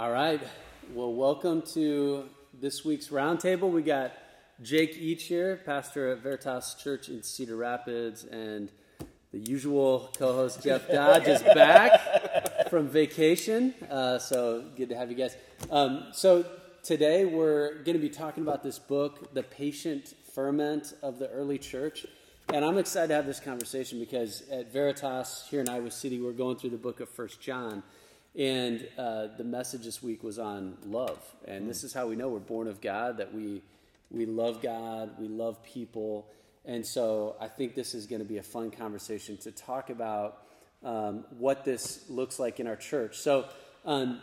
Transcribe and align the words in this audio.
All 0.00 0.10
right. 0.10 0.40
Well, 0.94 1.12
welcome 1.12 1.60
to 1.74 2.24
this 2.58 2.86
week's 2.86 3.08
roundtable. 3.08 3.70
We 3.70 3.82
got 3.82 4.12
Jake 4.62 4.96
Each 4.98 5.24
here, 5.24 5.60
pastor 5.66 6.12
at 6.12 6.22
Veritas 6.22 6.74
Church 6.82 7.10
in 7.10 7.22
Cedar 7.22 7.54
Rapids, 7.54 8.24
and 8.24 8.70
the 9.30 9.40
usual 9.40 10.10
co-host 10.16 10.62
Jeff 10.62 10.88
Dodge 10.90 11.28
is 11.28 11.42
back 11.42 12.70
from 12.70 12.88
vacation. 12.88 13.74
Uh, 13.90 14.18
so 14.18 14.64
good 14.74 14.88
to 14.88 14.96
have 14.96 15.10
you 15.10 15.18
guys. 15.18 15.36
Um, 15.70 16.06
so 16.12 16.46
today 16.82 17.26
we're 17.26 17.82
going 17.82 17.92
to 17.92 17.98
be 17.98 18.08
talking 18.08 18.42
about 18.42 18.62
this 18.62 18.78
book, 18.78 19.34
"The 19.34 19.42
Patient 19.42 20.14
Ferment 20.32 20.94
of 21.02 21.18
the 21.18 21.28
Early 21.28 21.58
Church." 21.58 22.06
And 22.54 22.64
I'm 22.64 22.78
excited 22.78 23.08
to 23.08 23.14
have 23.16 23.26
this 23.26 23.38
conversation 23.38 24.00
because 24.00 24.48
at 24.50 24.72
Veritas 24.72 25.46
here 25.50 25.60
in 25.60 25.68
Iowa 25.68 25.90
City, 25.90 26.22
we're 26.22 26.32
going 26.32 26.56
through 26.56 26.70
the 26.70 26.78
book 26.78 27.00
of 27.00 27.10
First 27.10 27.42
John. 27.42 27.82
And 28.38 28.86
uh, 28.96 29.28
the 29.36 29.44
message 29.44 29.84
this 29.84 30.02
week 30.02 30.22
was 30.22 30.38
on 30.38 30.76
love. 30.86 31.18
And 31.46 31.68
this 31.68 31.82
is 31.82 31.92
how 31.92 32.06
we 32.06 32.16
know 32.16 32.28
we're 32.28 32.38
born 32.38 32.68
of 32.68 32.80
God, 32.80 33.18
that 33.18 33.34
we, 33.34 33.60
we 34.10 34.24
love 34.24 34.62
God, 34.62 35.10
we 35.18 35.26
love 35.26 35.62
people. 35.64 36.28
And 36.64 36.86
so 36.86 37.36
I 37.40 37.48
think 37.48 37.74
this 37.74 37.94
is 37.94 38.06
going 38.06 38.22
to 38.22 38.28
be 38.28 38.38
a 38.38 38.42
fun 38.42 38.70
conversation 38.70 39.36
to 39.38 39.50
talk 39.50 39.90
about 39.90 40.42
um, 40.84 41.24
what 41.38 41.64
this 41.64 42.04
looks 42.08 42.38
like 42.38 42.60
in 42.60 42.66
our 42.66 42.76
church. 42.76 43.18
So 43.18 43.46
um, 43.84 44.20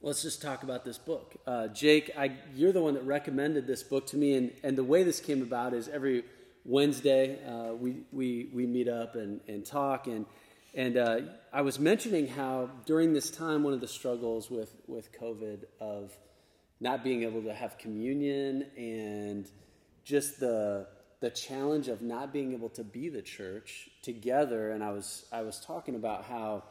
let's 0.00 0.22
just 0.22 0.40
talk 0.40 0.62
about 0.62 0.84
this 0.84 0.96
book. 0.96 1.36
Uh, 1.46 1.68
Jake, 1.68 2.10
I, 2.16 2.32
you're 2.54 2.72
the 2.72 2.82
one 2.82 2.94
that 2.94 3.04
recommended 3.04 3.66
this 3.66 3.82
book 3.82 4.06
to 4.08 4.16
me. 4.16 4.34
And, 4.34 4.52
and 4.62 4.78
the 4.78 4.84
way 4.84 5.02
this 5.02 5.20
came 5.20 5.42
about 5.42 5.74
is 5.74 5.88
every 5.88 6.24
Wednesday 6.64 7.38
uh, 7.44 7.74
we, 7.74 7.96
we, 8.10 8.48
we 8.54 8.66
meet 8.66 8.88
up 8.88 9.16
and, 9.16 9.40
and 9.48 9.66
talk. 9.66 10.06
And 10.06 10.24
and 10.74 10.96
uh, 10.96 11.20
I 11.52 11.62
was 11.62 11.78
mentioning 11.78 12.28
how 12.28 12.70
during 12.84 13.12
this 13.12 13.30
time, 13.30 13.62
one 13.62 13.72
of 13.72 13.80
the 13.80 13.88
struggles 13.88 14.50
with, 14.50 14.74
with 14.86 15.12
COVID 15.12 15.64
of 15.80 16.16
not 16.80 17.02
being 17.02 17.22
able 17.22 17.42
to 17.42 17.54
have 17.54 17.78
communion 17.78 18.66
and 18.76 19.50
just 20.04 20.38
the, 20.40 20.86
the 21.20 21.30
challenge 21.30 21.88
of 21.88 22.02
not 22.02 22.32
being 22.32 22.52
able 22.52 22.68
to 22.70 22.84
be 22.84 23.08
the 23.08 23.22
church 23.22 23.88
together. 24.02 24.70
And 24.70 24.84
I 24.84 24.92
was, 24.92 25.24
I 25.32 25.42
was 25.42 25.60
talking 25.60 25.94
about 25.96 26.24
how 26.24 26.64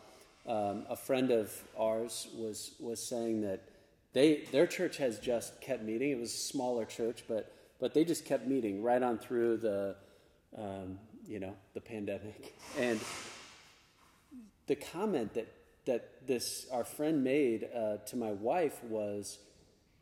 um, 0.48 0.86
a 0.90 0.96
friend 0.96 1.32
of 1.32 1.52
ours 1.78 2.28
was, 2.36 2.72
was 2.80 3.04
saying 3.04 3.42
that 3.42 3.62
they, 4.14 4.44
their 4.52 4.66
church 4.66 4.98
has 4.98 5.20
just 5.20 5.60
kept 5.60 5.84
meeting. 5.84 6.12
It 6.12 6.20
was 6.20 6.34
a 6.34 6.38
smaller 6.38 6.86
church, 6.86 7.26
but, 7.28 7.52
but 7.80 7.94
they 7.94 8.06
just 8.06 8.26
kept 8.26 8.48
meeting 8.48 8.82
right 8.82 9.04
on 9.04 9.18
through 9.18 9.58
the, 9.58 9.96
um, 10.58 11.00
you 11.28 11.40
know, 11.40 11.56
the 11.74 11.82
pandemic. 11.82 12.54
And 12.80 13.00
the 14.68 14.76
comment 14.76 15.34
that 15.34 15.52
that 15.86 16.28
this 16.28 16.68
our 16.72 16.84
friend 16.84 17.24
made 17.24 17.68
uh, 17.76 17.98
to 18.08 18.18
my 18.18 18.32
wife 18.34 18.84
was, 18.84 19.40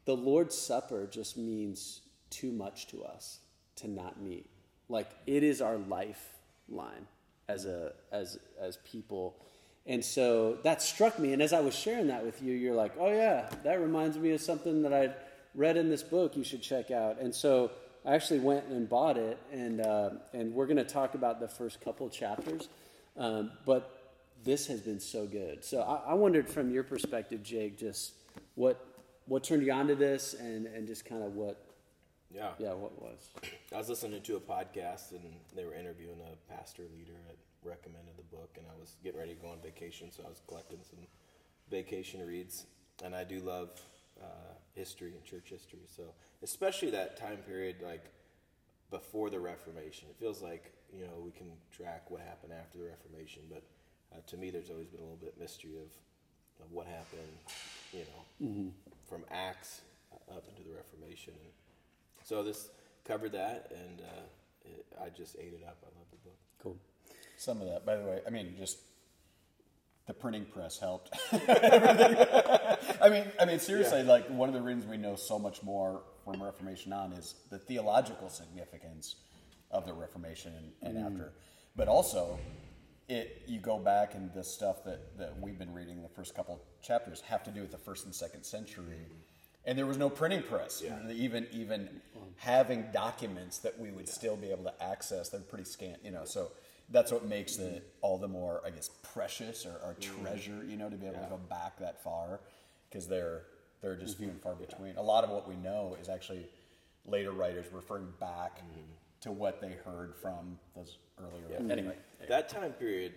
the 0.05 0.15
Lord's 0.15 0.57
Supper 0.57 1.07
just 1.09 1.37
means 1.37 2.01
too 2.29 2.51
much 2.51 2.87
to 2.87 3.03
us 3.03 3.39
to 3.77 3.87
not 3.87 4.19
meet. 4.19 4.49
Like 4.89 5.09
it 5.25 5.43
is 5.43 5.61
our 5.61 5.77
lifeline 5.77 7.07
as 7.47 7.65
a 7.65 7.93
as 8.11 8.37
as 8.59 8.77
people. 8.77 9.35
And 9.87 10.03
so 10.03 10.57
that 10.63 10.81
struck 10.81 11.19
me. 11.19 11.33
And 11.33 11.41
as 11.41 11.53
I 11.53 11.59
was 11.59 11.75
sharing 11.75 12.07
that 12.07 12.25
with 12.25 12.41
you, 12.41 12.53
you're 12.53 12.73
like, 12.73 12.93
oh, 12.99 13.11
yeah, 13.11 13.49
that 13.63 13.79
reminds 13.79 14.17
me 14.17 14.31
of 14.31 14.41
something 14.41 14.81
that 14.81 14.93
I'd 14.93 15.13
read 15.53 15.77
in 15.77 15.89
this 15.89 16.01
book 16.01 16.35
you 16.35 16.43
should 16.43 16.63
check 16.63 16.89
out. 16.89 17.19
And 17.19 17.33
so 17.33 17.69
I 18.03 18.15
actually 18.15 18.39
went 18.39 18.65
and 18.65 18.89
bought 18.89 19.15
it. 19.17 19.37
And, 19.51 19.81
uh, 19.81 20.09
and 20.33 20.55
we're 20.55 20.65
going 20.65 20.77
to 20.77 20.83
talk 20.83 21.13
about 21.13 21.39
the 21.39 21.47
first 21.47 21.81
couple 21.81 22.09
chapters. 22.09 22.67
Um, 23.15 23.51
but 23.63 23.94
this 24.45 24.67
has 24.67 24.79
been 24.79 24.99
so 24.99 25.25
good. 25.25 25.65
So 25.65 25.81
I, 25.81 26.11
I, 26.11 26.13
wondered 26.13 26.47
from 26.47 26.71
your 26.71 26.83
perspective, 26.83 27.43
Jake, 27.43 27.77
just 27.77 28.13
what 28.53 28.85
what 29.25 29.43
turned 29.43 29.65
you 29.65 29.73
on 29.73 29.87
to 29.87 29.95
this, 29.95 30.35
and 30.35 30.67
and 30.67 30.87
just 30.87 31.03
kind 31.03 31.23
of 31.23 31.33
what. 31.33 31.61
Yeah. 32.33 32.51
Yeah. 32.59 32.73
What 32.73 33.01
was? 33.01 33.29
I 33.73 33.77
was 33.77 33.89
listening 33.89 34.21
to 34.21 34.35
a 34.37 34.39
podcast, 34.39 35.11
and 35.11 35.23
they 35.55 35.65
were 35.65 35.73
interviewing 35.73 36.19
a 36.21 36.53
pastor 36.53 36.83
leader 36.95 37.13
that 37.27 37.37
recommended 37.67 38.15
the 38.17 38.35
book, 38.35 38.55
and 38.57 38.65
I 38.67 38.79
was 38.79 38.95
getting 39.03 39.19
ready 39.19 39.33
to 39.33 39.41
go 39.41 39.49
on 39.49 39.57
vacation, 39.61 40.11
so 40.11 40.23
I 40.25 40.29
was 40.29 40.41
collecting 40.47 40.79
some 40.87 40.99
vacation 41.71 42.25
reads, 42.25 42.67
and 43.03 43.15
I 43.15 43.23
do 43.23 43.39
love 43.39 43.69
uh, 44.21 44.53
history 44.75 45.13
and 45.15 45.23
church 45.23 45.49
history. 45.49 45.79
So 45.87 46.03
especially 46.43 46.91
that 46.91 47.17
time 47.17 47.37
period, 47.37 47.77
like 47.83 48.05
before 48.91 49.31
the 49.31 49.39
Reformation, 49.39 50.07
it 50.09 50.17
feels 50.19 50.43
like 50.43 50.71
you 50.95 51.05
know 51.05 51.19
we 51.23 51.31
can 51.31 51.47
track 51.71 52.11
what 52.11 52.21
happened 52.21 52.53
after 52.53 52.77
the 52.77 52.85
Reformation, 52.85 53.41
but 53.49 53.63
uh, 54.15 54.21
to 54.27 54.37
me, 54.37 54.49
there's 54.49 54.69
always 54.69 54.87
been 54.87 54.99
a 54.99 55.03
little 55.03 55.17
bit 55.17 55.35
mystery 55.39 55.77
of, 55.77 56.65
of 56.65 56.71
what 56.71 56.87
happened, 56.87 57.37
you 57.91 57.99
know, 57.99 58.47
mm-hmm. 58.47 58.67
from 59.09 59.23
Acts 59.31 59.81
up 60.31 60.45
into 60.49 60.67
the 60.67 60.75
Reformation. 60.75 61.33
And 61.33 61.51
so 62.23 62.43
this 62.43 62.69
covered 63.03 63.33
that, 63.33 63.71
and 63.71 64.01
uh, 64.01 64.23
it, 64.65 64.85
I 65.03 65.09
just 65.09 65.35
ate 65.39 65.53
it 65.53 65.63
up. 65.67 65.77
I 65.83 65.87
love 65.97 66.07
the 66.11 66.17
book. 66.17 66.37
Cool. 66.61 66.77
Some 67.37 67.61
of 67.61 67.67
that, 67.67 67.85
by 67.85 67.97
the 67.97 68.03
way, 68.03 68.21
I 68.25 68.29
mean, 68.29 68.55
just 68.57 68.79
the 70.07 70.13
printing 70.13 70.45
press 70.45 70.79
helped. 70.79 71.09
I 71.31 73.09
mean, 73.09 73.25
I 73.39 73.45
mean, 73.45 73.59
seriously, 73.59 74.01
yeah. 74.01 74.11
like 74.11 74.27
one 74.29 74.47
of 74.49 74.55
the 74.55 74.61
reasons 74.61 74.85
we 74.85 74.97
know 74.97 75.15
so 75.15 75.37
much 75.37 75.61
more 75.63 76.03
from 76.23 76.41
Reformation 76.41 76.93
on 76.93 77.11
is 77.13 77.35
the 77.49 77.57
theological 77.59 78.29
significance 78.29 79.15
of 79.71 79.85
the 79.85 79.93
Reformation 79.93 80.53
and, 80.81 80.95
and 80.95 81.03
mm. 81.03 81.11
after, 81.11 81.33
but 81.75 81.87
also 81.87 82.39
it 83.07 83.43
you 83.47 83.59
go 83.59 83.77
back 83.77 84.15
and 84.15 84.33
the 84.33 84.43
stuff 84.43 84.83
that, 84.83 85.17
that 85.17 85.39
we've 85.39 85.59
been 85.59 85.73
reading 85.73 86.01
the 86.01 86.09
first 86.09 86.35
couple 86.35 86.59
chapters 86.81 87.21
have 87.21 87.43
to 87.43 87.51
do 87.51 87.61
with 87.61 87.71
the 87.71 87.77
first 87.77 88.05
and 88.05 88.15
second 88.15 88.43
century 88.43 89.05
and 89.65 89.77
there 89.77 89.85
was 89.85 89.97
no 89.97 90.09
printing 90.09 90.41
press 90.41 90.81
yeah. 90.83 90.97
even 91.11 91.47
even 91.51 91.89
having 92.37 92.85
documents 92.93 93.59
that 93.59 93.79
we 93.79 93.91
would 93.91 94.07
yeah. 94.07 94.13
still 94.13 94.35
be 94.35 94.49
able 94.49 94.63
to 94.63 94.83
access 94.83 95.29
they're 95.29 95.41
pretty 95.41 95.63
scant 95.63 95.97
you 96.03 96.11
know 96.11 96.25
so 96.25 96.51
that's 96.89 97.11
what 97.11 97.25
makes 97.25 97.57
mm-hmm. 97.57 97.75
it 97.75 97.93
all 98.01 98.17
the 98.17 98.27
more 98.27 98.61
i 98.65 98.69
guess 98.69 98.89
precious 99.13 99.65
or, 99.65 99.77
or 99.83 99.95
mm-hmm. 99.99 100.23
treasure 100.23 100.65
you 100.67 100.77
know 100.77 100.89
to 100.89 100.95
be 100.95 101.05
able 101.05 101.17
yeah. 101.17 101.23
to 101.23 101.29
go 101.29 101.39
back 101.49 101.77
that 101.79 102.01
far 102.03 102.39
because 102.89 103.07
they're 103.07 103.43
they're 103.81 103.95
just 103.95 104.17
few 104.17 104.29
and 104.29 104.41
far 104.41 104.55
between 104.55 104.95
a 104.97 105.01
lot 105.01 105.23
of 105.23 105.29
what 105.29 105.47
we 105.47 105.55
know 105.55 105.95
is 106.01 106.09
actually 106.09 106.47
later 107.05 107.31
writers 107.31 107.67
referring 107.71 108.07
back 108.19 108.57
mm-hmm. 108.57 108.81
To 109.25 109.31
what 109.31 109.61
they 109.61 109.75
heard 109.85 110.15
from 110.15 110.57
those 110.75 110.97
earlier 111.19 111.71
anyway 111.71 111.95
that 112.27 112.49
time 112.49 112.71
period 112.73 113.13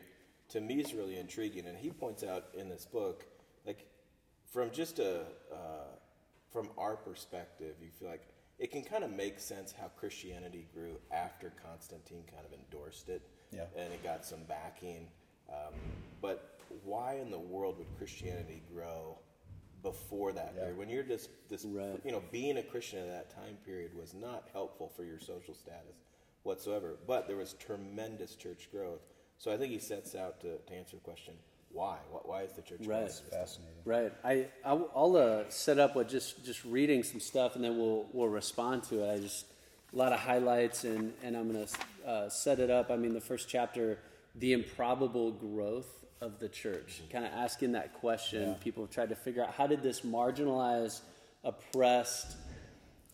to 0.51 0.61
me 0.61 0.81
is 0.81 0.95
really 0.95 1.19
intriguing, 1.19 1.67
and 1.67 1.77
he 1.77 1.91
points 1.91 2.23
out 2.25 2.47
in 2.55 2.69
this 2.69 2.87
book, 2.87 3.27
like 3.67 3.87
from 4.51 4.71
just 4.71 4.99
a 4.99 5.21
uh, 5.53 5.97
from 6.51 6.71
our 6.79 6.97
perspective, 6.97 7.77
you 7.83 7.91
feel 7.99 8.09
like 8.09 8.27
it 8.59 8.71
can 8.71 8.83
kind 8.83 9.05
of 9.05 9.11
make 9.11 9.39
sense 9.39 9.73
how 9.79 9.89
Christianity 9.89 10.67
grew 10.75 10.97
after 11.13 11.53
Constantine 11.65 12.25
kind 12.33 12.45
of 12.47 12.53
endorsed 12.53 13.09
it, 13.09 13.23
yeah. 13.53 13.65
and 13.77 13.93
it 13.93 14.03
got 14.03 14.25
some 14.25 14.41
backing. 14.49 15.09
Um, 15.51 15.75
but 16.21 16.59
why 16.85 17.15
in 17.15 17.31
the 17.31 17.39
world 17.39 17.79
would 17.79 17.87
Christianity 17.97 18.63
grow 18.73 19.19
before 19.83 20.33
that 20.33 20.53
yeah. 20.55 20.61
period? 20.61 20.79
When 20.79 20.89
you're 20.89 21.03
just 21.03 21.31
this, 21.49 21.65
right. 21.65 22.01
you 22.05 22.13
know, 22.13 22.23
being 22.31 22.59
a 22.59 22.63
Christian 22.63 23.01
at 23.01 23.09
that 23.09 23.35
time 23.35 23.57
period 23.65 23.93
was 23.95 24.15
not 24.15 24.49
helpful 24.53 24.93
for 24.95 25.05
your 25.05 25.19
social 25.19 25.55
status 25.55 25.97
whatsoever. 26.43 26.97
But 27.07 27.27
there 27.27 27.37
was 27.37 27.55
tremendous 27.55 28.35
church 28.35 28.69
growth. 28.71 29.01
So 29.39 29.53
I 29.53 29.57
think 29.57 29.73
he 29.73 29.79
sets 29.79 30.15
out 30.15 30.41
to, 30.41 30.59
to 30.59 30.75
answer 30.75 30.97
the 30.97 31.03
question 31.03 31.35
why? 31.71 31.97
Why 32.11 32.43
is 32.43 32.53
the 32.53 32.63
church 32.63 32.81
right. 32.87 33.11
fascinating? 33.31 33.75
Right. 33.85 34.13
I 34.25 34.47
I'll 34.65 35.17
uh, 35.17 35.51
set 35.51 35.79
up 35.79 35.97
with 35.97 36.09
just 36.09 36.45
just 36.45 36.65
reading 36.65 37.03
some 37.03 37.21
stuff, 37.21 37.57
and 37.57 37.65
then 37.65 37.79
we'll 37.79 38.07
we'll 38.13 38.29
respond 38.29 38.85
to 38.85 39.05
it. 39.05 39.13
I 39.13 39.19
just 39.19 39.47
a 39.93 39.97
lot 39.97 40.13
of 40.13 40.21
highlights, 40.21 40.85
and 40.85 41.13
and 41.23 41.37
I'm 41.37 41.53
going 41.53 41.67
to 41.67 42.09
uh, 42.09 42.29
set 42.29 42.59
it 42.59 42.71
up. 42.71 42.91
I 42.91 42.97
mean, 42.97 43.13
the 43.13 43.21
first 43.21 43.49
chapter, 43.49 43.99
the 44.35 44.55
improbable 44.55 45.31
growth 45.31 45.98
of 46.21 46.39
the 46.39 46.49
church, 46.49 47.01
mm-hmm. 47.01 47.13
kind 47.13 47.25
of 47.25 47.33
asking 47.33 47.73
that 47.73 47.95
question. 47.95 48.49
Yeah. 48.49 48.55
People 48.55 48.85
have 48.85 48.91
tried 48.91 49.09
to 49.11 49.17
figure 49.17 49.43
out 49.43 49.53
how 49.55 49.67
did 49.67 49.83
this 49.83 50.01
marginalized, 50.01 51.01
oppressed, 51.45 52.37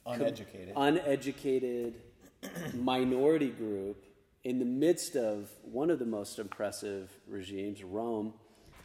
uneducated, 0.06 0.74
com- 0.74 0.96
uneducated 0.96 1.94
minority 2.74 3.50
group 3.50 4.04
in 4.44 4.58
the 4.58 4.64
midst 4.64 5.16
of 5.16 5.50
one 5.62 5.90
of 5.90 5.98
the 5.98 6.06
most 6.06 6.38
impressive 6.38 7.10
regimes, 7.26 7.82
Rome. 7.82 8.34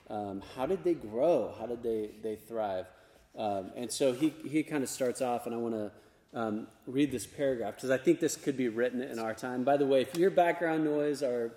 Um, 0.09 0.41
how 0.55 0.65
did 0.65 0.83
they 0.83 0.94
grow? 0.94 1.53
How 1.59 1.65
did 1.65 1.83
they, 1.83 2.11
they 2.23 2.35
thrive? 2.35 2.85
Um, 3.38 3.71
and 3.75 3.91
so 3.91 4.13
he, 4.13 4.33
he 4.47 4.63
kind 4.63 4.83
of 4.83 4.89
starts 4.89 5.21
off, 5.21 5.45
and 5.45 5.53
I 5.53 5.57
want 5.57 5.75
to 5.75 5.91
um, 6.33 6.67
read 6.88 7.11
this 7.11 7.27
paragraph 7.27 7.75
because 7.75 7.91
I 7.91 7.97
think 7.97 8.19
this 8.19 8.35
could 8.35 8.57
be 8.57 8.69
written 8.69 9.01
in 9.01 9.19
our 9.19 9.33
time. 9.33 9.63
By 9.63 9.77
the 9.77 9.85
way, 9.85 10.01
if 10.01 10.15
your 10.15 10.31
background 10.31 10.83
noise, 10.83 11.21
our, 11.21 11.51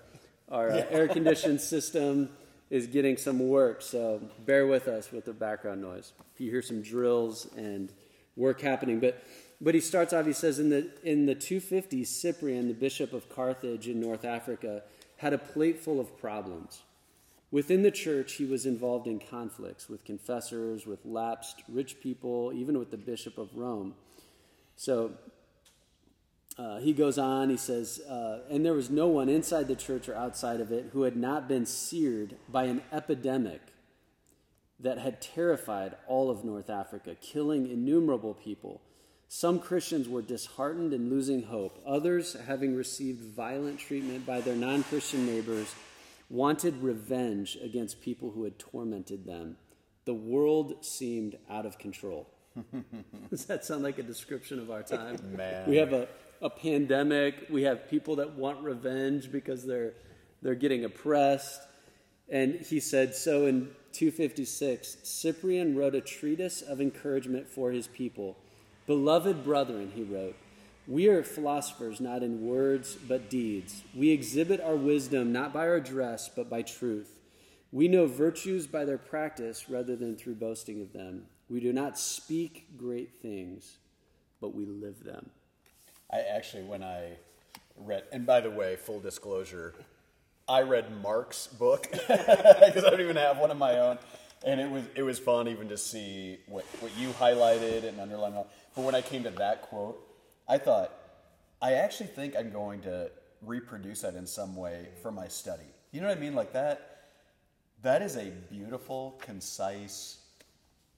our 0.49 0.69
uh, 0.69 0.85
air 0.89 1.07
conditioned 1.07 1.61
system 1.73 2.29
is 2.73 2.87
getting 2.87 3.15
some 3.17 3.37
work, 3.37 3.83
so 3.83 4.19
bear 4.47 4.65
with 4.65 4.87
us 4.87 5.11
with 5.11 5.25
the 5.25 5.31
background 5.31 5.79
noise. 5.79 6.13
If 6.33 6.41
you 6.41 6.49
hear 6.49 6.63
some 6.63 6.81
drills 6.81 7.47
and 7.55 7.93
work 8.35 8.61
happening, 8.61 8.99
but 8.99 9.23
but 9.61 9.75
he 9.75 9.79
starts 9.79 10.11
off, 10.11 10.25
he 10.25 10.33
says, 10.33 10.59
in 10.59 10.69
the, 10.71 10.89
in 11.03 11.25
the 11.25 11.35
250s, 11.35 12.07
Cyprian, 12.07 12.67
the 12.67 12.73
bishop 12.73 13.13
of 13.13 13.29
Carthage 13.29 13.87
in 13.87 14.01
North 14.01 14.25
Africa, 14.25 14.81
had 15.17 15.31
a 15.31 15.37
plate 15.37 15.79
full 15.79 16.01
of 16.01 16.17
problems. 16.19 16.81
Within 17.49 17.81
the 17.81 17.91
church, 17.91 18.33
he 18.33 18.45
was 18.45 18.65
involved 18.65 19.07
in 19.07 19.19
conflicts 19.19 19.87
with 19.87 20.03
confessors, 20.03 20.85
with 20.85 21.05
lapsed 21.05 21.63
rich 21.69 22.01
people, 22.01 22.51
even 22.53 22.77
with 22.77 22.91
the 22.91 22.97
Bishop 22.97 23.37
of 23.37 23.55
Rome. 23.55 23.93
So 24.75 25.11
uh, 26.57 26.77
he 26.79 26.93
goes 26.93 27.17
on, 27.17 27.49
he 27.49 27.57
says, 27.57 27.99
uh, 28.01 28.39
and 28.49 28.65
there 28.65 28.73
was 28.73 28.89
no 28.89 29.07
one 29.07 29.27
inside 29.27 29.67
the 29.67 29.75
church 29.75 30.07
or 30.07 30.15
outside 30.15 30.61
of 30.61 30.71
it 30.71 30.89
who 30.93 31.03
had 31.03 31.15
not 31.15 31.47
been 31.47 31.65
seared 31.65 32.35
by 32.47 32.65
an 32.65 32.81
epidemic 32.91 33.61
that 34.79 34.99
had 34.99 35.21
terrified 35.21 35.95
all 36.07 36.29
of 36.29 36.43
North 36.43 36.69
Africa, 36.69 37.15
killing 37.19 37.69
innumerable 37.69 38.33
people. 38.33 38.81
Some 39.27 39.59
Christians 39.59 40.07
were 40.07 40.21
disheartened 40.21 40.93
and 40.93 41.09
losing 41.09 41.43
hope. 41.43 41.81
Others, 41.87 42.37
having 42.45 42.75
received 42.75 43.33
violent 43.35 43.79
treatment 43.79 44.25
by 44.25 44.41
their 44.41 44.55
non 44.55 44.83
Christian 44.83 45.25
neighbors, 45.25 45.73
wanted 46.29 46.83
revenge 46.83 47.57
against 47.63 48.01
people 48.01 48.31
who 48.31 48.43
had 48.43 48.59
tormented 48.59 49.25
them. 49.25 49.57
The 50.05 50.13
world 50.13 50.85
seemed 50.85 51.37
out 51.49 51.65
of 51.65 51.79
control. 51.79 52.29
Does 53.31 53.45
that 53.45 53.65
sound 53.65 53.83
like 53.83 53.97
a 53.97 54.03
description 54.03 54.59
of 54.59 54.69
our 54.69 54.83
time? 54.83 55.17
Man. 55.35 55.67
We 55.67 55.77
have 55.77 55.93
a, 55.93 56.07
a 56.43 56.49
pandemic. 56.49 57.47
We 57.49 57.63
have 57.63 57.89
people 57.89 58.17
that 58.17 58.33
want 58.33 58.61
revenge 58.61 59.31
because 59.31 59.65
they're, 59.65 59.93
they're 60.41 60.55
getting 60.55 60.83
oppressed. 60.83 61.61
And 62.29 62.55
he 62.55 62.79
said, 62.79 63.15
so 63.15 63.47
in 63.47 63.69
256, 63.93 64.97
Cyprian 65.03 65.75
wrote 65.75 65.95
a 65.95 66.01
treatise 66.01 66.61
of 66.61 66.81
encouragement 66.81 67.47
for 67.47 67.71
his 67.71 67.87
people. 67.87 68.37
Beloved 68.85 69.43
brethren, 69.43 69.91
he 69.95 70.03
wrote, 70.03 70.35
we 70.85 71.07
are 71.07 71.23
philosophers 71.23 72.01
not 72.01 72.23
in 72.23 72.45
words 72.45 72.95
but 72.95 73.29
deeds. 73.29 73.83
We 73.95 74.11
exhibit 74.11 74.59
our 74.59 74.75
wisdom 74.75 75.31
not 75.31 75.53
by 75.53 75.67
our 75.69 75.79
dress 75.79 76.29
but 76.29 76.49
by 76.49 76.63
truth. 76.63 77.19
We 77.71 77.87
know 77.87 78.05
virtues 78.05 78.67
by 78.67 78.83
their 78.83 78.97
practice 78.97 79.69
rather 79.69 79.95
than 79.95 80.17
through 80.17 80.35
boasting 80.35 80.81
of 80.81 80.91
them. 80.91 81.23
We 81.47 81.61
do 81.61 81.71
not 81.71 81.97
speak 81.97 82.67
great 82.77 83.21
things, 83.21 83.77
but 84.41 84.53
we 84.53 84.65
live 84.65 85.05
them. 85.05 85.29
I 86.11 86.19
actually, 86.19 86.63
when 86.63 86.83
I 86.83 87.17
read, 87.77 88.03
and 88.11 88.25
by 88.25 88.41
the 88.41 88.51
way, 88.51 88.75
full 88.75 88.99
disclosure, 88.99 89.73
I 90.47 90.61
read 90.61 91.01
Mark's 91.01 91.47
book 91.47 91.87
because 91.91 92.83
I 92.83 92.89
don't 92.89 93.01
even 93.01 93.15
have 93.15 93.37
one 93.37 93.51
of 93.51 93.57
my 93.57 93.79
own, 93.79 93.97
and 94.45 94.59
it 94.59 94.69
was 94.69 94.83
it 94.95 95.03
was 95.03 95.19
fun 95.19 95.47
even 95.47 95.69
to 95.69 95.77
see 95.77 96.39
what 96.47 96.65
what 96.79 96.95
you 96.97 97.09
highlighted 97.09 97.87
and 97.87 97.99
underlined. 97.99 98.35
But 98.75 98.81
when 98.83 98.95
I 98.95 99.01
came 99.01 99.23
to 99.23 99.29
that 99.31 99.63
quote, 99.63 99.99
I 100.47 100.57
thought, 100.57 100.91
I 101.61 101.73
actually 101.73 102.07
think 102.07 102.35
I'm 102.35 102.51
going 102.51 102.81
to 102.81 103.09
reproduce 103.41 104.01
that 104.01 104.15
in 104.15 104.27
some 104.27 104.55
way 104.55 104.89
for 105.01 105.11
my 105.11 105.27
study. 105.27 105.63
You 105.91 106.01
know 106.01 106.07
what 106.07 106.17
I 106.17 106.21
mean? 106.21 106.35
Like 106.35 106.53
that. 106.53 106.89
That 107.81 108.01
is 108.01 108.15
a 108.15 108.31
beautiful, 108.49 109.19
concise. 109.21 110.19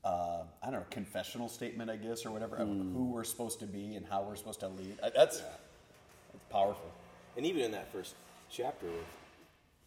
Uh, 0.05 0.43
I 0.61 0.65
don't 0.69 0.81
know, 0.81 0.85
confessional 0.91 1.49
statement, 1.49 1.89
I 1.89 1.95
guess, 1.95 2.27
or 2.27 2.31
whatever, 2.31 2.57
of 2.57 2.67
who 2.67 3.09
we're 3.11 3.23
supposed 3.23 3.59
to 3.61 3.65
be 3.65 3.95
and 3.95 4.05
how 4.05 4.21
we're 4.21 4.35
supposed 4.35 4.59
to 4.59 4.67
lead. 4.67 4.97
That's, 5.01 5.15
that's 5.15 5.41
powerful. 6.51 6.91
And 7.35 7.45
even 7.45 7.63
in 7.63 7.71
that 7.71 7.91
first 7.91 8.13
chapter, 8.51 8.85
of 8.85 8.93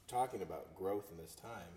talking 0.09 0.43
about 0.43 0.77
growth 0.77 1.05
in 1.13 1.19
this 1.23 1.37
time, 1.37 1.71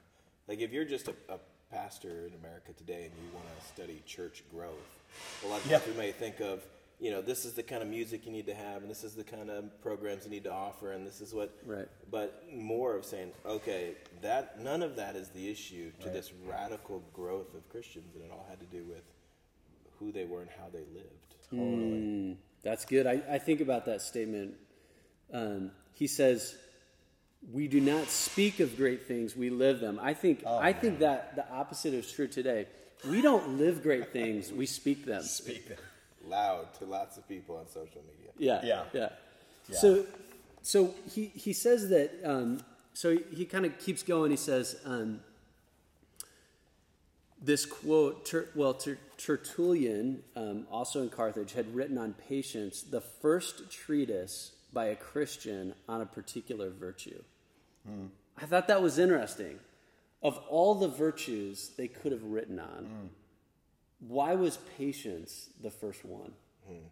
like 0.47 0.59
if 0.59 0.71
you're 0.71 0.85
just 0.85 1.07
a, 1.07 1.13
a 1.29 1.37
pastor 1.71 2.25
in 2.27 2.33
America 2.39 2.73
today 2.75 3.03
and 3.03 3.11
you 3.23 3.31
want 3.33 3.45
to 3.59 3.67
study 3.67 4.01
church 4.07 4.43
growth, 4.51 4.73
a 5.45 5.47
lot 5.47 5.63
of 5.63 5.69
Yeah. 5.69 5.79
we 5.87 5.93
may 5.95 6.11
think 6.11 6.39
of, 6.39 6.63
you 7.01 7.09
know, 7.09 7.19
this 7.19 7.45
is 7.45 7.53
the 7.53 7.63
kind 7.63 7.81
of 7.81 7.89
music 7.89 8.27
you 8.27 8.31
need 8.31 8.45
to 8.45 8.53
have, 8.53 8.83
and 8.83 8.89
this 8.89 9.03
is 9.03 9.15
the 9.15 9.23
kind 9.23 9.49
of 9.49 9.81
programs 9.81 10.23
you 10.23 10.29
need 10.29 10.43
to 10.43 10.53
offer, 10.53 10.91
and 10.91 11.05
this 11.05 11.19
is 11.19 11.33
what. 11.33 11.51
Right. 11.65 11.87
But 12.11 12.43
more 12.53 12.95
of 12.95 13.05
saying, 13.05 13.31
okay, 13.43 13.95
that 14.21 14.61
none 14.61 14.83
of 14.83 14.95
that 14.97 15.15
is 15.15 15.29
the 15.29 15.49
issue 15.49 15.91
to 16.01 16.09
this 16.09 16.31
radical 16.45 17.03
growth 17.11 17.55
of 17.55 17.67
Christians, 17.69 18.13
and 18.13 18.23
it 18.23 18.31
all 18.31 18.45
had 18.47 18.59
to 18.59 18.67
do 18.67 18.83
with 18.83 19.01
who 19.97 20.11
they 20.11 20.25
were 20.25 20.41
and 20.41 20.49
how 20.59 20.67
they 20.71 20.85
lived. 20.93 21.31
Mm, 21.51 22.35
that's 22.61 22.85
good. 22.85 23.07
I, 23.07 23.21
I 23.29 23.39
think 23.39 23.61
about 23.61 23.85
that 23.85 24.03
statement. 24.03 24.53
Um, 25.33 25.71
he 25.95 26.05
says, 26.05 26.55
"We 27.51 27.67
do 27.67 27.81
not 27.81 28.09
speak 28.09 28.59
of 28.59 28.77
great 28.77 29.07
things; 29.07 29.35
we 29.35 29.49
live 29.49 29.79
them." 29.79 29.99
I 29.99 30.13
think 30.13 30.45
I 30.45 30.71
think 30.71 30.99
that 30.99 31.35
the 31.35 31.49
opposite 31.51 31.95
is 31.95 32.11
true 32.11 32.27
today. 32.27 32.67
We 33.09 33.23
don't 33.23 33.57
live 33.57 33.81
great 33.81 34.13
things; 34.13 34.51
we 34.51 34.67
speak 34.67 35.05
them. 35.05 35.23
Speak 35.23 35.67
that. 35.67 35.79
Loud 36.27 36.73
to 36.75 36.85
lots 36.85 37.17
of 37.17 37.27
people 37.27 37.57
on 37.57 37.67
social 37.67 38.01
media. 38.07 38.31
Yeah, 38.37 38.61
Yeah. 38.63 38.83
yeah. 38.93 39.09
Yeah. 39.67 39.77
So, 39.77 40.05
so 40.61 40.93
he 41.13 41.25
he 41.35 41.53
says 41.53 41.89
that. 41.89 42.11
Um, 42.23 42.63
so 42.93 43.11
he, 43.11 43.23
he 43.35 43.45
kind 43.45 43.65
of 43.65 43.77
keeps 43.79 44.03
going. 44.03 44.31
He 44.31 44.37
says. 44.37 44.77
Um, 44.85 45.21
this 47.43 47.65
quote, 47.65 48.25
Ter, 48.25 48.49
well, 48.53 48.75
Ter, 48.75 48.97
Tertullian, 49.17 50.21
um, 50.35 50.67
also 50.71 51.01
in 51.01 51.09
Carthage, 51.09 51.53
had 51.53 51.73
written 51.73 51.97
on 51.97 52.13
patience 52.13 52.83
the 52.83 53.01
first 53.01 53.71
treatise 53.71 54.51
by 54.71 54.85
a 54.85 54.95
Christian 54.95 55.73
on 55.89 56.01
a 56.01 56.05
particular 56.05 56.69
virtue. 56.69 57.23
I 58.39 58.45
thought 58.45 58.67
that 58.67 58.81
was 58.81 58.99
interesting. 58.99 59.57
Of 60.21 60.37
all 60.49 60.75
the 60.75 60.87
virtues 60.87 61.71
they 61.77 61.87
could 61.87 62.11
have 62.11 62.23
written 62.23 62.59
on, 62.59 63.09
why 64.07 64.35
was 64.35 64.57
patience 64.77 65.49
the 65.61 65.71
first 65.71 66.03
one? 66.03 66.31
Hmm. 66.67 66.85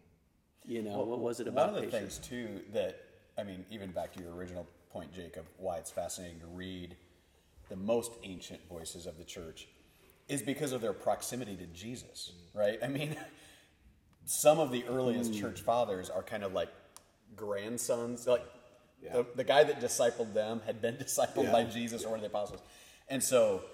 You 0.66 0.82
know, 0.82 1.00
what 1.00 1.20
was 1.20 1.40
it 1.40 1.48
about 1.48 1.72
One 1.72 1.84
of 1.84 1.84
the 1.84 1.90
patience? 1.90 2.18
things 2.18 2.28
too 2.28 2.60
that 2.72 3.00
I 3.38 3.44
mean, 3.44 3.64
even 3.70 3.90
back 3.90 4.12
to 4.14 4.22
your 4.22 4.34
original 4.34 4.66
point, 4.92 5.12
Jacob, 5.12 5.46
why 5.56 5.76
it's 5.78 5.90
fascinating 5.90 6.40
to 6.40 6.46
read 6.46 6.96
the 7.68 7.76
most 7.76 8.12
ancient 8.24 8.60
voices 8.68 9.06
of 9.06 9.16
the 9.16 9.24
church 9.24 9.68
is 10.28 10.42
because 10.42 10.72
of 10.72 10.80
their 10.80 10.92
proximity 10.92 11.56
to 11.56 11.66
Jesus, 11.66 12.32
hmm. 12.52 12.58
right? 12.58 12.78
I 12.82 12.88
mean, 12.88 13.16
some 14.24 14.58
of 14.58 14.70
the 14.70 14.84
earliest 14.88 15.32
hmm. 15.32 15.40
church 15.40 15.60
fathers 15.62 16.10
are 16.10 16.22
kind 16.22 16.44
of 16.44 16.52
like 16.52 16.68
grandsons, 17.36 18.26
like 18.26 18.44
Yeah. 19.02 19.12
the, 19.12 19.26
the 19.36 19.44
guy 19.44 19.64
that 19.64 19.80
discipled 19.80 20.34
them 20.34 20.60
had 20.66 20.80
been 20.82 20.96
discipled 21.06 21.44
Yeah. 21.44 21.52
by 21.52 21.64
Jesus 21.64 22.04
or 22.04 22.10
one 22.10 22.18
of 22.18 22.22
the 22.22 22.28
apostles. 22.28 22.60
And 23.08 23.22
so 23.22 23.64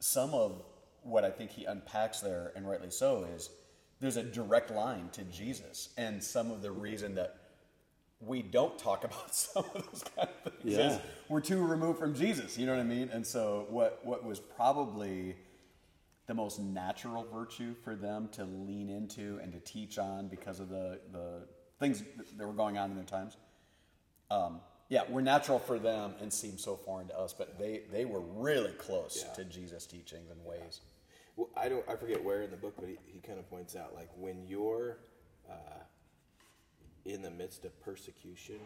some 0.00 0.34
of 0.34 0.62
what 1.02 1.24
I 1.24 1.30
think 1.30 1.50
he 1.50 1.64
unpacks 1.64 2.20
there, 2.20 2.52
and 2.56 2.68
rightly 2.68 2.90
so, 2.90 3.26
is 3.34 3.50
there's 4.00 4.16
a 4.16 4.22
direct 4.22 4.70
line 4.70 5.08
to 5.12 5.22
Jesus. 5.24 5.90
And 5.96 6.22
some 6.22 6.50
of 6.50 6.62
the 6.62 6.70
reason 6.70 7.14
that 7.16 7.36
we 8.20 8.42
don't 8.42 8.78
talk 8.78 9.04
about 9.04 9.34
some 9.34 9.64
of 9.74 9.84
those 9.90 10.04
kind 10.16 10.28
of 10.44 10.52
things 10.62 10.76
Yeah. 10.76 10.94
is 10.94 10.98
we're 11.28 11.40
too 11.40 11.64
removed 11.64 11.98
from 11.98 12.14
Jesus. 12.14 12.56
You 12.58 12.66
know 12.66 12.72
what 12.72 12.80
I 12.80 12.84
mean? 12.84 13.08
And 13.12 13.26
so 13.26 13.66
what 13.70 14.00
what 14.04 14.24
was 14.24 14.40
probably 14.40 15.36
the 16.26 16.34
most 16.34 16.60
natural 16.60 17.26
virtue 17.32 17.74
for 17.82 17.96
them 17.96 18.28
to 18.30 18.44
lean 18.44 18.88
into 18.88 19.40
and 19.42 19.52
to 19.52 19.58
teach 19.58 19.98
on 19.98 20.28
because 20.28 20.60
of 20.60 20.68
the, 20.68 21.00
the 21.10 21.42
things 21.80 22.04
that 22.36 22.46
were 22.46 22.52
going 22.52 22.78
on 22.78 22.88
in 22.90 22.94
their 22.96 23.04
times. 23.04 23.36
Um, 24.30 24.60
yeah, 24.90 25.02
were 25.08 25.22
natural 25.22 25.58
for 25.60 25.78
them 25.78 26.14
and 26.20 26.30
seem 26.32 26.58
so 26.58 26.76
foreign 26.76 27.06
to 27.08 27.18
us, 27.18 27.32
but 27.32 27.58
they, 27.58 27.82
they 27.92 28.04
were 28.04 28.20
really 28.20 28.72
close 28.72 29.24
Yeah. 29.26 29.32
to 29.34 29.44
Jesus' 29.44 29.86
teachings 29.86 30.30
and 30.30 30.44
ways. 30.44 30.80
Well, 31.36 31.48
I 31.56 31.68
don't. 31.68 31.88
I 31.88 31.94
forget 31.96 32.22
where 32.22 32.42
in 32.42 32.50
the 32.50 32.56
book, 32.56 32.74
but 32.78 32.88
he, 32.88 32.98
he 33.06 33.20
kind 33.20 33.38
of 33.38 33.48
points 33.48 33.76
out 33.76 33.94
like 33.94 34.10
when 34.18 34.44
you're 34.46 34.98
uh, 35.48 35.78
in 37.04 37.22
the 37.22 37.30
midst 37.30 37.64
of 37.64 37.80
persecution, 37.80 38.56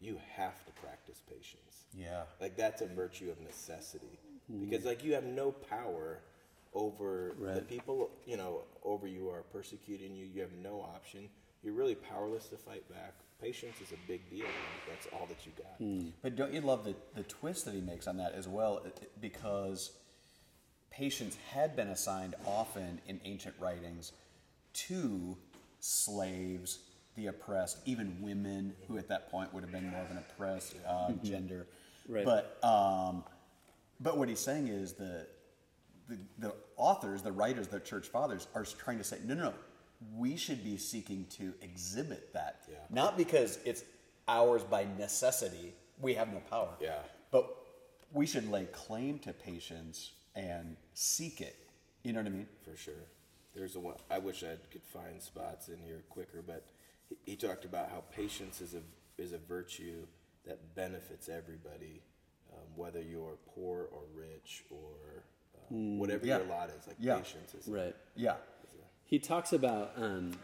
you 0.00 0.18
have 0.36 0.64
to 0.66 0.72
practice 0.80 1.20
patience. 1.28 1.84
Yeah. 1.92 2.22
Like 2.40 2.56
that's 2.56 2.80
a 2.80 2.86
virtue 2.86 3.30
of 3.30 3.40
necessity 3.40 4.18
because 4.48 4.84
like 4.84 5.04
you 5.04 5.14
have 5.14 5.24
no 5.24 5.50
power 5.52 6.20
over 6.72 7.34
the 7.54 7.60
people 7.62 8.10
you 8.24 8.36
know 8.36 8.62
over 8.84 9.06
you 9.08 9.28
are 9.28 9.42
persecuting 9.52 10.14
you. 10.14 10.26
You 10.32 10.40
have 10.42 10.52
no 10.62 10.80
option. 10.80 11.28
You're 11.62 11.74
really 11.74 11.94
powerless 11.94 12.46
to 12.48 12.56
fight 12.56 12.88
back. 12.88 13.14
Patience 13.40 13.76
is 13.80 13.92
a 13.92 13.96
big 14.06 14.28
deal. 14.30 14.46
That's 14.88 15.06
all 15.12 15.26
that 15.26 15.38
you 15.46 15.52
got. 15.56 16.12
But 16.22 16.36
don't 16.36 16.52
you 16.52 16.60
love 16.60 16.84
the, 16.84 16.94
the 17.14 17.22
twist 17.22 17.64
that 17.66 17.74
he 17.74 17.80
makes 17.80 18.06
on 18.06 18.16
that 18.18 18.32
as 18.32 18.46
well? 18.48 18.78
It- 18.84 18.98
it- 19.02 19.20
Because 19.20 19.92
patience 20.90 21.36
had 21.52 21.76
been 21.76 21.88
assigned 21.88 22.34
often 22.46 23.00
in 23.06 23.20
ancient 23.24 23.54
writings 23.60 24.12
to 24.72 25.36
slaves, 25.80 26.80
the 27.16 27.26
oppressed, 27.26 27.78
even 27.86 28.16
women, 28.20 28.74
who 28.86 28.98
at 28.98 29.08
that 29.08 29.30
point 29.30 29.52
would 29.54 29.62
have 29.62 29.72
been 29.72 29.88
more 29.88 30.02
of 30.02 30.10
an 30.10 30.18
oppressed 30.18 30.76
uh, 30.86 31.12
gender. 31.22 31.66
Right. 32.08 32.24
But 32.24 32.58
um, 32.64 33.24
but 34.00 34.16
what 34.18 34.28
he's 34.28 34.40
saying 34.40 34.68
is 34.68 34.94
the, 34.94 35.26
the 36.08 36.18
the 36.38 36.54
authors, 36.76 37.22
the 37.22 37.32
writers, 37.32 37.68
the 37.68 37.80
church 37.80 38.08
fathers 38.08 38.48
are 38.54 38.64
trying 38.64 38.98
to 38.98 39.04
say, 39.04 39.18
no, 39.24 39.34
no, 39.34 39.42
no, 39.44 39.54
we 40.16 40.36
should 40.36 40.64
be 40.64 40.76
seeking 40.76 41.26
to 41.38 41.52
exhibit 41.62 42.32
that, 42.32 42.62
Yeah. 42.70 42.78
not 42.90 43.16
because 43.16 43.58
it's 43.64 43.84
ours 44.28 44.62
by 44.64 44.86
necessity. 44.98 45.74
We 46.00 46.14
have 46.14 46.32
no 46.32 46.40
power. 46.40 46.74
Yeah. 46.80 47.02
But 47.30 47.54
we 48.12 48.26
should 48.26 48.50
lay 48.50 48.64
claim 48.66 49.18
to 49.20 49.32
patience 49.32 50.12
and 50.34 50.76
seek 50.94 51.40
it. 51.40 51.56
You 52.02 52.12
know 52.12 52.20
what 52.20 52.26
I 52.26 52.30
mean? 52.30 52.48
For 52.64 52.76
sure. 52.76 52.94
There's 53.54 53.76
a 53.76 53.80
one. 53.80 53.96
I 54.10 54.18
wish 54.18 54.42
I 54.42 54.56
could 54.70 54.82
find 54.84 55.20
spots 55.20 55.68
in 55.68 55.78
here 55.80 56.02
quicker, 56.08 56.42
but 56.46 56.66
he, 57.08 57.16
he 57.26 57.36
talked 57.36 57.64
about 57.64 57.90
how 57.90 58.04
patience 58.12 58.60
is 58.60 58.74
a 58.74 58.80
is 59.18 59.32
a 59.32 59.38
virtue 59.38 60.06
that 60.46 60.74
benefits 60.74 61.28
everybody 61.28 62.00
um, 62.52 62.58
whether 62.76 63.00
you're 63.00 63.36
poor 63.54 63.88
or 63.92 64.02
rich 64.14 64.64
or 64.70 65.22
uh, 65.56 65.74
whatever 65.74 66.26
yeah. 66.26 66.38
your 66.38 66.46
lot 66.46 66.70
is. 66.70 66.86
Like 66.86 66.96
Yeah. 66.98 67.18
patience 67.18 67.54
is 67.54 67.68
Right. 67.68 67.94
Yeah. 68.16 68.36
He 69.10 69.18
talks 69.18 69.52
about 69.52 69.92
um, 69.96 70.38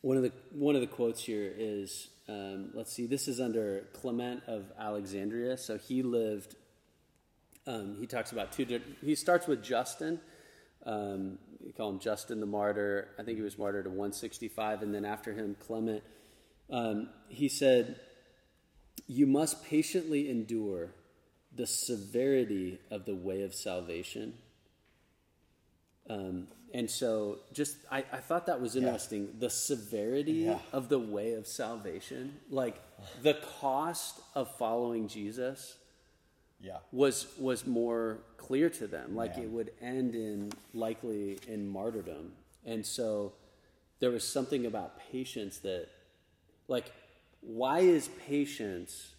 one 0.00 0.16
of 0.16 0.22
the 0.22 0.30
one 0.52 0.76
of 0.76 0.80
the 0.80 0.86
quotes 0.86 1.24
here 1.24 1.52
is 1.58 2.08
um, 2.28 2.70
let's 2.72 2.92
see 2.92 3.06
this 3.06 3.26
is 3.26 3.40
under 3.40 3.88
Clement 3.92 4.44
of 4.46 4.70
Alexandria. 4.78 5.58
So 5.58 5.76
he 5.76 6.04
lived 6.04 6.54
um, 7.66 7.96
he 7.98 8.06
talks 8.06 8.30
about 8.30 8.52
two 8.52 8.80
he 9.02 9.16
starts 9.16 9.48
with 9.48 9.60
Justin 9.60 10.20
um, 10.86 11.38
you 11.66 11.72
call 11.72 11.90
him 11.90 11.98
Justin 11.98 12.38
the 12.38 12.46
martyr. 12.46 13.08
I 13.18 13.24
think 13.24 13.36
he 13.38 13.42
was 13.42 13.58
martyred 13.58 13.86
in 13.86 13.92
165 13.92 14.82
and 14.82 14.94
then 14.94 15.04
after 15.04 15.32
him 15.32 15.56
Clement. 15.58 16.04
Um, 16.70 17.08
he 17.28 17.48
said 17.48 17.98
you 19.08 19.26
must 19.26 19.64
patiently 19.64 20.30
endure 20.30 20.90
the 21.52 21.66
severity 21.66 22.78
of 22.88 23.04
the 23.04 23.16
way 23.16 23.42
of 23.42 23.52
salvation. 23.52 24.34
Um, 26.08 26.46
and 26.74 26.90
so, 26.90 27.38
just 27.52 27.76
I, 27.90 27.98
I 28.12 28.18
thought 28.18 28.46
that 28.46 28.60
was 28.60 28.76
interesting. 28.76 29.34
The 29.38 29.50
severity 29.50 30.32
Yeah. 30.32 30.58
of 30.72 30.88
the 30.88 30.98
way 30.98 31.32
of 31.32 31.46
salvation, 31.46 32.38
like 32.50 32.76
the 33.22 33.34
cost 33.60 34.20
of 34.34 34.54
following 34.56 35.08
Jesus, 35.08 35.76
Yeah. 36.60 36.78
was 36.92 37.26
was 37.38 37.66
more 37.66 38.18
clear 38.36 38.68
to 38.70 38.86
them. 38.86 39.14
Like 39.16 39.36
Yeah. 39.36 39.44
it 39.44 39.50
would 39.50 39.72
end 39.80 40.14
in 40.14 40.52
likely 40.74 41.38
in 41.46 41.66
martyrdom. 41.68 42.32
And 42.66 42.84
so, 42.84 43.32
there 44.00 44.10
was 44.10 44.24
something 44.24 44.66
about 44.66 44.98
patience 45.10 45.58
that, 45.58 45.88
like, 46.68 46.92
why 47.40 47.80
is 47.80 48.08
patience 48.26 49.14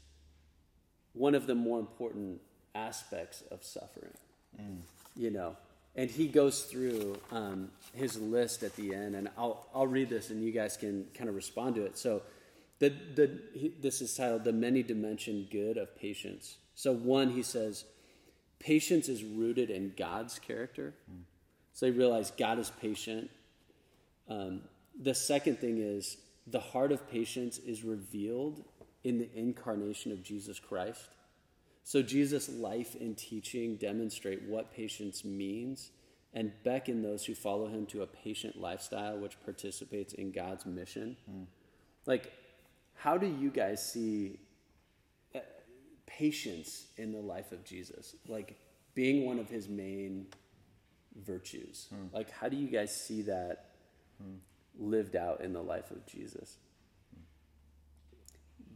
one 1.14 1.34
of 1.36 1.48
the 1.48 1.56
more 1.56 1.80
important 1.80 2.42
aspects 2.76 3.42
of 3.50 3.64
suffering? 3.64 4.14
Mm. 4.60 4.82
you 5.16 5.30
know 5.30 5.56
and 5.96 6.10
he 6.10 6.28
goes 6.28 6.64
through 6.64 7.18
um, 7.32 7.70
his 7.94 8.20
list 8.20 8.64
at 8.64 8.76
the 8.76 8.94
end 8.94 9.16
and 9.16 9.30
I'll, 9.38 9.68
I'll 9.74 9.88
read 9.88 10.10
this 10.10 10.30
and 10.30 10.44
you 10.44 10.52
guys 10.52 10.78
can 10.78 11.06
kind 11.14 11.30
of 11.30 11.36
respond 11.36 11.76
to 11.76 11.86
it. 11.86 11.98
So 11.98 12.22
the, 12.80 12.94
the, 13.16 13.40
he, 13.54 13.74
this 13.82 14.02
is 14.02 14.16
titled 14.16 14.44
the 14.44 14.54
many 14.54 14.84
dimensioned 14.84 15.50
good 15.50 15.78
of 15.78 15.98
patience. 15.98 16.58
So 16.76 16.94
one 16.94 17.32
he 17.32 17.44
says 17.44 17.86
patience 18.60 19.10
is 19.10 19.24
rooted 19.24 19.70
in 19.70 19.94
god's 19.98 20.40
character. 20.40 20.94
So 21.74 21.86
they 21.86 21.92
realize 21.92 22.32
god 22.32 22.60
is 22.60 22.72
patient. 22.82 23.30
Um, 24.30 24.62
the 25.02 25.16
second 25.16 25.60
thing 25.60 25.80
is 25.80 26.18
the 26.46 26.60
heart 26.60 26.92
of 26.92 27.10
patience 27.10 27.58
is 27.58 27.84
revealed 27.84 28.64
in 29.04 29.18
the 29.18 29.30
incarnation 29.34 30.12
of 30.12 30.24
jesus 30.24 30.60
christ 30.60 31.08
so 31.90 32.04
Jesus' 32.04 32.50
life 32.50 32.94
and 33.02 33.18
teaching 33.18 33.76
demonstrate 33.76 34.44
what 34.44 34.72
patience 34.72 35.26
means 35.26 35.90
and 36.36 36.52
beckon 36.64 37.02
those 37.02 37.26
who 37.26 37.34
follow 37.34 37.66
him 37.66 37.88
to 37.88 38.04
a 38.04 38.06
patient 38.06 38.62
lifestyle 38.62 39.18
which 39.18 39.44
participates 39.44 40.14
in 40.14 40.32
God's 40.32 40.68
mission. 40.68 41.18
Hmm. 41.28 41.46
Like, 42.06 42.32
how 42.94 43.18
do 43.18 43.26
you 43.26 43.50
guys 43.50 43.84
see 43.84 44.38
uh, 45.34 45.40
patience 46.06 46.86
in 46.98 47.12
the 47.12 47.22
life 47.22 47.52
of 47.52 47.66
Jesus? 47.66 48.16
Like, 48.28 48.60
being 48.94 49.26
one 49.26 49.40
of 49.40 49.50
his 49.50 49.68
main 49.68 50.28
virtues. 51.26 51.88
Hmm. 51.90 52.16
Like, 52.16 52.30
how 52.30 52.50
do 52.50 52.56
you 52.56 52.68
guys 52.68 52.96
see 52.96 53.24
that 53.24 53.72
hmm. 54.22 54.36
lived 54.78 55.16
out 55.16 55.42
in 55.42 55.54
the 55.54 55.64
life 55.64 55.90
of 55.90 56.06
Jesus? 56.06 56.58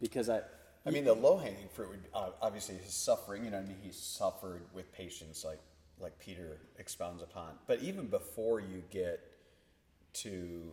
Because 0.02 0.32
I, 0.32 0.42
I 0.86 0.90
mean, 0.90 1.06
the 1.06 1.14
low 1.14 1.38
hanging 1.38 1.70
fruit 1.74 1.90
would 1.90 2.04
uh, 2.14 2.30
obviously 2.42 2.76
his 2.76 2.94
suffering. 2.94 3.46
You 3.46 3.52
know, 3.52 3.60
I 3.60 3.62
mean, 3.62 3.78
he 3.82 3.92
suffered 3.92 4.64
with 4.74 4.92
patience, 4.94 5.44
like 5.46 5.60
like 6.00 6.18
Peter 6.20 6.58
expounds 6.78 7.22
upon. 7.24 7.52
But 7.68 7.80
even 7.82 8.08
before 8.08 8.60
you 8.60 8.84
get 8.92 9.20
to 10.16 10.72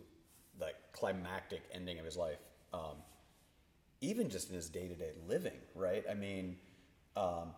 the 0.59 0.71
climactic 0.91 1.61
ending 1.73 1.97
of 1.99 2.05
his 2.05 2.17
life, 2.17 2.39
um, 2.73 2.97
even 4.01 4.29
just 4.29 4.49
in 4.49 4.55
his 4.55 4.67
day 4.69 4.87
to 4.87 4.95
day 4.95 5.11
living, 5.27 5.57
right? 5.75 6.03
I 6.09 6.13
mean, 6.13 6.57
um, 7.15 7.53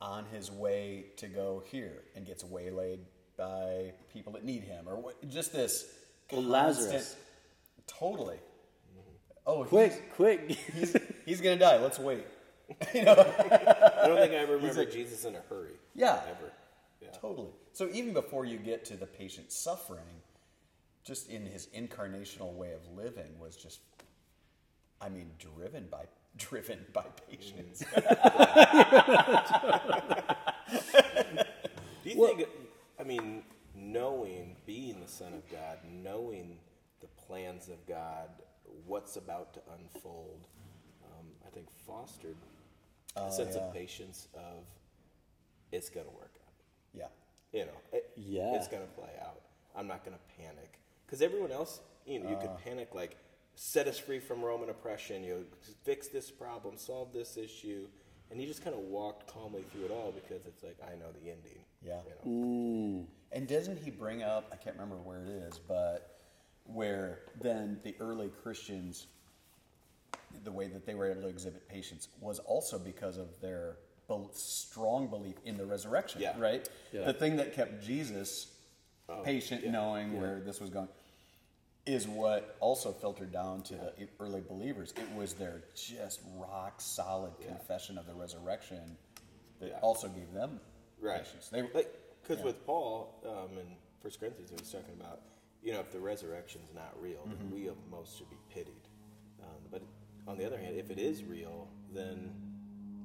on 0.00 0.26
his 0.26 0.50
way 0.52 1.06
to 1.16 1.26
go 1.28 1.62
here 1.66 2.02
and 2.14 2.26
gets 2.26 2.44
waylaid 2.44 3.00
by 3.38 3.92
people 4.12 4.32
that 4.34 4.44
need 4.44 4.62
him, 4.64 4.86
or 4.88 4.96
what, 4.96 5.28
just 5.28 5.52
this 5.52 5.86
Well, 6.30 6.42
constant- 6.42 6.50
Lazarus. 6.92 7.16
totally. 7.86 8.38
Oh, 9.46 9.64
quick, 9.64 10.12
quick. 10.14 10.58
He's, 11.26 11.40
gonna 11.40 11.58
die. 11.58 11.78
Let's 11.78 11.98
wait. 11.98 12.26
I 12.70 13.04
don't 13.04 14.18
think 14.18 14.32
I 14.32 14.36
ever 14.36 14.56
remember 14.56 14.84
Jesus 14.86 15.24
in 15.24 15.34
a 15.34 15.40
hurry. 15.48 15.74
Yeah. 15.94 16.20
Ever. 16.28 16.52
Yeah. 17.00 17.08
Totally. 17.20 17.50
So 17.72 17.88
even 17.92 18.14
before 18.14 18.44
you 18.44 18.56
get 18.56 18.84
to 18.86 18.96
the 18.96 19.06
patient 19.06 19.52
suffering, 19.52 20.22
just 21.04 21.28
in 21.28 21.46
his 21.46 21.68
incarnational 21.76 22.54
way 22.54 22.72
of 22.72 22.80
living 22.96 23.38
was 23.38 23.56
just, 23.56 23.80
I 25.00 25.08
mean, 25.08 25.30
driven 25.38 25.86
by 25.90 26.04
driven 26.36 26.84
by 26.92 27.04
patience. 27.30 27.82
Mm. 27.94 29.06
Do 32.02 32.10
you 32.10 32.26
think, 32.26 32.48
I 33.00 33.04
mean, 33.04 33.42
knowing, 33.74 34.56
being 34.66 35.00
the 35.00 35.08
Son 35.08 35.32
of 35.32 35.50
God, 35.50 35.78
knowing 35.90 36.58
the 37.00 37.06
plans 37.26 37.68
of 37.68 37.86
God, 37.86 38.28
what's 38.86 39.16
about 39.16 39.54
to 39.54 39.60
unfold, 39.78 40.46
think 41.56 41.70
fostered 41.86 42.36
a 43.16 43.22
oh, 43.22 43.30
sense 43.30 43.54
yeah. 43.54 43.62
of 43.62 43.72
patience 43.72 44.28
of 44.34 44.64
it's 45.72 45.88
going 45.88 46.06
to 46.06 46.12
work 46.12 46.34
out. 46.46 46.52
yeah. 46.94 47.06
You 47.52 47.64
know, 47.66 47.78
it, 47.92 48.10
Yeah. 48.16 48.54
it's 48.54 48.68
going 48.68 48.82
to 48.82 48.92
play 48.92 49.12
out. 49.22 49.40
I'm 49.74 49.86
not 49.86 50.04
going 50.04 50.16
to 50.16 50.42
panic. 50.42 50.78
Because 51.06 51.22
everyone 51.22 51.50
else, 51.50 51.80
you 52.04 52.20
know, 52.20 52.28
you 52.28 52.36
could 52.36 52.50
oh. 52.50 52.58
panic 52.62 52.94
like, 52.94 53.16
set 53.54 53.88
us 53.88 53.98
free 53.98 54.18
from 54.18 54.44
Roman 54.44 54.68
oppression, 54.68 55.24
you 55.24 55.34
know, 55.34 55.44
fix 55.82 56.08
this 56.08 56.30
problem, 56.30 56.76
solve 56.76 57.12
this 57.12 57.38
issue. 57.38 57.86
And 58.30 58.38
he 58.38 58.46
just 58.46 58.62
kind 58.62 58.74
of 58.74 58.82
walked 58.82 59.32
calmly 59.32 59.64
through 59.72 59.86
it 59.86 59.90
all 59.90 60.12
because 60.12 60.46
it's 60.46 60.62
like, 60.62 60.76
I 60.82 60.96
know 60.96 61.12
the 61.12 61.30
ending. 61.30 61.60
Yeah. 61.82 62.00
You 62.04 63.00
know? 63.00 63.06
And 63.32 63.48
doesn't 63.48 63.78
he 63.82 63.90
bring 63.90 64.22
up? 64.22 64.50
I 64.52 64.56
can't 64.56 64.76
remember 64.76 64.96
where 64.96 65.22
it 65.22 65.28
is, 65.28 65.58
but 65.66 66.18
where 66.64 67.20
then 67.40 67.78
the 67.84 67.94
early 68.00 68.30
Christians, 68.42 69.06
the 70.44 70.52
way 70.52 70.66
that 70.68 70.86
they 70.86 70.94
were 70.94 71.10
able 71.10 71.22
to 71.22 71.28
exhibit 71.28 71.68
patience 71.68 72.08
was 72.20 72.38
also 72.40 72.78
because 72.78 73.16
of 73.16 73.40
their 73.40 73.76
bel- 74.08 74.30
strong 74.34 75.08
belief 75.08 75.36
in 75.44 75.56
the 75.56 75.66
resurrection. 75.66 76.20
Yeah. 76.20 76.38
Right. 76.38 76.68
Yeah. 76.92 77.04
The 77.04 77.12
thing 77.12 77.36
that 77.36 77.54
kept 77.54 77.84
Jesus 77.84 78.48
patient, 79.24 79.62
yeah. 79.64 79.70
knowing 79.70 80.20
where 80.20 80.40
this 80.40 80.60
was 80.60 80.70
going, 80.70 80.88
is 81.86 82.08
what 82.08 82.56
also 82.60 82.90
filtered 82.92 83.32
down 83.32 83.62
to 83.62 83.74
the 83.74 84.08
early 84.18 84.40
believers. 84.40 84.92
It 84.96 85.08
was 85.16 85.34
their 85.34 85.62
just 85.76 86.20
rock 86.36 86.80
solid 86.80 87.32
confession 87.46 87.96
of 87.98 88.06
the 88.06 88.14
resurrection 88.14 88.96
that 89.60 89.78
also 89.82 90.08
gave 90.08 90.32
them 90.32 90.60
Right. 91.00 91.22
patience. 91.24 91.48
They, 91.48 91.62
like 91.62 91.92
because 92.22 92.38
yeah. 92.40 92.44
with 92.46 92.66
Paul 92.66 93.14
um, 93.24 93.56
in 93.58 93.66
First 94.02 94.18
Corinthians, 94.18 94.50
he 94.50 94.56
was 94.56 94.70
talking 94.70 94.94
about 94.98 95.20
you 95.62 95.72
know 95.72 95.80
if 95.80 95.92
the 95.92 96.00
resurrection's 96.00 96.70
not 96.74 96.92
real, 97.00 97.20
then 97.26 97.36
Mm-hmm. 97.36 97.54
we 97.54 97.70
most 97.90 98.18
should 98.18 98.30
be 98.30 98.36
pitied. 98.52 98.85
But 100.26 100.32
on 100.32 100.38
the 100.38 100.44
other 100.44 100.58
hand, 100.58 100.76
if 100.76 100.90
it 100.90 100.98
is 100.98 101.24
real, 101.24 101.68
then 101.94 102.32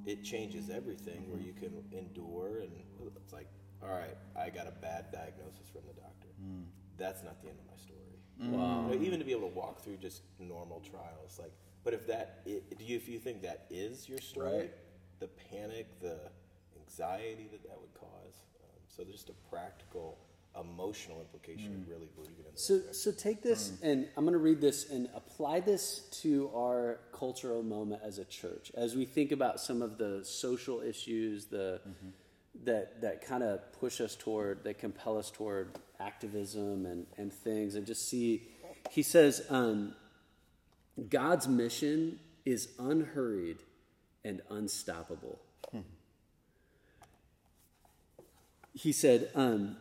it 0.06 0.24
changes 0.24 0.70
everything. 0.70 1.30
Where 1.32 1.40
you 1.40 1.54
can 1.54 1.84
endure, 1.92 2.60
and 2.62 2.72
it's 3.16 3.32
like, 3.32 3.48
all 3.82 3.90
right, 3.90 4.18
I 4.36 4.50
got 4.50 4.68
a 4.68 4.72
bad 4.72 5.12
diagnosis 5.12 5.70
from 5.72 5.82
the 5.88 5.94
doctor. 5.94 6.28
Mm. 6.44 6.66
That's 6.98 7.24
not 7.24 7.42
the 7.42 7.50
end 7.50 7.60
of 7.60 7.66
my 7.68 7.78
story. 7.78 7.98
Wow. 8.40 8.90
You 8.90 8.96
know, 8.98 9.06
even 9.06 9.20
to 9.20 9.26
be 9.26 9.32
able 9.32 9.50
to 9.50 9.56
walk 9.56 9.84
through 9.84 9.98
just 9.98 10.24
normal 10.40 10.82
trials, 10.82 11.38
like, 11.40 11.54
but 11.84 11.94
if 11.94 12.08
that, 12.08 12.42
i 12.48 12.62
do 12.78 12.84
you 12.86 12.96
if 12.96 13.08
you 13.08 13.20
think 13.20 13.42
that 13.44 13.66
is 13.70 14.10
your 14.10 14.20
story, 14.20 14.58
Right. 14.58 14.72
the 15.20 15.28
panic, 15.28 16.00
the 16.00 16.18
anxiety 16.80 17.48
that 17.52 17.64
that 17.64 17.80
would 17.80 17.94
cause. 17.94 18.42
Um, 18.64 18.80
so 18.88 19.04
there's 19.04 19.16
just 19.16 19.30
a 19.30 19.50
practical, 19.50 20.18
emotional 20.60 21.20
implication 21.22 21.68
of 21.82 21.88
really 21.90 22.10
believing 22.16 22.46
in 22.46 22.54
the 22.54 22.60
So, 22.60 22.74
resurrection. 22.76 22.94
so 22.94 23.12
take 23.12 23.42
this, 23.42 23.74
and 23.82 24.08
I'm 24.18 24.26
going 24.26 24.34
to 24.34 24.40
read 24.40 24.60
this 24.60 24.90
and 24.90 25.08
apply 25.16 25.62
this 25.62 26.02
to 26.24 26.52
our 26.56 27.00
cultural 27.14 27.64
moment 27.64 28.02
as 28.04 28.18
a 28.18 28.26
church, 28.26 28.72
as 28.76 28.96
we 28.96 29.06
think 29.06 29.32
about 29.32 29.60
some 29.60 29.82
of 29.82 29.98
the 29.98 30.22
social 30.26 30.82
issues, 30.82 31.46
the 31.46 31.80
that 32.66 33.02
that 33.02 33.26
kind 33.26 33.44
of 33.44 33.72
push 33.80 34.02
us 34.02 34.16
toward, 34.16 34.64
that 34.66 34.78
compel 34.78 35.18
us 35.18 35.32
toward 35.32 35.80
activism 36.00 36.86
and 36.86 37.06
and 37.18 37.32
things, 37.32 37.76
and 37.76 37.86
just 37.86 38.08
see. 38.10 38.50
He 38.90 39.04
says, 39.04 39.46
um, 39.50 39.94
God's 41.10 41.48
mission 41.48 42.20
is 42.46 42.70
unhurried 42.80 43.60
and 44.26 44.42
unstoppable. 44.50 45.40
he 48.74 48.92
said, 48.92 49.30
um, 49.36 49.78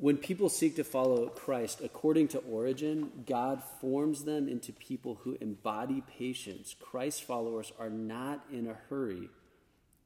when 0.00 0.16
people 0.16 0.48
seek 0.48 0.76
to 0.76 0.84
follow 0.84 1.28
Christ 1.28 1.80
according 1.82 2.28
to 2.28 2.38
Origen, 2.38 3.10
God 3.26 3.62
forms 3.80 4.24
them 4.24 4.48
into 4.48 4.72
people 4.72 5.20
who 5.22 5.36
embody 5.40 6.02
patience. 6.18 6.74
Christ 6.78 7.22
followers 7.24 7.72
are 7.78 7.90
not 7.90 8.44
in 8.52 8.66
a 8.66 8.76
hurry, 8.88 9.28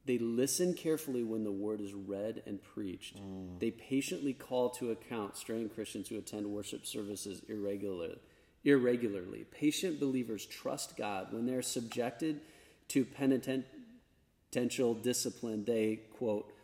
They 0.08 0.16
listen 0.16 0.72
carefully 0.72 1.22
when 1.22 1.44
the 1.44 1.52
word 1.52 1.82
is 1.82 1.92
read 1.92 2.42
and 2.46 2.62
preached. 2.62 3.18
Mm. 3.18 3.60
They 3.60 3.70
patiently 3.70 4.32
call 4.32 4.70
to 4.70 4.90
account 4.90 5.36
straying 5.36 5.68
Christians 5.68 6.08
who 6.08 6.16
attend 6.16 6.46
worship 6.46 6.86
services 6.86 7.42
irregular, 7.46 8.16
irregularly. 8.64 9.44
Patient 9.50 10.00
believers 10.00 10.46
trust 10.46 10.96
God 10.96 11.30
when 11.30 11.44
they're 11.44 11.60
subjected 11.60 12.40
to 12.88 13.04
penitential 13.04 14.94
discipline. 14.94 15.64
They, 15.66 16.00
quote, 16.16 16.54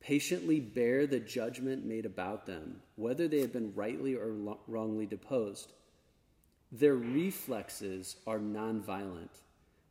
patiently 0.00 0.60
bear 0.60 1.06
the 1.06 1.20
judgment 1.20 1.84
made 1.84 2.06
about 2.06 2.46
them, 2.46 2.80
whether 2.96 3.28
they 3.28 3.40
have 3.40 3.52
been 3.52 3.74
rightly 3.74 4.14
or 4.14 4.28
lo- 4.28 4.60
wrongly 4.66 5.06
deposed. 5.06 5.72
Their 6.72 6.94
reflexes 6.94 8.16
are 8.26 8.38
nonviolent. 8.38 9.30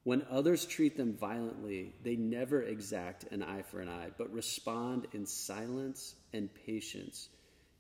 When 0.04 0.26
others 0.30 0.66
treat 0.66 0.98
them 0.98 1.14
violently, 1.14 1.94
they 2.04 2.16
never 2.16 2.64
exact 2.64 3.26
an 3.32 3.44
eye 3.44 3.62
for 3.62 3.82
an 3.82 3.90
eye, 3.90 4.10
but 4.18 4.34
respond 4.34 5.08
in 5.14 5.26
silence 5.26 6.16
and 6.34 6.50
patience, 6.66 7.30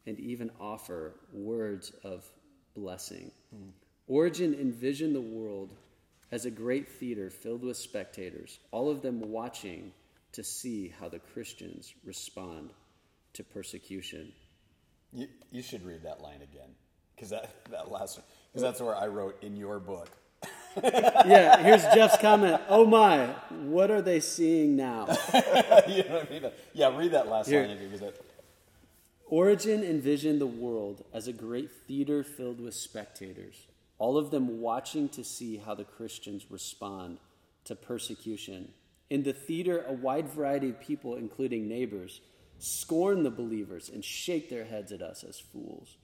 and 0.06 0.20
even 0.20 0.52
offer 0.60 1.16
words 1.34 1.92
of 2.04 2.30
blessing. 2.76 3.32
Hmm. 3.52 3.70
Origen 4.08 4.54
envisioned 4.54 5.16
the 5.16 5.22
world 5.22 5.74
as 6.32 6.46
a 6.46 6.52
great 6.52 6.90
theater 6.90 7.30
filled 7.30 7.64
with 7.64 7.78
spectators, 7.78 8.60
all 8.72 8.90
of 8.90 9.02
them 9.02 9.32
watching 9.32 9.92
to 10.34 10.44
see 10.44 10.94
how 11.00 11.10
the 11.10 11.20
Christians 11.20 11.94
respond 12.04 12.72
to 13.34 13.44
persecution. 13.44 14.32
You, 15.12 15.28
you 15.52 15.62
should 15.62 15.86
read 15.86 16.04
that 16.04 16.22
line 16.22 16.42
again, 16.42 16.70
because 17.16 17.30
that, 17.30 17.54
that 17.72 17.92
last 17.92 18.20
because 18.52 18.62
that's 18.62 18.82
where 18.82 18.96
I 18.96 19.08
wrote 19.08 19.42
in 19.44 19.56
your 19.56 19.80
book. 19.80 20.10
Yeah, 20.84 21.62
here's 21.62 21.82
Jeff's 21.94 22.18
comment. 22.18 22.62
Oh 22.70 22.86
my, 22.86 23.26
what 23.50 23.92
are 23.92 24.02
they 24.02 24.20
seeing 24.20 24.78
now? 24.78 25.08
you 25.88 26.04
know 26.04 26.20
what 26.20 26.28
I 26.28 26.30
mean? 26.30 26.52
Yeah, 26.74 26.96
read 26.96 27.12
that 27.12 27.28
last 27.28 27.50
Here. 27.50 27.62
line 27.62 27.72
again, 27.72 27.86
because 27.86 28.00
that, 28.02 28.22
Origen 29.30 29.84
envisioned 29.84 30.42
the 30.42 30.48
world 30.48 31.06
as 31.14 31.28
a 31.28 31.34
great 31.34 31.70
theater 31.72 32.24
filled 32.24 32.60
with 32.60 32.74
spectators, 32.74 33.68
all 34.00 34.18
of 34.18 34.32
them 34.32 34.60
watching 34.60 35.08
to 35.10 35.24
see 35.24 35.58
how 35.58 35.76
the 35.76 35.84
Christians 35.84 36.48
respond 36.50 37.20
to 37.66 37.76
persecution. 37.76 38.74
In 39.10 39.24
the 39.24 39.34
theater, 39.34 39.84
a 39.88 39.94
wide 39.94 40.30
variety 40.30 40.70
of 40.70 40.80
people, 40.80 41.16
including 41.16 41.68
neighbors, 41.68 42.22
scorn 42.60 43.24
the 43.24 43.32
believers 43.32 43.90
and 43.90 44.04
shake 44.04 44.50
their 44.50 44.66
heads 44.66 44.92
at 44.92 45.02
us 45.02 45.24
as 45.24 45.40
fools. 45.40 45.98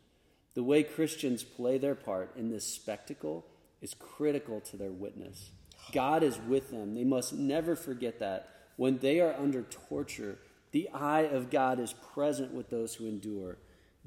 The 0.55 0.63
way 0.63 0.83
Christians 0.83 1.43
play 1.43 1.77
their 1.77 1.95
part 1.95 2.31
in 2.35 2.49
this 2.49 2.65
spectacle 2.65 3.45
is 3.81 3.93
critical 3.93 4.61
to 4.61 4.77
their 4.77 4.91
witness. 4.91 5.51
God 5.91 6.23
is 6.23 6.39
with 6.39 6.71
them. 6.71 6.95
They 6.95 7.03
must 7.03 7.33
never 7.33 7.75
forget 7.75 8.19
that. 8.19 8.49
When 8.77 8.97
they 8.97 9.19
are 9.19 9.35
under 9.37 9.63
torture, 9.63 10.39
the 10.71 10.89
eye 10.89 11.21
of 11.21 11.51
God 11.51 11.79
is 11.79 11.93
present 12.13 12.53
with 12.53 12.69
those 12.69 12.95
who 12.95 13.07
endure. 13.07 13.57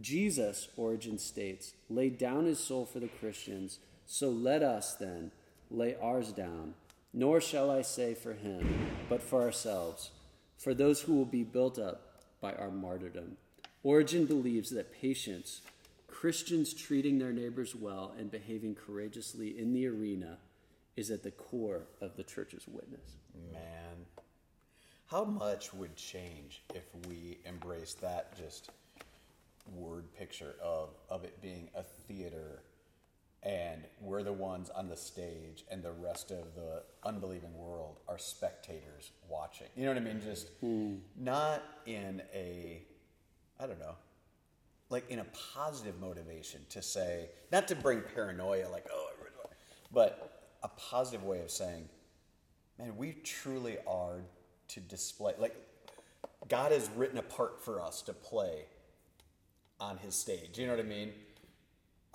Jesus, 0.00 0.68
Origen 0.76 1.18
states, 1.18 1.72
laid 1.88 2.18
down 2.18 2.46
his 2.46 2.58
soul 2.58 2.84
for 2.84 3.00
the 3.00 3.08
Christians, 3.08 3.78
so 4.06 4.28
let 4.28 4.62
us 4.62 4.94
then 4.94 5.30
lay 5.70 5.96
ours 6.00 6.32
down. 6.32 6.74
Nor 7.12 7.40
shall 7.40 7.70
I 7.70 7.82
say 7.82 8.14
for 8.14 8.34
him, 8.34 8.90
but 9.08 9.22
for 9.22 9.42
ourselves, 9.42 10.10
for 10.56 10.74
those 10.74 11.00
who 11.00 11.14
will 11.14 11.24
be 11.24 11.44
built 11.44 11.78
up 11.78 12.22
by 12.40 12.52
our 12.54 12.70
martyrdom. 12.70 13.36
Origen 13.82 14.26
believes 14.26 14.70
that 14.70 14.92
patience, 14.92 15.62
Christians 16.06 16.74
treating 16.74 17.18
their 17.18 17.32
neighbors 17.32 17.74
well 17.74 18.14
and 18.18 18.30
behaving 18.30 18.74
courageously 18.74 19.58
in 19.58 19.72
the 19.72 19.86
arena, 19.86 20.38
is 20.96 21.10
at 21.10 21.22
the 21.22 21.30
core 21.30 21.86
of 22.00 22.16
the 22.16 22.24
church's 22.24 22.66
witness. 22.66 23.16
man, 23.52 24.06
how 25.06 25.24
much 25.24 25.72
would 25.72 25.96
change 25.96 26.62
if 26.74 26.84
we 27.06 27.38
embraced 27.46 28.00
that 28.00 28.36
just 28.36 28.70
word 29.74 30.04
picture 30.18 30.54
of 30.62 30.90
of 31.08 31.24
it 31.24 31.40
being 31.40 31.68
a 31.74 31.82
theater, 31.82 32.62
and 33.42 33.84
we're 34.00 34.22
the 34.22 34.32
ones 34.32 34.70
on 34.70 34.88
the 34.88 34.96
stage, 34.96 35.64
and 35.70 35.82
the 35.82 35.92
rest 35.92 36.30
of 36.30 36.54
the 36.54 36.82
unbelieving 37.04 37.56
world 37.56 37.98
are 38.08 38.18
spectators 38.18 39.12
watching. 39.28 39.68
You 39.76 39.84
know 39.84 39.92
what 39.92 40.02
I 40.02 40.04
mean? 40.04 40.20
Just 40.20 40.48
hmm. 40.60 40.96
not 41.16 41.62
in 41.86 42.22
a, 42.34 42.82
I 43.60 43.66
don't 43.66 43.78
know, 43.78 43.94
like 44.90 45.08
in 45.10 45.20
a 45.20 45.26
positive 45.54 46.00
motivation 46.00 46.60
to 46.70 46.82
say, 46.82 47.28
not 47.52 47.68
to 47.68 47.76
bring 47.76 48.02
paranoia, 48.14 48.68
like 48.68 48.86
oh, 48.92 49.08
but 49.92 50.50
a 50.62 50.68
positive 50.68 51.24
way 51.24 51.40
of 51.40 51.50
saying, 51.50 51.88
man, 52.78 52.96
we 52.96 53.12
truly 53.24 53.78
are 53.86 54.22
to 54.68 54.80
display 54.80 55.32
like 55.38 55.56
God 56.48 56.72
has 56.72 56.88
written 56.96 57.18
a 57.18 57.22
part 57.22 57.62
for 57.64 57.80
us 57.80 58.02
to 58.02 58.12
play 58.12 58.64
on 59.80 59.98
His 59.98 60.14
stage. 60.14 60.58
You 60.58 60.66
know 60.66 60.72
what 60.72 60.84
I 60.84 60.88
mean? 60.88 61.12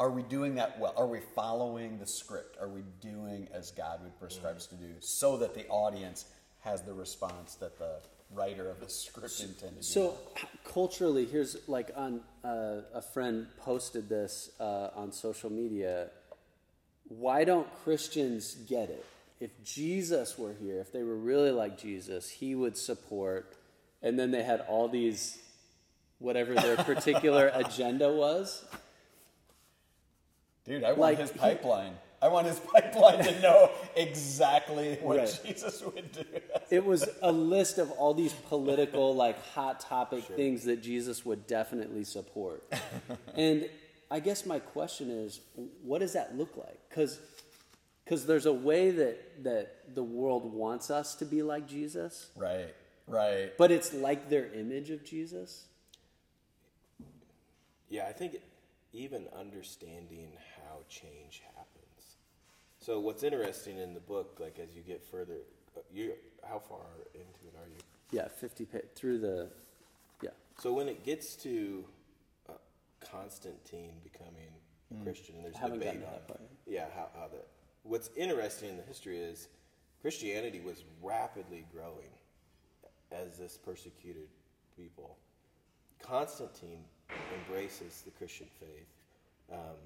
Are 0.03 0.11
we 0.11 0.23
doing 0.23 0.55
that 0.55 0.77
well? 0.79 0.93
Are 0.97 1.07
we 1.07 1.21
following 1.33 1.97
the 1.97 2.05
script? 2.05 2.57
Are 2.59 2.67
we 2.67 2.81
doing 2.99 3.47
as 3.53 3.71
God 3.71 4.03
would 4.03 4.19
prescribe 4.19 4.57
us 4.57 4.65
to 4.65 4.75
do, 4.75 4.95
so 4.99 5.37
that 5.37 5.53
the 5.53 5.65
audience 5.69 6.25
has 6.59 6.81
the 6.81 6.91
response 6.91 7.55
that 7.55 7.79
the 7.79 8.01
writer 8.29 8.69
of 8.69 8.81
the 8.81 8.89
script 8.89 9.39
intended? 9.39 9.85
So 9.85 10.17
culturally, 10.65 11.23
here's 11.23 11.55
like 11.69 11.91
on 11.95 12.19
uh, 12.43 12.81
a 12.93 13.01
friend 13.01 13.47
posted 13.61 14.09
this 14.09 14.51
uh, 14.59 14.89
on 14.93 15.13
social 15.13 15.49
media. 15.49 16.09
Why 17.07 17.45
don't 17.45 17.73
Christians 17.85 18.55
get 18.55 18.89
it? 18.89 19.05
If 19.39 19.51
Jesus 19.63 20.37
were 20.37 20.51
here, 20.51 20.81
if 20.81 20.91
they 20.91 21.03
were 21.03 21.15
really 21.15 21.51
like 21.51 21.77
Jesus, 21.77 22.29
he 22.29 22.55
would 22.55 22.75
support. 22.75 23.55
And 24.01 24.19
then 24.19 24.31
they 24.31 24.43
had 24.43 24.59
all 24.67 24.89
these, 24.89 25.39
whatever 26.19 26.55
their 26.55 26.75
particular 26.75 27.49
agenda 27.53 28.11
was. 28.11 28.65
Dude, 30.65 30.83
I 30.83 30.89
want 30.89 30.99
Like, 30.99 31.17
his 31.19 31.31
he- 31.31 31.39
pipeline. 31.39 31.97
I 32.21 32.29
want 32.29 32.47
his 32.47 32.57
pipeline 32.73 33.21
to 33.25 33.41
know 33.41 33.69
exactly 33.97 34.95
what 35.01 35.17
Right. 35.17 35.39
Jesus 35.45 35.81
would 35.81 36.09
do. 36.13 36.23
It 36.69 36.85
was 36.85 37.07
a 37.21 37.31
list 37.31 37.77
of 37.79 37.91
all 37.91 38.13
these 38.13 38.31
political, 38.33 39.13
like 39.13 39.37
hot 39.49 39.81
topic 39.81 40.23
things 40.23 40.63
that 40.63 40.81
Jesus 40.81 41.25
would 41.25 41.45
definitely 41.47 42.05
support. 42.05 42.63
and 43.35 43.69
I 44.09 44.21
guess 44.21 44.45
my 44.45 44.59
question 44.59 45.09
is, 45.11 45.41
what 45.83 45.99
does 45.99 46.13
that 46.13 46.37
look 46.37 46.55
like? 46.55 46.79
Because 46.89 47.19
because 48.05 48.25
there's 48.25 48.45
a 48.45 48.53
way 48.53 48.91
that, 48.91 49.43
that 49.45 49.95
the 49.95 50.03
world 50.03 50.53
wants 50.53 50.91
us 50.91 51.15
to 51.15 51.25
be 51.25 51.41
like 51.41 51.67
Jesus, 51.67 52.27
Right, 52.35 52.73
right. 53.07 53.51
but 53.57 53.71
it's 53.71 53.93
like 53.93 54.29
their 54.29 54.47
image 54.53 54.89
of 54.91 55.05
Jesus. 55.05 55.65
Yeah, 57.89 58.05
I 58.07 58.11
think 58.11 58.37
even 58.91 59.25
understanding 59.37 60.33
how 60.52 60.52
change 60.93 61.41
happens. 61.55 62.17
So 62.79 62.99
what's 62.99 63.23
interesting 63.23 63.77
in 63.77 63.93
the 63.93 63.99
book, 63.99 64.37
like 64.39 64.59
as 64.59 64.75
you 64.75 64.81
get 64.81 65.03
further, 65.03 65.37
uh, 65.75 65.81
you 65.91 66.13
how 66.47 66.59
far 66.59 66.85
into 67.13 67.39
it 67.47 67.55
are 67.57 67.67
you? 67.67 67.81
Yeah, 68.11 68.27
50 68.27 68.65
pa- 68.65 68.77
through 68.95 69.19
the, 69.19 69.49
yeah. 70.21 70.29
So 70.59 70.73
when 70.73 70.87
it 70.87 71.03
gets 71.03 71.35
to 71.43 71.85
uh, 72.49 72.53
Constantine 73.11 73.93
becoming 74.03 74.51
a 74.91 75.03
Christian, 75.03 75.35
and 75.35 75.45
there's 75.45 75.55
debate 75.55 75.95
on 75.95 76.01
that 76.01 76.27
part. 76.27 76.41
yeah 76.67 76.85
how, 76.95 77.07
how 77.15 77.27
that. 77.29 77.47
What's 77.83 78.09
interesting 78.15 78.69
in 78.69 78.77
the 78.77 78.83
history 78.83 79.17
is 79.17 79.47
Christianity 80.01 80.59
was 80.59 80.83
rapidly 81.01 81.65
growing 81.73 82.11
as 83.11 83.37
this 83.37 83.57
persecuted 83.57 84.27
people. 84.75 85.17
Constantine 86.01 86.83
embraces 87.39 88.01
the 88.01 88.11
Christian 88.11 88.47
faith. 88.59 88.87
Um, 89.51 89.77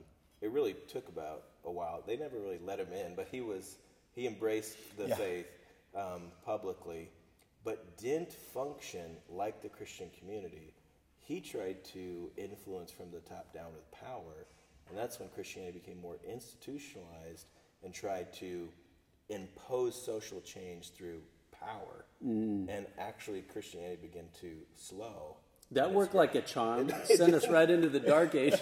it 0.41 0.51
really 0.51 0.75
took 0.87 1.07
about 1.09 1.43
a 1.65 1.71
while. 1.71 2.03
They 2.05 2.17
never 2.17 2.37
really 2.37 2.59
let 2.63 2.79
him 2.79 2.91
in, 2.93 3.15
but 3.15 3.27
he 3.31 3.41
was 3.41 3.77
he 4.13 4.25
embraced 4.27 4.77
the 4.97 5.07
Yeah. 5.07 5.15
faith 5.15 5.47
um, 5.95 6.31
publicly, 6.45 7.09
but 7.63 7.97
didn't 7.97 8.33
function 8.33 9.17
like 9.29 9.61
the 9.61 9.69
Christian 9.69 10.09
community. 10.19 10.73
He 11.19 11.41
tried 11.41 11.83
to 11.93 12.31
influence 12.37 12.91
from 12.91 13.11
the 13.11 13.19
top 13.19 13.53
down 13.53 13.73
with 13.73 13.89
power, 13.91 14.45
and 14.89 14.97
that's 14.97 15.19
when 15.19 15.29
Christianity 15.29 15.79
became 15.79 15.99
more 16.01 16.17
institutionalized 16.27 17.47
and 17.83 17.93
tried 17.93 18.33
to 18.33 18.69
impose 19.29 19.93
social 20.01 20.41
change 20.41 20.91
through 20.91 21.21
power. 21.51 22.05
And 22.69 22.85
actually, 22.97 23.41
Christianity 23.41 23.97
began 24.01 24.29
to 24.41 24.57
slow. 24.75 25.37
That 25.71 25.93
worked 25.93 26.15
like 26.15 26.35
a 26.35 26.41
charm. 26.41 26.91
Sent 27.05 27.33
us 27.33 27.47
right 27.49 27.69
into 27.69 27.89
the 27.89 27.99
dark 27.99 28.35
age. 28.35 28.55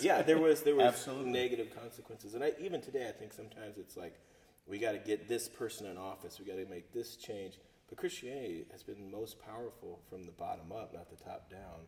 yeah, 0.00 0.22
there 0.22 0.38
was 0.38 0.62
there 0.62 0.74
was 0.74 0.86
Absolutely. 0.86 1.30
negative 1.30 1.74
consequences, 1.78 2.34
and 2.34 2.42
I, 2.42 2.52
even 2.60 2.80
today, 2.80 3.08
I 3.08 3.12
think 3.12 3.32
sometimes 3.32 3.78
it's 3.78 3.96
like 3.96 4.18
we 4.66 4.78
got 4.78 4.92
to 4.92 4.98
get 4.98 5.28
this 5.28 5.48
person 5.48 5.86
in 5.86 5.96
office, 5.96 6.40
we 6.40 6.46
got 6.46 6.56
to 6.56 6.66
make 6.66 6.92
this 6.92 7.16
change. 7.16 7.58
But 7.88 7.98
Christianity 7.98 8.64
has 8.72 8.82
been 8.82 9.10
most 9.10 9.38
powerful 9.38 10.00
from 10.08 10.24
the 10.24 10.32
bottom 10.32 10.72
up, 10.72 10.94
not 10.94 11.10
the 11.10 11.22
top 11.22 11.50
down, 11.50 11.86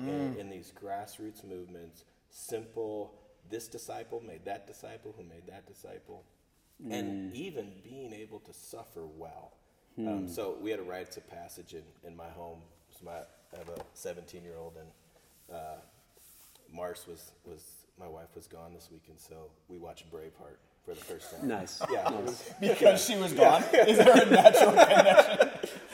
mm. 0.00 0.08
in, 0.08 0.40
in 0.40 0.50
these 0.50 0.72
grassroots 0.72 1.44
movements. 1.44 2.04
Simple. 2.30 3.14
This 3.48 3.68
disciple 3.68 4.20
made 4.20 4.44
that 4.44 4.66
disciple, 4.66 5.14
who 5.16 5.22
made 5.22 5.46
that 5.46 5.66
disciple, 5.68 6.24
and 6.90 7.32
mm. 7.32 7.34
even 7.34 7.72
being 7.82 8.12
able 8.12 8.40
to 8.40 8.52
suffer 8.52 9.06
well. 9.06 9.52
Hmm. 9.94 10.08
Um, 10.08 10.28
so 10.28 10.58
we 10.60 10.70
had 10.70 10.80
a 10.80 10.82
rites 10.82 11.16
of 11.16 11.28
passage 11.30 11.72
in, 11.72 11.84
in 12.04 12.16
my 12.16 12.28
home. 12.28 12.58
So 12.90 13.06
my, 13.06 13.20
I 13.54 13.58
have 13.58 13.68
a 13.68 13.80
17 13.94 14.42
year 14.42 14.56
old, 14.58 14.74
and 14.76 15.56
uh, 15.56 15.76
Mars 16.72 17.04
was, 17.08 17.32
was 17.44 17.62
my 17.98 18.08
wife 18.08 18.28
was 18.34 18.46
gone 18.46 18.74
this 18.74 18.88
weekend, 18.92 19.18
so 19.18 19.50
we 19.68 19.78
watched 19.78 20.10
Braveheart 20.12 20.58
for 20.84 20.94
the 20.94 21.00
first 21.00 21.32
time. 21.32 21.48
Nice. 21.48 21.82
Yeah, 21.90 22.08
it 22.08 22.24
was, 22.24 22.50
Because 22.60 23.04
she 23.04 23.16
was 23.16 23.32
gone? 23.32 23.62
Is 23.72 23.98
there 23.98 24.22
a 24.22 24.30
natural 24.30 24.70
connection? 24.70 25.48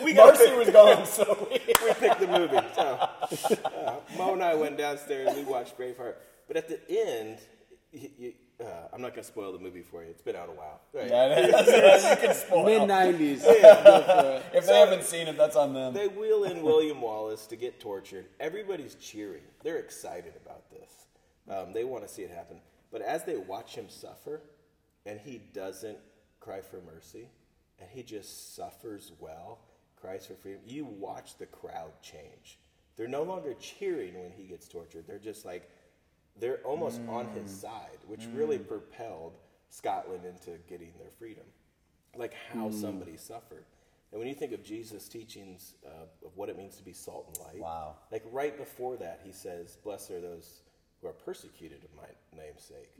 we 0.05 0.13
got 0.13 0.35
Marcy 0.35 0.55
was 0.57 0.71
gone, 0.71 1.07
so 1.07 1.49
we. 1.51 1.61
we 1.85 1.93
picked 1.95 2.21
the 2.21 2.27
movie. 2.27 2.59
So 2.75 2.83
uh, 3.65 3.95
Mo 4.19 4.35
and 4.35 4.43
I 4.43 4.55
went 4.55 4.77
downstairs. 4.77 5.35
We 5.35 5.45
watched 5.45 5.79
Braveheart, 5.79 6.17
but 6.47 6.57
at 6.57 6.69
the 6.69 6.81
end, 6.91 7.39
you, 7.93 8.11
you, 8.19 8.33
uh, 8.63 8.89
I'm 8.93 9.01
not 9.01 9.11
going 9.11 9.23
to 9.23 9.29
spoil 9.29 9.53
the 9.53 9.59
movie 9.59 9.83
for 9.83 10.03
you. 10.03 10.11
It's 10.11 10.23
been 10.23 10.37
out 10.37 10.49
a 10.49 10.53
while. 10.53 10.81
Right? 10.93 11.09
Yeah, 11.09 11.47
that's, 11.51 12.11
you 12.23 12.27
can 12.27 12.35
spoil. 12.35 12.65
Mid 12.65 12.89
nineties. 12.89 13.43
If 13.45 14.67
they 14.67 14.79
haven't 14.79 15.05
seen 15.05 15.29
it, 15.29 15.37
that's 15.37 15.57
on 15.57 15.73
them. 15.73 15.95
They 15.95 16.09
wheel 16.09 16.45
in 16.45 16.63
William 16.63 17.01
Wallace 17.01 17.47
to 17.47 17.57
get 17.57 17.81
tortured. 17.81 18.27
Everybody's 18.41 18.95
cheering. 18.97 19.43
They're 19.63 19.79
excited 19.79 20.35
about 20.45 20.71
this. 20.71 21.07
Um, 21.49 21.73
they 21.73 21.85
want 21.85 22.07
to 22.07 22.13
see 22.13 22.23
it 22.23 22.31
happen. 22.31 22.59
But 22.91 23.03
as 23.03 23.25
they 23.25 23.37
watch 23.37 23.75
him 23.75 23.89
suffer, 23.89 24.43
and 25.07 25.19
he 25.19 25.41
doesn't 25.53 25.99
cry 26.41 26.61
for 26.61 26.81
mercy, 26.95 27.29
and 27.81 27.89
he 27.91 28.03
just 28.03 28.55
suffers 28.55 29.13
well, 29.19 29.59
cries 30.01 30.27
for 30.27 30.35
freedom, 30.35 30.61
you 30.67 30.85
watch 30.85 31.39
the 31.39 31.47
crowd 31.47 31.93
change. 32.03 32.59
They're 32.97 33.09
no 33.09 33.23
longer 33.23 33.55
cheering 33.55 34.15
when 34.21 34.33
he 34.33 34.45
gets 34.45 34.69
tortured. 34.69 35.05
They're 35.07 35.19
just 35.19 35.45
like, 35.45 35.69
they're 36.39 36.59
almost 36.65 37.01
on 37.09 37.29
his 37.29 37.51
mm. 37.51 37.61
side, 37.61 37.99
which 38.07 38.27
really 38.35 38.59
mm. 38.59 38.67
propelled 38.67 39.35
Scotland 39.69 40.25
into 40.25 40.59
getting 40.69 40.93
their 40.99 41.11
freedom. 41.19 41.45
Like 42.17 42.35
how 42.53 42.69
mm. 42.69 42.81
somebody 42.81 43.17
suffered. 43.17 43.65
And 44.11 44.19
when 44.19 44.29
you 44.29 44.35
think 44.35 44.53
of 44.53 44.63
Jesus' 44.63 45.09
teachings 45.09 45.75
uh, 45.87 46.27
of 46.27 46.37
what 46.37 46.51
it 46.51 46.59
means 46.59 46.77
to 46.77 46.83
be 46.83 46.93
salt 46.93 47.27
and 47.29 47.47
light, 47.47 47.61
Wow. 47.61 47.97
like 48.11 48.23
right 48.31 48.57
before 48.57 48.97
that, 48.99 49.21
he 49.25 49.33
says, 49.33 49.77
Blessed 49.83 50.11
are 50.11 50.21
those 50.21 50.61
who 51.01 51.09
are 51.09 51.13
persecuted 51.13 51.83
of 51.83 51.91
my 51.97 52.43
name's 52.43 52.63
sake. 52.63 52.93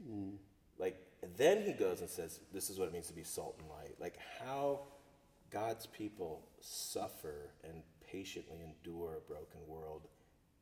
Like, 0.79 0.99
then 1.37 1.61
he 1.61 1.71
goes 1.71 2.01
and 2.01 2.09
says, 2.09 2.39
This 2.51 2.69
is 2.71 2.79
what 2.79 2.87
it 2.87 2.93
means 2.93 3.07
to 3.07 3.13
be 3.13 3.23
salt 3.23 3.57
and 3.59 3.69
light. 3.69 3.95
Like, 3.99 4.17
how 4.43 4.81
God's 5.51 5.85
people 5.85 6.47
suffer 6.61 7.51
and 7.63 7.83
patiently 8.11 8.57
endure 8.63 9.17
a 9.17 9.21
broken 9.21 9.59
world, 9.67 10.07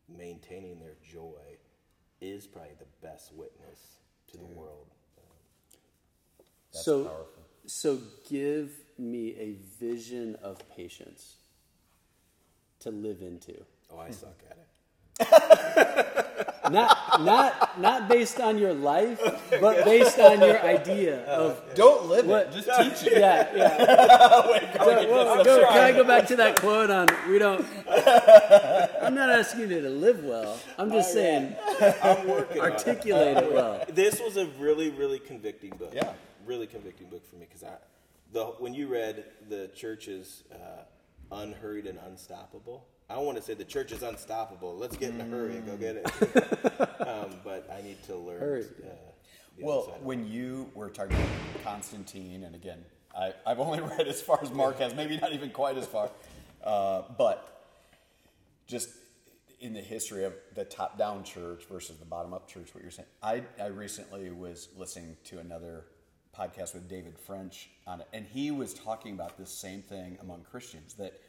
maintaining 0.10 0.80
their 0.80 0.96
joy, 1.02 1.58
is 2.22 2.46
probably 2.46 2.72
the 2.80 3.08
best 3.08 3.34
witness 3.34 3.98
to 4.32 4.38
the 4.38 4.46
world. 4.46 4.88
That's 6.72 6.86
so, 6.86 7.04
powerful. 7.04 7.44
so 7.66 8.00
give 8.30 8.72
me 8.98 9.36
a 9.38 9.56
vision 9.80 10.38
of 10.42 10.58
patience 10.70 11.36
to 12.80 12.92
live 12.92 13.22
into. 13.22 13.66
Oh, 13.92 14.00
I 14.00 14.12
suck 14.12 14.40
at 14.50 14.58
it. 15.20 16.38
Not, 16.72 17.22
not, 17.24 17.80
not 17.80 18.08
based 18.08 18.40
on 18.40 18.58
your 18.58 18.74
life, 18.74 19.20
but 19.60 19.84
based 19.86 20.18
on 20.20 20.40
your 20.42 20.62
idea 20.64 21.24
of 21.26 21.62
Don't 21.76 22.08
live 22.08 22.26
what. 22.26 22.48
it. 22.48 22.54
Just 22.54 23.02
teach 23.04 23.12
it. 23.12 23.20
Yeah, 23.20 23.50
yeah. 23.56 24.68
So, 24.82 25.12
well, 25.12 25.44
go- 25.44 25.68
can 25.70 25.84
I 25.84 25.92
go 25.92 26.04
back 26.04 26.28
to 26.28 26.36
that 26.38 26.60
quote 26.60 26.90
on 26.90 27.08
we 27.30 27.38
don't? 27.38 27.66
I'm 29.02 29.14
not 29.16 29.30
asking 29.30 29.70
you 29.70 29.82
to 29.82 29.90
live 29.90 30.24
well. 30.24 30.58
I'm 30.78 30.92
just 30.92 31.14
saying 31.14 31.56
I'm 32.04 32.28
working 32.28 32.62
on 32.62 32.68
it. 32.68 32.72
articulate 32.74 33.38
it 33.38 33.52
well. 33.54 33.84
This 33.90 34.20
was 34.20 34.38
a 34.38 34.48
really, 34.60 34.90
really 34.90 35.20
convicting 35.20 35.72
book. 35.72 35.92
Yeah. 35.94 36.14
really 36.46 36.68
convicting 36.68 37.10
book 37.10 37.26
for 37.30 37.36
me 37.36 37.46
because 37.48 37.64
I, 37.64 37.76
the 38.34 38.46
when 38.60 38.74
you 38.74 38.88
read 38.88 39.26
the 39.50 39.70
church's 39.76 40.44
uh, 40.52 41.36
unhurried 41.36 41.86
and 41.86 42.00
unstoppable. 42.08 42.88
I 43.12 43.18
want 43.18 43.38
to 43.38 43.44
say 43.44 43.54
the 43.54 43.66
church 43.66 43.92
is 43.92 44.04
unstoppable. 44.04 44.76
Let's 44.78 44.96
get 44.96 45.10
in 45.10 45.20
a 45.20 45.26
hurry 45.26 45.58
and 45.58 45.66
go 45.66 45.76
get 45.76 45.98
it. 45.98 47.08
um, 47.08 47.36
but 47.44 47.70
I 47.72 47.82
need 47.82 48.02
to 48.04 48.16
learn. 48.16 48.40
Hurry. 48.40 48.66
Uh, 48.84 48.90
Well, 49.60 49.86
side 49.88 49.96
of 49.96 50.04
when 50.04 50.28
you 50.28 50.72
were 50.74 50.90
talking 50.90 51.18
about 51.18 51.64
Constantine, 51.64 52.44
and 52.44 52.56
again, 52.56 52.80
I, 53.16 53.34
I've 53.46 53.60
only 53.60 53.82
read 53.98 54.08
as 54.08 54.22
far 54.22 54.40
as 54.42 54.52
Mark 54.52 54.80
has, 54.80 54.96
maybe 54.96 55.18
not 55.18 55.34
even 55.34 55.50
quite 55.50 55.78
as 55.78 55.86
far, 55.86 56.10
uh, 56.64 57.02
but 57.18 57.66
just 58.66 58.90
in 59.60 59.74
the 59.74 59.82
history 59.82 60.24
of 60.24 60.34
the 60.56 60.64
top 60.64 60.98
down 60.98 61.24
church 61.24 61.66
versus 61.70 61.98
the 61.98 62.06
bottom 62.06 62.34
up 62.34 62.48
church, 62.48 62.74
what 62.74 62.82
you're 62.82 62.92
saying. 62.92 63.10
I, 63.22 63.44
I 63.62 63.68
recently 63.68 64.32
was 64.32 64.70
listening 64.78 65.18
to 65.26 65.40
another 65.40 65.86
podcast 66.36 66.74
with 66.74 66.88
David 66.88 67.20
French 67.20 67.70
on 67.86 68.00
it, 68.02 68.08
and 68.14 68.26
he 68.26 68.52
was 68.52 68.74
talking 68.74 69.14
about 69.14 69.38
this 69.38 69.52
same 69.52 69.82
thing 69.82 70.18
among 70.22 70.44
Christians 70.50 70.94
that 70.96 71.20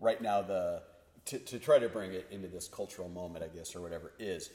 right 0.00 0.20
now, 0.20 0.40
the 0.40 0.82
to, 1.26 1.38
to 1.38 1.58
try 1.58 1.78
to 1.78 1.88
bring 1.88 2.12
it 2.12 2.26
into 2.30 2.48
this 2.48 2.68
cultural 2.68 3.08
moment, 3.08 3.44
I 3.44 3.48
guess, 3.48 3.74
or 3.76 3.80
whatever, 3.80 4.12
is 4.18 4.50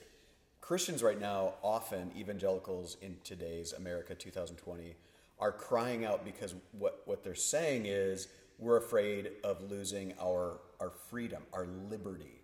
Christians 0.62 1.04
right 1.04 1.20
now, 1.20 1.56
often 1.64 2.12
evangelicals 2.18 2.98
in 3.02 3.18
today's 3.24 3.74
America 3.74 4.16
2020, 4.16 4.96
are 5.40 5.52
crying 5.52 6.06
out 6.06 6.24
because 6.24 6.56
what, 6.72 7.02
what 7.06 7.24
they're 7.24 7.36
saying 7.36 7.88
is 7.88 8.28
we're 8.58 8.78
afraid 8.78 9.32
of 9.44 9.70
losing 9.70 10.14
our, 10.22 10.60
our 10.80 10.92
freedom, 11.10 11.44
our 11.52 11.68
liberty. 11.90 12.42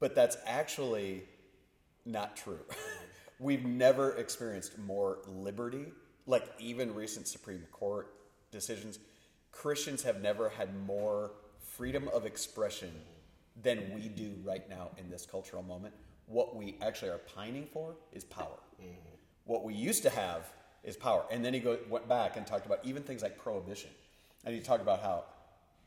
But 0.00 0.14
that's 0.14 0.36
actually 0.46 1.24
not 2.04 2.36
true. 2.36 2.60
We've 3.38 3.64
never 3.64 4.12
experienced 4.12 4.78
more 4.78 5.18
liberty, 5.28 5.86
like 6.26 6.44
even 6.58 6.94
recent 6.94 7.28
Supreme 7.28 7.64
Court 7.70 8.12
decisions. 8.50 8.98
Christians 9.52 10.02
have 10.02 10.22
never 10.22 10.48
had 10.48 10.74
more 10.86 11.32
freedom 11.76 12.08
of 12.08 12.24
expression 12.24 12.90
than 13.62 13.92
we 13.94 14.08
do 14.08 14.34
right 14.44 14.68
now 14.68 14.90
in 14.98 15.10
this 15.10 15.26
cultural 15.26 15.62
moment. 15.62 15.94
What 16.26 16.56
we 16.56 16.76
actually 16.80 17.10
are 17.10 17.18
pining 17.18 17.66
for 17.72 17.94
is 18.12 18.24
power. 18.24 18.58
Mm-hmm. 18.80 19.14
What 19.44 19.64
we 19.64 19.74
used 19.74 20.02
to 20.02 20.10
have 20.10 20.50
is 20.82 20.96
power. 20.96 21.24
And 21.30 21.44
then 21.44 21.54
he 21.54 21.60
go, 21.60 21.78
went 21.88 22.08
back 22.08 22.36
and 22.36 22.46
talked 22.46 22.66
about 22.66 22.80
even 22.84 23.02
things 23.02 23.22
like 23.22 23.38
prohibition. 23.38 23.90
And 24.44 24.54
he 24.54 24.60
talked 24.60 24.82
about 24.82 25.02
how, 25.02 25.24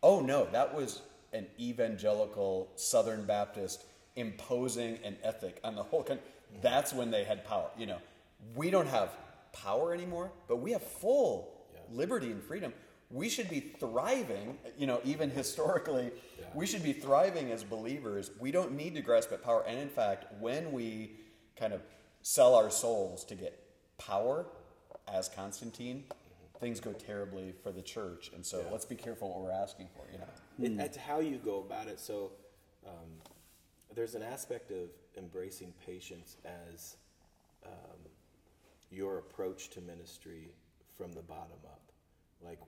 oh 0.04 0.19
no, 0.19 0.47
that 0.52 0.73
was 0.73 1.02
an 1.34 1.47
evangelical 1.60 2.69
Southern 2.76 3.26
Baptist 3.26 3.84
imposing 4.15 5.00
an 5.04 5.17
ethic 5.23 5.60
on 5.63 5.76
the 5.76 5.84
whole 5.84 6.04
country. 6.04 6.26
Mm-hmm. 6.26 6.62
That's 6.62 6.93
when 6.93 7.12
they 7.12 7.23
had 7.23 7.45
power. 7.45 7.69
You 7.78 7.88
know, 7.88 7.97
we 8.56 8.69
don't 8.69 8.88
have 8.88 9.10
power 9.54 9.93
anymore, 9.93 10.32
but 10.47 10.58
we 10.58 10.71
have 10.71 10.84
full 10.84 11.54
liberty 11.91 12.32
and 12.32 12.43
freedom. 12.43 12.73
We 13.09 13.29
should 13.29 13.49
be 13.49 13.61
thriving, 13.61 14.57
you 14.77 14.85
know, 14.85 14.99
even 15.05 15.29
historically, 15.29 16.11
we 16.53 16.65
should 16.65 16.83
be 16.83 16.93
thriving 16.93 17.51
as 17.51 17.63
believers. 17.63 18.31
We 18.39 18.51
don't 18.51 18.73
need 18.73 18.95
to 18.95 19.01
grasp 19.01 19.31
at 19.31 19.43
power. 19.43 19.63
And 19.65 19.79
in 19.79 19.89
fact, 19.89 20.25
when 20.39 20.71
we 20.71 21.11
kind 21.57 21.73
of 21.73 21.81
sell 22.21 22.55
our 22.55 22.69
souls 22.69 23.23
to 23.25 23.35
get 23.35 23.63
power, 23.97 24.45
as 25.07 25.29
Constantine, 25.29 26.03
things 26.59 26.79
go 26.79 26.91
terribly 26.91 27.53
for 27.63 27.71
the 27.71 27.81
church. 27.81 28.31
And 28.33 28.45
so 28.45 28.65
let's 28.71 28.85
be 28.85 28.95
careful 28.95 29.29
what 29.29 29.41
we're 29.41 29.51
asking 29.51 29.87
for, 29.95 30.05
you 30.11 30.17
know. 30.17 30.81
It, 30.81 30.85
it's 30.85 30.97
how 30.97 31.19
you 31.19 31.37
go 31.37 31.59
about 31.59 31.87
it. 31.87 31.99
So 31.99 32.31
um, 32.85 33.09
there's 33.95 34.15
an 34.15 34.23
aspect 34.23 34.71
of 34.71 34.89
embracing 35.17 35.73
patience 35.85 36.37
as 36.45 36.97
um, 37.65 37.99
your 38.89 39.19
approach 39.19 39.69
to 39.71 39.81
ministry 39.81 40.49
from 40.97 41.13
the 41.13 41.21
bottom 41.21 41.59
up. 41.65 41.87
Like 42.43 42.60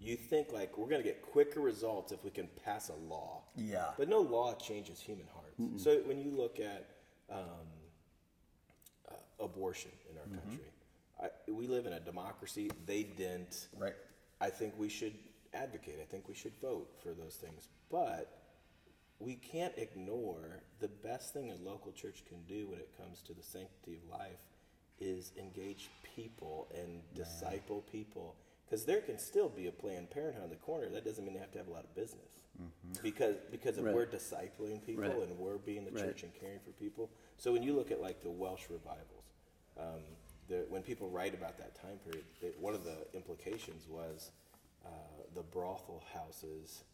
you 0.00 0.16
think 0.16 0.52
like 0.52 0.78
we're 0.78 0.88
going 0.88 1.02
to 1.02 1.06
get 1.06 1.22
quicker 1.22 1.60
results 1.60 2.12
if 2.12 2.22
we 2.24 2.30
can 2.30 2.48
pass 2.64 2.88
a 2.90 2.94
law. 2.94 3.42
Yeah. 3.56 3.86
But 3.98 4.08
no 4.08 4.20
law 4.20 4.54
changes 4.54 5.00
human 5.00 5.26
hearts. 5.32 5.82
So 5.82 6.00
when 6.04 6.18
you 6.18 6.30
look 6.30 6.60
at 6.60 6.90
um, 7.30 7.40
uh, 9.10 9.44
abortion 9.44 9.90
in 10.10 10.18
our 10.18 10.40
country, 10.40 10.64
I, 11.20 11.50
we 11.50 11.66
live 11.66 11.86
in 11.86 11.94
a 11.94 12.00
democracy. 12.00 12.70
They 12.86 13.02
didn't. 13.02 13.68
Right. 13.78 13.94
I 14.40 14.50
think 14.50 14.74
we 14.78 14.88
should 14.88 15.14
advocate. 15.54 15.98
I 16.00 16.04
think 16.04 16.28
we 16.28 16.34
should 16.34 16.52
vote 16.60 16.88
for 17.02 17.14
those 17.14 17.34
things. 17.36 17.68
But 17.90 18.42
we 19.18 19.36
can't 19.36 19.72
ignore 19.76 20.62
the 20.80 20.88
best 20.88 21.32
thing 21.32 21.50
a 21.50 21.68
local 21.68 21.92
church 21.92 22.22
can 22.28 22.42
do 22.44 22.68
when 22.68 22.78
it 22.78 22.90
comes 22.98 23.22
to 23.22 23.32
the 23.32 23.42
sanctity 23.42 23.96
of 23.96 24.18
life 24.18 24.44
is 25.00 25.32
engage 25.38 25.90
people 26.14 26.68
and 26.74 27.00
disciple 27.14 27.84
people. 27.90 28.34
Because 28.66 28.84
there 28.84 29.00
can 29.00 29.18
still 29.18 29.48
be 29.48 29.68
a 29.68 29.72
Planned 29.72 30.10
Parenthood 30.10 30.42
on 30.42 30.50
the 30.50 30.56
corner. 30.56 30.88
That 30.88 31.04
doesn't 31.04 31.24
mean 31.24 31.34
they 31.34 31.40
have 31.40 31.52
to 31.52 31.58
have 31.58 31.68
a 31.68 31.72
lot 31.72 31.84
of 31.84 31.94
business. 31.94 32.42
Because 33.02 33.36
because 33.50 33.78
if 33.78 33.84
Right. 33.84 33.94
we're 33.94 34.06
discipling 34.06 34.84
people 34.84 35.04
Right. 35.04 35.18
and 35.28 35.38
we're 35.38 35.58
being 35.58 35.84
the 35.84 35.92
Right. 35.92 36.04
church 36.04 36.22
and 36.24 36.34
caring 36.34 36.58
for 36.60 36.72
people. 36.72 37.10
So 37.36 37.52
when 37.52 37.62
you 37.62 37.74
look 37.74 37.90
at 37.90 38.00
like 38.00 38.22
the 38.22 38.30
Welsh 38.30 38.68
revivals, 38.70 39.24
um, 39.76 40.02
the, 40.48 40.64
when 40.68 40.82
people 40.82 41.08
write 41.10 41.34
about 41.34 41.58
that 41.58 41.74
time 41.74 41.98
period, 41.98 42.24
they, 42.40 42.50
one 42.52 42.74
of 42.74 42.82
the 42.84 43.06
implications 43.14 43.86
was 43.88 44.30
uh, 44.84 44.88
the 45.34 45.42
brothel 45.42 46.02
houses 46.12 46.84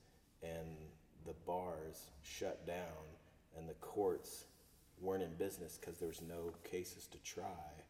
and 0.43 0.77
the 1.25 1.35
bars 1.47 2.11
shut 2.23 2.67
down, 2.67 3.07
and 3.57 3.69
the 3.69 3.75
courts 3.75 4.47
weren't 5.01 5.23
in 5.23 5.35
business 5.37 5.79
because 5.79 5.99
there 5.99 6.09
was 6.09 6.21
no 6.23 6.53
cases 6.65 7.07
to 7.07 7.19
try 7.19 7.85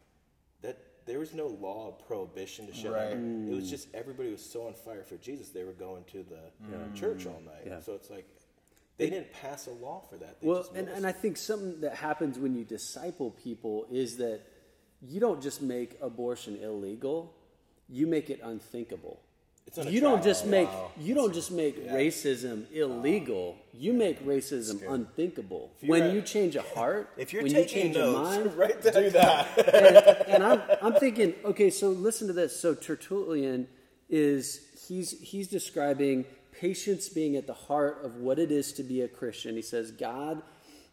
that 0.61 0.92
there 1.07 1.19
was 1.19 1.35
no 1.35 1.47
law 1.49 1.89
of 1.89 2.07
prohibition 2.07 2.67
to 2.67 2.75
shut 2.75 2.93
Right. 2.93 3.11
down. 3.11 3.49
It 3.51 3.55
was 3.55 3.69
just 3.69 3.89
everybody 3.95 4.31
was 4.31 4.45
so 4.45 4.67
on 4.67 4.75
fire 4.75 5.03
for 5.03 5.17
Jesus, 5.17 5.51
they 5.51 5.65
were 5.65 5.73
going 5.73 6.05
to 6.13 6.25
the 6.25 6.77
uh, 6.77 6.95
church 6.95 7.27
all 7.27 7.41
night. 7.45 7.65
Yeah. 7.67 7.81
So 7.81 7.95
it's 7.95 8.11
like 8.11 8.27
they 8.99 9.11
didn't 9.11 9.33
pass 9.33 9.67
a 9.67 9.71
law 9.73 10.01
for 10.09 10.17
that. 10.19 10.41
They 10.41 10.47
Well, 10.47 10.67
and, 10.75 10.89
and 10.89 11.07
I 11.07 11.13
think 11.13 11.37
something 11.37 11.81
that 11.81 11.95
happens 11.97 12.39
when 12.39 12.55
you 12.55 12.65
disciple 12.65 13.31
people 13.31 13.87
is 13.91 14.17
that 14.19 14.43
you 15.01 15.19
don't 15.19 15.43
just 15.43 15.61
make 15.63 15.99
abortion 16.01 16.57
illegal, 16.57 17.35
you 17.89 18.07
make 18.07 18.31
it 18.31 18.41
unthinkable. 18.43 19.21
It's 19.67 19.79
You 19.87 20.01
don't 20.01 20.23
just 20.23 20.47
make 20.47 20.69
you 20.99 21.15
don't 21.15 21.33
just 21.33 21.51
make 21.51 21.89
racism 21.89 22.71
illegal. 22.73 23.57
You 23.73 23.93
make 23.93 24.25
racism 24.27 24.83
unthinkable. 24.89 25.73
When 25.81 26.03
at- 26.03 26.15
you 26.15 26.21
change 26.23 26.57
a 26.57 26.63
heart, 26.63 27.11
If 27.17 27.33
you're 27.33 27.43
when 27.43 27.55
you 27.55 27.65
change 27.65 27.97
a 27.97 28.07
mind, 28.11 28.51
that 28.83 28.95
Do 28.95 29.11
that. 29.11 30.29
and 30.29 30.45
I'm, 30.45 30.61
I'm 30.83 30.95
thinking, 30.95 31.35
okay, 31.45 31.71
so 31.71 31.89
listen 31.91 32.27
to 32.27 32.33
this. 32.33 32.59
So 32.59 32.75
Tertullian 32.75 33.69
is 34.11 34.61
he's 34.89 35.19
he's 35.21 35.49
describing 35.49 36.27
patience 36.53 37.09
being 37.09 37.37
at 37.37 37.47
the 37.47 37.55
heart 37.55 38.05
of 38.05 38.17
what 38.17 38.39
it 38.39 38.53
is 38.53 38.73
to 38.75 38.83
be 38.83 39.01
a 39.01 39.09
Christian. 39.09 39.57
He 39.57 39.63
says 39.63 39.91
God 39.91 40.43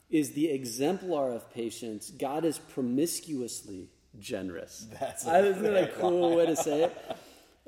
is 0.09 0.31
the 0.31 0.49
exemplar 0.49 1.31
of 1.31 1.51
patience. 1.53 2.09
God 2.11 2.45
is 2.45 2.57
promiscuously 2.57 3.89
generous. 4.19 4.87
That's 4.99 5.27
I 5.27 5.39
a 5.39 5.51
was 5.51 5.61
a 5.61 5.91
cool 5.99 6.37
way 6.37 6.45
to 6.45 6.55
say 6.55 6.83
it. 6.83 7.17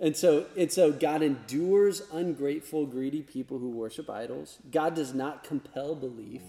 And 0.01 0.17
so, 0.17 0.47
and 0.57 0.71
so 0.71 0.91
God 0.91 1.21
endures 1.21 2.01
ungrateful, 2.11 2.87
greedy 2.87 3.21
people 3.21 3.59
who 3.59 3.69
worship 3.69 4.09
idols. 4.09 4.57
God 4.71 4.95
does 4.95 5.13
not 5.13 5.43
compel 5.43 5.93
belief, 5.93 6.41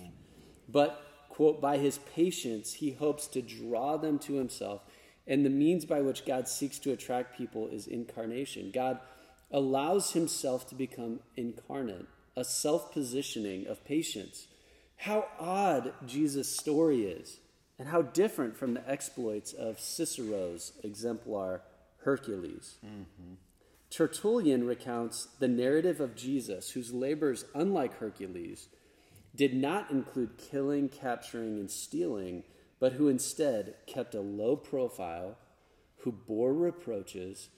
but, 0.67 1.05
quote, 1.29 1.61
by 1.61 1.77
his 1.77 1.99
patience, 1.99 2.73
he 2.73 2.93
hopes 2.93 3.27
to 3.29 3.43
draw 3.43 3.99
them 3.99 4.19
to 4.21 4.37
himself. 4.37 4.81
And 5.27 5.45
the 5.45 5.51
means 5.51 5.85
by 5.85 6.01
which 6.01 6.25
God 6.25 6.49
seeks 6.49 6.79
to 6.81 6.93
attract 6.93 7.37
people 7.37 7.69
is 7.69 7.87
incarnation. 7.87 8.71
God 8.73 8.99
allows 9.51 10.13
himself 10.13 10.67
to 10.71 10.75
become 10.75 11.21
incarnate, 11.37 12.07
a 12.35 12.45
self 12.45 12.91
positioning 12.91 13.67
of 13.67 13.85
patience. 13.85 14.49
How 14.97 15.27
odd 15.39 15.93
Jesus' 16.07 16.57
story 16.57 17.05
is, 17.05 17.37
and 17.79 17.89
how 17.89 18.01
different 18.01 18.57
from 18.57 18.73
the 18.73 18.91
exploits 18.91 19.53
of 19.53 19.79
Cicero's 19.79 20.73
exemplar 20.83 21.61
Hercules. 22.05 22.77
Mm-hmm. 22.85 23.35
Tertullian 23.91 24.67
recounts 24.67 25.29
the 25.39 25.49
narrative 25.49 26.01
of 26.01 26.17
Jesus, 26.17 26.71
whose 26.71 26.93
labors, 26.93 27.45
unlike 27.55 27.99
Hercules, 27.99 28.69
did 29.35 29.55
not 29.55 29.91
include 29.91 30.39
killing, 30.39 30.89
capturing, 30.89 31.59
and 31.59 31.71
stealing, 31.71 32.45
but 32.81 32.95
who 32.95 33.09
instead 33.09 33.75
kept 33.87 34.15
a 34.15 34.21
low 34.21 34.57
profile, 34.57 35.37
who 35.99 36.13
bore 36.13 36.55
reproaches, 36.55 37.51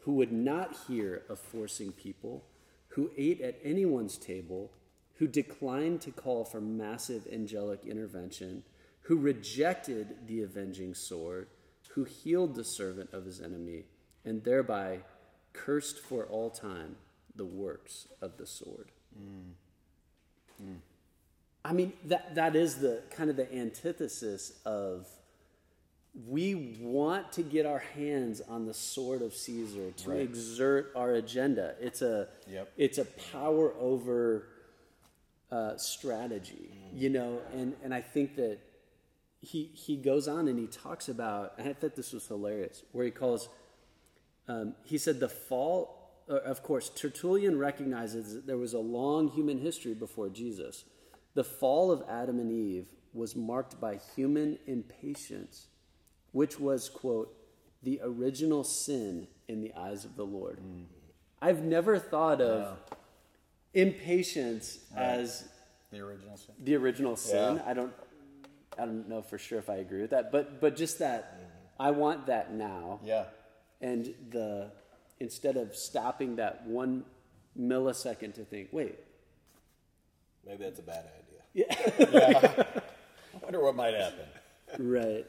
who 0.00 0.12
would 0.12 0.32
not 0.32 0.76
hear 0.86 1.22
of 1.28 1.38
forcing 1.38 1.92
people, 1.92 2.44
who 2.88 3.10
ate 3.16 3.40
at 3.40 3.58
anyone's 3.64 4.16
table, 4.16 4.70
who 5.14 5.26
declined 5.26 6.00
to 6.00 6.10
call 6.10 6.44
for 6.44 6.60
massive 6.60 7.26
angelic 7.32 7.84
intervention, 7.84 8.62
who 9.02 9.16
rejected 9.16 10.26
the 10.26 10.42
avenging 10.42 10.94
sword, 10.94 11.48
who 11.88 12.04
healed 12.04 12.54
the 12.54 12.64
servant 12.64 13.10
of 13.12 13.24
his 13.24 13.40
enemy, 13.40 13.84
and 14.24 14.44
thereby 14.44 15.00
cursed 15.52 15.98
for 15.98 16.24
all 16.26 16.50
time 16.50 16.96
the 17.34 17.44
works 17.44 18.08
of 18.20 18.36
the 18.36 18.46
sword. 18.46 18.90
I 21.64 21.72
mean, 21.72 21.92
that, 22.06 22.34
that 22.36 22.56
is 22.56 22.76
the 22.76 23.02
kind 23.10 23.30
of 23.30 23.36
the 23.36 23.52
antithesis 23.54 24.52
of 24.64 25.06
we 26.26 26.76
want 26.80 27.32
to 27.32 27.42
get 27.42 27.66
our 27.66 27.78
hands 27.78 28.40
on 28.48 28.66
the 28.66 28.74
sword 28.74 29.22
of 29.22 29.34
Caesar 29.34 29.90
to 29.98 30.10
Right. 30.10 30.20
exert 30.20 30.92
our 30.96 31.12
agenda. 31.12 31.74
It's 31.80 32.02
a 32.02 32.28
Yep. 32.50 32.72
it's 32.76 32.98
a 32.98 33.04
power 33.32 33.72
over 33.78 34.46
uh, 35.50 35.76
strategy, 35.76 36.70
you 36.94 37.08
know, 37.10 37.40
and, 37.52 37.74
and 37.84 37.94
I 37.94 38.00
think 38.00 38.36
that 38.36 38.58
he 39.40 39.70
he 39.74 39.96
goes 39.96 40.26
on 40.28 40.48
and 40.48 40.58
he 40.58 40.66
talks 40.66 41.08
about, 41.08 41.54
and 41.58 41.68
I 41.68 41.72
thought 41.72 41.94
this 41.96 42.12
was 42.12 42.26
hilarious, 42.26 42.82
where 42.92 43.04
he 43.04 43.10
calls, 43.10 43.48
um, 44.48 44.74
he 44.84 44.98
said 44.98 45.20
the 45.20 45.28
fall. 45.28 45.96
Uh, 46.28 46.34
of 46.40 46.62
course, 46.62 46.90
Tertullian 46.90 47.58
recognizes 47.58 48.34
that 48.34 48.46
there 48.46 48.58
was 48.58 48.74
a 48.74 48.78
long 48.78 49.28
human 49.28 49.58
history 49.58 49.94
before 49.94 50.28
Jesus. 50.28 50.84
The 51.34 51.44
fall 51.44 51.90
of 51.90 52.02
Adam 52.08 52.38
and 52.38 52.50
Eve 52.52 52.88
was 53.14 53.34
marked 53.34 53.80
by 53.80 53.98
human 54.16 54.58
impatience, 54.66 55.68
which 56.32 56.58
was 56.60 56.88
quote 56.88 57.34
the 57.82 58.00
original 58.02 58.64
sin 58.64 59.28
in 59.46 59.60
the 59.62 59.72
eyes 59.74 60.04
of 60.04 60.16
the 60.16 60.24
Lord. 60.26 60.58
I've 61.40 61.62
never 61.62 61.98
thought 61.98 62.40
of 62.40 62.76
impatience 63.74 64.80
as 64.96 65.48
The 65.90 66.00
original 66.00 66.36
sin. 66.36 66.54
the 66.62 66.74
original 66.76 67.16
sin. 67.16 67.56
Yeah. 67.56 67.62
I 67.64 67.74
don't 67.74 67.92
I 68.78 68.84
don't 68.84 69.08
know 69.08 69.22
for 69.22 69.38
sure 69.38 69.58
if 69.58 69.68
I 69.68 69.76
agree 69.76 70.00
with 70.00 70.10
that, 70.10 70.30
but 70.32 70.60
but 70.60 70.76
just 70.76 70.98
that 71.00 71.34
mm-hmm. 71.34 71.82
I 71.82 71.90
want 71.90 72.26
that 72.26 72.52
now. 72.52 73.00
Yeah. 73.04 73.24
And 73.80 74.14
the 74.30 74.70
instead 75.20 75.56
of 75.56 75.74
stopping 75.74 76.36
that 76.36 76.66
one 76.66 77.04
millisecond 77.58 78.34
to 78.34 78.44
think, 78.44 78.68
wait, 78.72 78.98
Maybe 80.48 80.64
that's 80.64 80.78
a 80.78 80.82
bad 80.82 81.04
idea. 81.18 81.42
Yeah. 81.52 82.08
yeah. 82.10 82.64
I 83.34 83.44
wonder 83.44 83.62
what 83.62 83.76
might 83.76 83.94
happen. 83.94 84.24
right. 84.78 85.26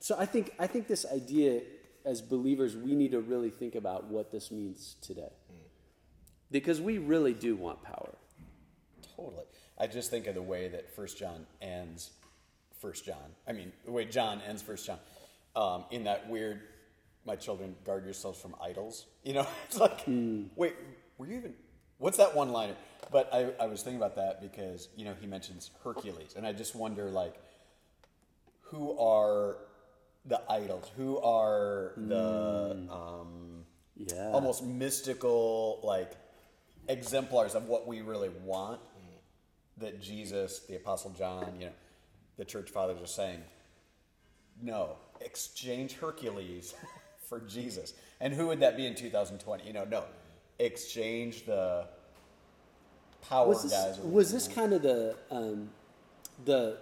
So 0.00 0.16
I 0.18 0.26
think 0.26 0.54
I 0.58 0.66
think 0.66 0.88
this 0.88 1.04
idea 1.12 1.60
as 2.04 2.22
believers 2.22 2.74
we 2.74 2.94
need 2.94 3.12
to 3.12 3.20
really 3.20 3.50
think 3.50 3.74
about 3.74 4.04
what 4.04 4.32
this 4.32 4.50
means 4.50 4.96
today. 5.02 5.30
Mm. 5.52 5.56
Because 6.50 6.80
we 6.80 6.98
really 6.98 7.34
do 7.34 7.54
want 7.54 7.82
power. 7.82 8.14
Totally. 9.16 9.44
I 9.78 9.86
just 9.86 10.10
think 10.10 10.26
of 10.26 10.34
the 10.34 10.42
way 10.42 10.68
that 10.68 10.94
First 10.96 11.18
John 11.18 11.46
ends 11.60 12.10
First 12.82 13.06
John. 13.06 13.30
I 13.48 13.52
mean, 13.52 13.72
the 13.86 13.92
way 13.92 14.04
John 14.04 14.42
ends 14.46 14.60
First 14.60 14.84
John, 14.86 14.98
um, 15.56 15.84
in 15.90 16.04
that 16.04 16.28
weird, 16.28 16.60
"My 17.24 17.36
children, 17.36 17.76
guard 17.84 18.04
yourselves 18.04 18.38
from 18.40 18.54
idols." 18.62 19.06
You 19.24 19.34
know, 19.34 19.46
it's 19.68 19.78
like, 19.78 20.00
wait, 20.56 20.74
were 21.16 21.26
you 21.26 21.36
even? 21.36 21.54
What's 21.98 22.16
that 22.18 22.34
one 22.34 22.50
liner? 22.50 22.74
But 23.12 23.32
I, 23.32 23.52
I 23.60 23.66
was 23.66 23.82
thinking 23.84 23.98
about 24.02 24.16
that 24.16 24.40
because 24.42 24.88
you 24.96 25.04
know 25.04 25.14
he 25.20 25.26
mentions 25.28 25.70
Hercules, 25.84 26.34
and 26.36 26.44
I 26.44 26.52
just 26.52 26.74
wonder 26.74 27.08
like, 27.08 27.36
who 28.62 28.98
are 28.98 29.58
the 30.24 30.40
idols? 30.50 30.90
Who 30.96 31.18
are 31.18 31.92
the 31.96 32.86
um, 32.90 33.64
Yeah. 33.96 34.30
almost 34.32 34.64
mystical 34.64 35.78
like 35.84 36.12
exemplars 36.88 37.54
of 37.54 37.68
what 37.68 37.86
we 37.86 38.00
really 38.00 38.30
want 38.44 38.80
that 39.78 40.00
Jesus, 40.02 40.60
the 40.68 40.76
Apostle 40.76 41.10
John, 41.10 41.54
you 41.58 41.66
know, 41.66 41.72
the 42.36 42.44
church 42.44 42.70
fathers 42.70 43.00
are 43.00 43.06
saying, 43.06 43.42
no, 44.62 44.96
exchange 45.20 45.94
Hercules 45.94 46.74
for 47.28 47.40
Jesus. 47.40 47.94
And 48.20 48.32
who 48.32 48.46
would 48.48 48.60
that 48.60 48.76
be 48.76 48.86
in 48.86 48.94
2020? 48.94 49.66
You 49.66 49.72
know, 49.72 49.84
no, 49.84 50.04
exchange 50.58 51.44
the 51.46 51.86
power 53.28 53.48
was 53.48 53.62
this, 53.62 53.72
guys. 53.72 53.98
was 54.00 54.32
this 54.32 54.48
kind 54.48 54.72
of 54.72 54.82
the 54.82 55.16
um, 55.30 55.70
the 56.44 56.76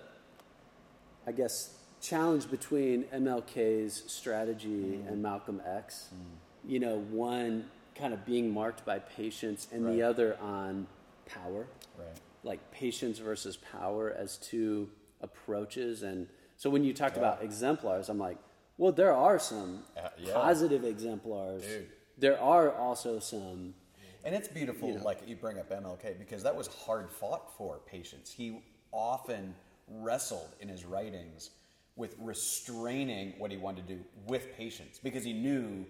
I 1.26 1.32
guess 1.32 1.74
challenge 2.00 2.50
between 2.50 3.04
MLK's 3.04 4.02
strategy 4.06 5.00
and 5.08 5.22
Malcolm 5.22 5.60
X? 5.66 6.08
You 6.66 6.78
know, 6.80 6.98
one 7.10 7.70
kind 7.94 8.12
of 8.12 8.24
being 8.26 8.52
marked 8.52 8.84
by 8.84 8.98
patience, 8.98 9.68
and 9.72 9.86
the 9.86 10.02
other 10.02 10.36
on 10.40 10.86
power, 11.26 11.66
Right. 11.98 12.08
like 12.42 12.70
patience 12.70 13.18
versus 13.18 13.56
power 13.56 14.10
as 14.16 14.36
two 14.38 14.88
approaches. 15.20 16.02
And 16.02 16.28
so 16.56 16.70
when 16.70 16.84
you 16.84 16.92
talked 16.92 17.16
about 17.16 17.42
exemplars, 17.42 18.08
I'm 18.08 18.18
like, 18.18 18.38
well, 18.78 18.92
there 18.92 19.14
are 19.14 19.38
some 19.38 19.84
Uh, 19.96 20.08
yeah. 20.18 20.32
positive 20.34 20.84
exemplars. 20.84 21.62
Dude. 21.62 21.88
There 22.18 22.40
are 22.40 22.72
also 22.74 23.18
some. 23.18 23.74
And 24.24 24.34
it's 24.34 24.48
beautiful, 24.48 24.98
like 25.02 25.26
you 25.26 25.34
bring 25.36 25.58
up 25.58 25.70
MLK, 25.70 26.18
because 26.18 26.42
that 26.42 26.54
was 26.54 26.66
hard 26.66 27.10
fought 27.10 27.56
for 27.56 27.78
patience. 27.86 28.30
He 28.30 28.62
often 28.92 29.54
wrestled 29.88 30.50
in 30.60 30.68
his 30.68 30.84
writings 30.84 31.50
with 31.96 32.16
restraining 32.20 33.34
what 33.38 33.50
he 33.50 33.56
wanted 33.56 33.86
to 33.88 33.94
do 33.94 34.00
with 34.26 34.54
patience, 34.56 34.98
because 35.02 35.24
he 35.24 35.32
knew 35.32 35.86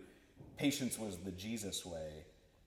patience 0.57 0.97
was 0.99 1.17
the 1.19 1.33
Jesus 1.33 1.85
way. 1.85 2.25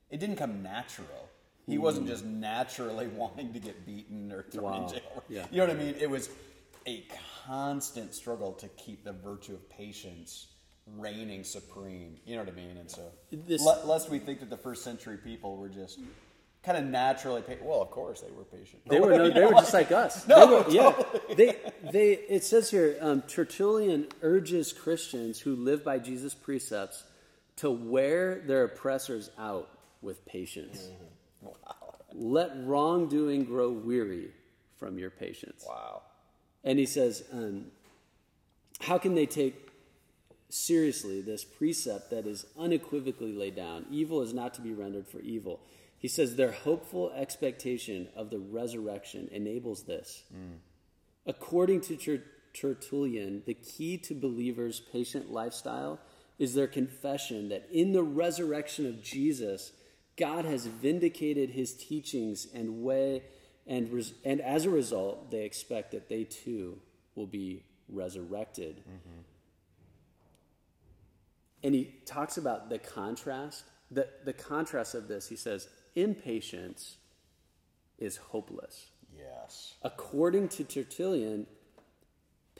It 0.09 0.19
didn't 0.19 0.35
come 0.35 0.61
natural. 0.61 1.29
He 1.65 1.77
wasn't 1.77 2.07
just 2.07 2.25
naturally 2.25 3.07
wanting 3.15 3.53
to 3.53 3.59
get 3.59 3.85
beaten 3.85 4.31
or 4.33 4.43
thrown 4.43 4.63
Wow. 4.65 4.83
in 4.83 4.89
jail. 4.93 5.23
Yeah. 5.29 5.45
You 5.49 5.57
know 5.59 5.67
what 5.67 5.75
I 5.77 5.79
mean? 5.79 5.95
It 5.97 6.09
was 6.09 6.29
a 6.87 7.05
constant 7.45 8.13
struggle 8.13 8.53
to 8.53 8.67
keep 8.69 9.03
the 9.03 9.13
virtue 9.13 9.53
of 9.53 9.69
patience 9.69 10.47
reigning 10.97 11.43
supreme. 11.43 12.17
You 12.25 12.35
know 12.35 12.43
what 12.43 12.51
I 12.53 12.55
mean? 12.55 12.77
And 12.77 12.89
so, 12.89 13.11
This- 13.31 13.63
le- 13.63 13.85
lest 13.85 14.09
we 14.09 14.19
think 14.19 14.39
that 14.41 14.49
the 14.49 14.57
first 14.57 14.83
century 14.83 15.17
people 15.17 15.57
were 15.57 15.69
just 15.69 15.99
kind 16.63 16.77
of 16.77 16.85
naturally 16.85 17.41
patient. 17.41 17.65
Well, 17.65 17.81
of 17.81 17.91
course 17.91 18.21
they 18.21 18.31
were 18.31 18.43
patient. 18.43 18.81
They 18.87 18.99
were 18.99 19.11
no, 19.17 19.29
they 19.29 19.45
were 19.45 19.51
just 19.53 19.73
like 19.73 19.91
us. 19.91 20.27
No, 20.27 20.63
they 20.63 20.77
were, 20.77 20.85
yeah. 20.85 21.03
They 21.35 21.57
they 21.91 22.11
it 22.13 22.43
says 22.43 22.69
here 22.71 22.97
um, 23.01 23.21
Tertullian 23.23 24.07
urges 24.21 24.73
Christians 24.73 25.39
who 25.39 25.55
live 25.55 25.83
by 25.83 25.99
Jesus' 25.99 26.33
precepts 26.33 27.03
to 27.57 27.69
wear 27.69 28.39
their 28.39 28.63
oppressors 28.63 29.29
out 29.37 29.69
with 30.01 30.25
patience. 30.25 30.89
Wow. 31.41 31.95
Let 32.13 32.51
wrongdoing 32.65 33.45
grow 33.45 33.71
weary 33.71 34.31
from 34.77 34.97
your 34.97 35.09
patience. 35.09 35.65
Wow. 35.67 36.01
And 36.63 36.79
he 36.79 36.85
says, 36.85 37.23
um, 37.31 37.65
how 38.81 38.97
can 38.97 39.15
they 39.15 39.25
take 39.25 39.69
seriously 40.49 41.21
this 41.21 41.43
precept 41.43 42.09
that 42.11 42.25
is 42.25 42.45
unequivocally 42.57 43.33
laid 43.33 43.55
down? 43.55 43.85
Evil 43.91 44.21
is 44.21 44.33
not 44.33 44.53
to 44.55 44.61
be 44.61 44.73
rendered 44.73 45.07
for 45.07 45.19
evil. 45.19 45.59
He 45.97 46.07
says 46.07 46.35
their 46.35 46.51
hopeful 46.51 47.11
expectation 47.15 48.09
of 48.15 48.29
the 48.29 48.39
resurrection 48.39 49.29
enables 49.31 49.83
this. 49.83 50.23
According 51.25 51.81
to 51.81 51.95
Ter- 51.95 52.23
Tertullian, 52.53 53.43
the 53.45 53.53
key 53.53 53.97
to 53.99 54.13
believers' 54.13 54.81
patient 54.81 55.31
lifestyle 55.31 55.99
is 56.37 56.53
their 56.53 56.67
confession 56.67 57.49
that 57.49 57.67
in 57.71 57.93
the 57.93 58.03
resurrection 58.03 58.85
of 58.85 59.01
Jesus, 59.01 59.71
God 60.17 60.45
has 60.45 60.65
vindicated 60.65 61.51
his 61.51 61.73
teachings 61.73 62.47
and 62.53 62.83
way, 62.83 63.23
and, 63.67 63.91
res- 63.91 64.13
and 64.25 64.41
as 64.41 64.65
a 64.65 64.69
result, 64.69 65.31
they 65.31 65.45
expect 65.45 65.91
that 65.91 66.09
they 66.09 66.23
too 66.23 66.79
will 67.15 67.27
be 67.27 67.63
resurrected. 67.89 68.77
Mm-hmm. 68.77 69.21
And 71.63 71.75
he 71.75 71.95
talks 72.05 72.37
about 72.37 72.69
the 72.69 72.79
contrast. 72.79 73.63
The, 73.89 74.07
the 74.25 74.33
contrast 74.33 74.95
of 74.95 75.07
this, 75.07 75.29
he 75.29 75.35
says, 75.35 75.69
impatience 75.95 76.97
is 77.97 78.17
hopeless. 78.17 78.87
Yes. 79.17 79.75
According 79.81 80.49
to 80.49 80.63
Tertullian, 80.63 81.47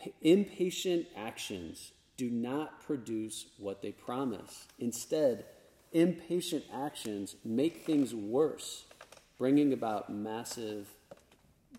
pa- 0.01 0.11
impatient 0.21 1.07
actions 1.17 1.91
do 2.15 2.29
not 2.29 2.81
produce 2.81 3.47
what 3.57 3.81
they 3.81 3.91
promise. 3.91 4.67
Instead, 4.79 5.45
impatient 5.91 6.63
actions 6.73 7.35
make 7.43 7.85
things 7.85 8.13
worse, 8.13 8.85
bringing 9.43 9.73
about 9.73 10.09
massive 10.09 10.87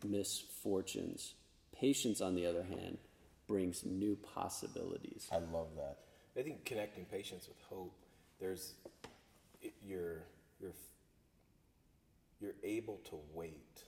misfortunes. 0.06 1.32
Patience, 1.74 2.20
on 2.20 2.34
the 2.34 2.44
other 2.44 2.62
hand, 2.62 2.98
brings 3.48 3.86
new 3.86 4.18
possibilities. 4.34 5.26
I 5.32 5.36
love 5.50 5.68
that. 5.76 6.00
I 6.38 6.42
think 6.42 6.66
connecting 6.66 7.06
patience 7.06 7.48
with 7.48 7.56
hope, 7.70 7.94
there's 8.38 8.74
you're 9.82 10.24
you're 10.60 10.74
you're 12.38 12.56
able 12.62 13.00
to 13.04 13.16
wait 13.32 13.84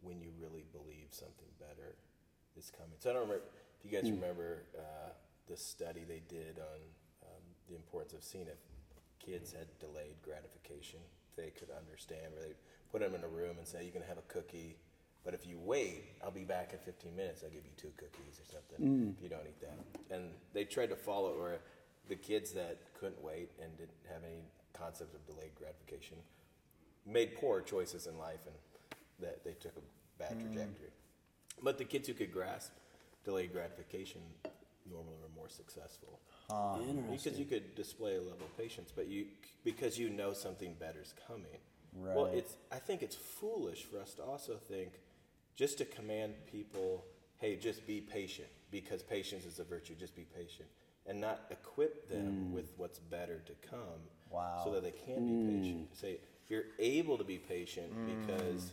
when 0.00 0.18
you 0.18 0.30
really 0.40 0.64
believe 0.72 1.08
something 1.10 1.52
better 1.58 1.96
is 2.56 2.72
coming. 2.74 2.96
So 3.00 3.10
I 3.10 3.12
don't 3.12 3.28
remember 3.28 3.44
if 3.78 3.84
you 3.84 4.00
guys 4.00 4.10
remember 4.10 4.62
uh, 4.78 5.10
the 5.46 5.58
study 5.58 6.04
they 6.08 6.22
did 6.26 6.58
on 6.58 6.80
um, 7.24 7.42
the 7.68 7.74
importance 7.74 8.14
of 8.14 8.24
seeing 8.24 8.46
if 8.46 8.56
kids 9.18 9.52
had 9.52 9.66
delayed 9.78 10.16
gratification, 10.22 11.00
if 11.28 11.36
they 11.36 11.50
could 11.50 11.68
understand, 11.76 12.32
where 12.32 12.44
they 12.48 12.54
put 12.92 13.00
them 13.00 13.14
in 13.14 13.24
a 13.24 13.28
room 13.28 13.56
and 13.58 13.66
say, 13.66 13.84
"You 13.84 13.92
can 13.92 14.02
have 14.02 14.18
a 14.18 14.22
cookie." 14.22 14.76
But 15.24 15.34
if 15.34 15.46
you 15.46 15.58
wait, 15.58 16.04
I'll 16.24 16.30
be 16.30 16.44
back 16.44 16.72
in 16.72 16.78
15 16.78 17.14
minutes. 17.14 17.42
I'll 17.44 17.50
give 17.50 17.64
you 17.64 17.72
two 17.76 17.92
cookies 17.98 18.40
or 18.40 18.46
something 18.46 18.80
mm. 18.80 19.16
if 19.16 19.22
you 19.22 19.28
don't 19.28 19.46
eat 19.46 19.60
that. 19.60 20.14
And 20.14 20.30
they 20.54 20.64
tried 20.64 20.88
to 20.88 20.96
follow 20.96 21.34
it 21.34 21.38
where 21.38 21.60
the 22.08 22.16
kids 22.16 22.52
that 22.52 22.78
couldn't 22.98 23.22
wait 23.22 23.50
and 23.62 23.76
didn't 23.76 23.92
have 24.08 24.22
any 24.24 24.40
concept 24.72 25.14
of 25.14 25.26
delayed 25.26 25.54
gratification 25.54 26.16
made 27.06 27.34
poor 27.36 27.60
choices 27.60 28.06
in 28.06 28.16
life 28.18 28.40
and 28.46 28.54
that 29.20 29.44
they 29.44 29.52
took 29.52 29.76
a 29.76 30.18
bad 30.18 30.38
mm. 30.38 30.42
trajectory. 30.42 30.88
But 31.62 31.76
the 31.76 31.84
kids 31.84 32.08
who 32.08 32.14
could 32.14 32.32
grasp 32.32 32.72
delayed 33.24 33.52
gratification 33.52 34.22
normally 34.90 35.16
were 35.22 35.34
more 35.36 35.48
successful. 35.48 36.18
Because 37.10 37.38
you 37.38 37.44
could 37.44 37.74
display 37.74 38.16
a 38.16 38.20
level 38.20 38.46
of 38.46 38.56
patience, 38.56 38.92
but 38.94 39.06
you 39.06 39.26
because 39.64 39.98
you 39.98 40.10
know 40.10 40.32
something 40.32 40.74
better 40.80 41.00
is 41.00 41.14
coming. 41.26 41.58
Well, 41.92 42.26
it's 42.26 42.56
I 42.70 42.76
think 42.76 43.02
it's 43.02 43.16
foolish 43.16 43.84
for 43.84 43.98
us 43.98 44.14
to 44.14 44.22
also 44.22 44.54
think 44.54 44.92
just 45.56 45.78
to 45.78 45.84
command 45.84 46.34
people, 46.50 47.04
hey, 47.38 47.56
just 47.56 47.86
be 47.86 48.00
patient 48.00 48.48
because 48.70 49.02
patience 49.02 49.44
is 49.44 49.58
a 49.58 49.64
virtue. 49.64 49.94
Just 49.98 50.14
be 50.14 50.26
patient, 50.34 50.68
and 51.06 51.20
not 51.20 51.40
equip 51.50 52.08
them 52.08 52.50
mm. 52.50 52.54
with 52.54 52.72
what's 52.76 52.98
better 52.98 53.42
to 53.46 53.52
come, 53.68 54.00
Wow. 54.30 54.62
so 54.64 54.72
that 54.72 54.82
they 54.82 54.92
can 54.92 55.26
be 55.26 55.60
patient. 55.60 55.92
Mm. 55.92 56.00
Say 56.00 56.18
you're 56.48 56.64
able 56.78 57.18
to 57.18 57.24
be 57.24 57.38
patient 57.38 57.92
mm. 57.94 58.20
because 58.20 58.72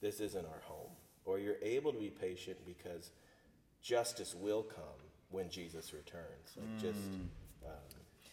this 0.00 0.20
isn't 0.20 0.44
our 0.44 0.62
home, 0.64 0.90
or 1.24 1.38
you're 1.38 1.60
able 1.62 1.92
to 1.92 1.98
be 1.98 2.10
patient 2.10 2.58
because 2.66 3.10
justice 3.82 4.34
will 4.34 4.62
come 4.62 4.84
when 5.30 5.48
Jesus 5.48 5.92
returns. 5.92 6.56
Like 6.56 6.78
just, 6.78 7.00
um, 7.64 7.72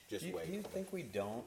just 0.10 0.26
you, 0.26 0.36
wait. 0.36 0.48
do 0.48 0.54
you 0.54 0.62
think 0.62 0.92
we 0.92 1.04
don't 1.04 1.46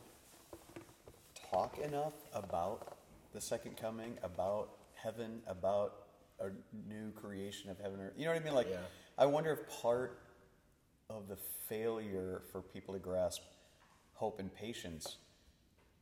talk 1.52 1.78
enough 1.78 2.14
about 2.34 2.96
the 3.32 3.40
second 3.40 3.76
coming, 3.76 4.16
about 4.22 4.70
heaven, 4.94 5.40
about 5.46 5.94
a 6.40 6.48
new 6.88 7.10
creation 7.12 7.70
of 7.70 7.78
heaven? 7.78 8.00
Or, 8.00 8.12
you 8.16 8.24
know 8.24 8.32
what 8.32 8.40
I 8.40 8.44
mean? 8.44 8.54
Like, 8.54 8.68
Yeah. 8.70 8.78
I 9.18 9.26
wonder 9.26 9.52
if 9.52 9.82
part 9.82 10.18
of 11.10 11.28
the 11.28 11.36
failure 11.68 12.42
for 12.50 12.62
people 12.62 12.94
to 12.94 13.00
grasp 13.00 13.42
hope 14.14 14.40
and 14.40 14.54
patience 14.54 15.16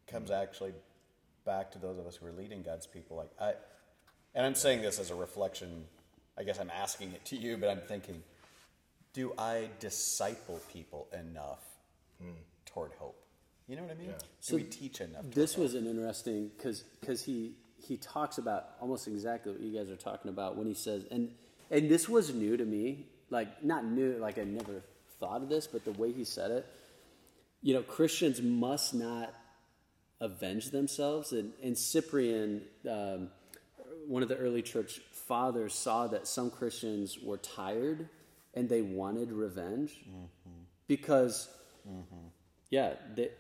comes 0.07 0.31
mm. 0.31 0.41
actually 0.41 0.73
back 1.45 1.73
to 1.73 1.79
those 1.79 1.99
of 1.99 2.07
us 2.07 2.17
who 2.17 2.27
are 2.27 2.33
leading 2.33 2.63
God's 2.63 2.87
people. 2.87 3.17
Like 3.17 3.31
I, 3.41 3.55
and 4.35 4.47
I'm 4.47 4.55
saying 4.55 4.83
this 4.83 4.99
as 5.01 5.11
a 5.11 5.15
reflection. 5.15 5.85
I 6.39 6.45
guess 6.45 6.61
I'm 6.61 6.71
asking 6.71 7.13
it 7.13 7.25
to 7.27 7.37
you, 7.37 7.57
but 7.57 7.69
I'm 7.69 7.81
thinking, 7.81 8.23
do 9.13 9.33
I 9.37 9.69
disciple 9.81 10.61
people 10.73 11.09
enough 11.13 11.65
hmm. 12.23 12.31
toward 12.67 12.93
hope? 12.99 13.21
You 13.71 13.77
know 13.77 13.83
what 13.83 13.93
I 13.93 13.95
mean? 13.95 14.09
Do 14.09 14.15
So 14.41 14.57
we 14.57 14.65
teach 14.65 15.01
enough? 15.01 15.23
toward 15.23 15.33
This 15.33 15.57
was 15.57 15.75
an 15.77 15.87
interesting 15.87 16.51
because 16.57 16.83
because 17.01 17.25
he 17.25 17.55
he 17.79 17.97
talks 17.97 18.39
about 18.39 18.71
almost 18.81 19.07
exactly 19.07 19.53
what 19.53 19.61
you 19.61 19.73
guys 19.79 19.89
are 19.91 19.97
talking 19.97 20.29
about 20.29 20.57
when 20.57 20.67
he 20.67 20.75
says 20.75 21.05
and 21.13 21.31
and 21.71 21.89
this 21.89 22.09
was 22.09 22.35
new 22.35 22.57
to 22.57 22.65
me 22.65 23.07
like 23.31 23.63
not 23.63 23.85
new 23.85 24.19
like 24.19 24.39
I 24.39 24.43
never 24.43 24.83
thought 25.21 25.43
of 25.43 25.49
this 25.49 25.69
but 25.69 25.85
the 25.85 25.93
way 25.93 26.11
he 26.11 26.25
said 26.25 26.51
it 26.51 26.67
you 27.63 27.73
know 27.73 27.83
Christians 27.83 28.43
must 28.43 28.93
not 28.93 29.33
avenge 30.21 30.71
themselves 30.71 31.31
and 31.31 31.53
and 31.63 31.79
Cyprian 31.79 32.63
um, 32.91 33.29
one 34.09 34.25
of 34.25 34.29
the 34.29 34.37
early 34.37 34.63
church 34.63 35.01
fathers 35.13 35.75
saw 35.75 36.09
that 36.09 36.27
some 36.27 36.51
Christians 36.51 37.19
were 37.23 37.37
tired 37.39 38.09
and 38.53 38.69
they 38.69 38.83
wanted 38.83 39.31
revenge 39.31 39.93
because 40.89 41.49
yeah 42.71 42.95
they, 43.15 43.31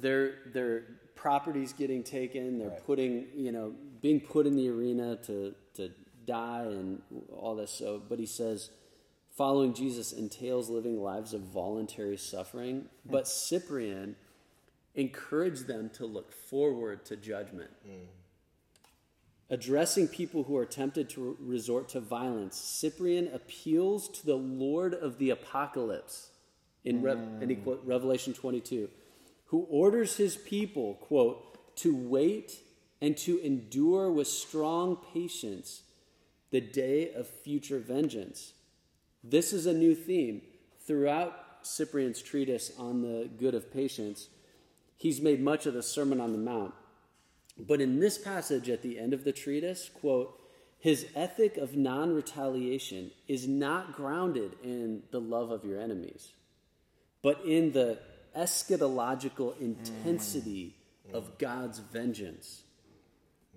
their 0.00 0.34
their 0.52 0.84
properties 1.14 1.72
getting 1.72 2.02
taken 2.02 2.58
they're 2.58 2.68
Right. 2.68 2.86
putting 2.86 3.28
you 3.34 3.52
know 3.52 3.74
being 4.00 4.20
put 4.20 4.46
in 4.46 4.56
the 4.56 4.68
arena 4.68 5.16
to 5.24 5.54
to 5.74 5.90
die 6.26 6.62
and 6.62 7.02
all 7.32 7.54
this 7.54 7.70
so 7.70 8.02
but 8.08 8.18
he 8.18 8.26
says 8.26 8.70
following 9.36 9.72
jesus 9.72 10.12
entails 10.12 10.68
living 10.68 11.00
lives 11.00 11.32
of 11.34 11.40
voluntary 11.42 12.16
suffering. 12.16 12.88
Hmm. 13.06 13.12
But 13.12 13.28
cyprian 13.28 14.16
encouraged 14.94 15.66
them 15.66 15.90
to 15.90 16.06
look 16.06 16.32
forward 16.32 17.04
to 17.06 17.16
judgment. 17.16 17.70
Hmm. 17.84 18.04
Addressing 19.50 20.08
people 20.08 20.44
who 20.44 20.56
are 20.56 20.64
tempted 20.64 21.08
to 21.10 21.36
resort 21.40 21.88
to 21.90 22.00
violence 22.00 22.56
cyprian 22.56 23.28
appeals 23.32 24.08
to 24.08 24.26
the 24.26 24.36
lord 24.36 24.94
of 24.94 25.18
the 25.18 25.30
apocalypse 25.30 26.30
in 26.84 27.02
Re- 27.02 27.12
and 27.12 27.50
he 27.50 27.56
hmm. 27.56 27.62
quote 27.62 27.82
revelation 27.84 28.32
22 28.32 28.88
who 29.54 29.68
orders 29.70 30.16
his 30.16 30.34
people 30.34 30.94
quote 30.94 31.76
to 31.76 31.94
wait 31.94 32.58
and 33.00 33.16
to 33.16 33.38
endure 33.38 34.10
with 34.10 34.26
strong 34.26 34.98
patience 35.12 35.82
the 36.50 36.60
day 36.60 37.12
of 37.14 37.28
future 37.28 37.78
vengeance. 37.78 38.54
This 39.22 39.52
is 39.52 39.66
a 39.66 39.72
new 39.72 39.94
theme 39.94 40.42
throughout 40.84 41.34
cyprian's 41.62 42.20
treatise 42.20 42.72
on 42.76 43.02
the 43.02 43.30
good 43.38 43.54
of 43.54 43.72
patience. 43.72 44.26
He's 44.96 45.20
made 45.20 45.40
much 45.40 45.66
of 45.66 45.74
the 45.74 45.84
sermon 45.84 46.20
on 46.20 46.32
the 46.32 46.38
mount. 46.38 46.74
But 47.56 47.80
in 47.80 48.00
this 48.00 48.18
passage 48.18 48.68
at 48.68 48.82
the 48.82 48.98
end 48.98 49.14
of 49.14 49.22
the 49.22 49.30
treatise, 49.30 49.88
quote, 49.88 50.36
his 50.80 51.06
ethic 51.14 51.58
of 51.58 51.76
non 51.76 52.12
retaliation 52.12 53.12
is 53.28 53.46
not 53.46 53.94
grounded 53.94 54.56
in 54.64 55.04
the 55.12 55.20
love 55.20 55.52
of 55.52 55.64
your 55.64 55.80
enemies, 55.80 56.32
but 57.22 57.40
in 57.44 57.70
the 57.70 58.00
eschatological 58.36 59.60
intensity 59.60 60.74
of 61.12 61.38
God's 61.38 61.78
vengeance. 61.78 62.62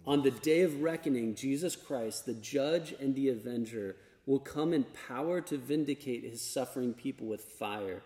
On 0.05 0.23
the 0.23 0.31
day 0.31 0.61
of 0.61 0.81
reckoning, 0.81 1.35
Jesus 1.35 1.75
Christ, 1.75 2.25
the 2.25 2.33
judge 2.33 2.93
and 2.99 3.13
the 3.15 3.29
avenger, 3.29 3.95
will 4.25 4.39
come 4.39 4.73
in 4.73 4.85
power 5.07 5.41
to 5.41 5.57
vindicate 5.57 6.23
his 6.23 6.41
suffering 6.41 6.93
people 6.93 7.27
with 7.27 7.41
fire. 7.41 8.01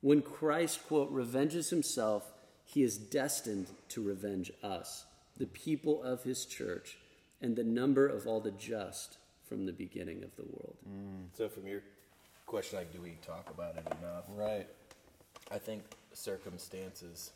When 0.00 0.22
Christ, 0.22 0.86
quote, 0.88 1.10
revenges 1.10 1.70
himself, 1.70 2.32
he 2.64 2.82
is 2.82 2.96
destined 2.96 3.66
to 3.90 4.02
revenge 4.02 4.50
us. 4.62 5.04
the 5.40 5.46
people 5.46 6.02
of 6.02 6.22
his 6.22 6.44
church, 6.44 6.98
and 7.40 7.56
the 7.56 7.64
number 7.64 8.06
of 8.06 8.26
all 8.26 8.40
the 8.40 8.50
just 8.52 9.16
from 9.48 9.64
the 9.64 9.72
beginning 9.72 10.22
of 10.22 10.36
the 10.36 10.42
world. 10.42 10.76
Mm. 10.86 11.28
So, 11.32 11.48
from 11.48 11.66
your 11.66 11.80
question, 12.46 12.78
like, 12.78 12.92
do 12.92 13.00
we 13.00 13.16
talk 13.26 13.48
about 13.50 13.76
it 13.76 13.86
enough? 13.98 14.24
Right. 14.28 14.68
I 15.50 15.58
think 15.58 15.82
circumstances 16.12 17.30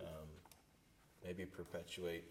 um, 0.00 0.28
maybe 1.24 1.44
perpetuate 1.44 2.24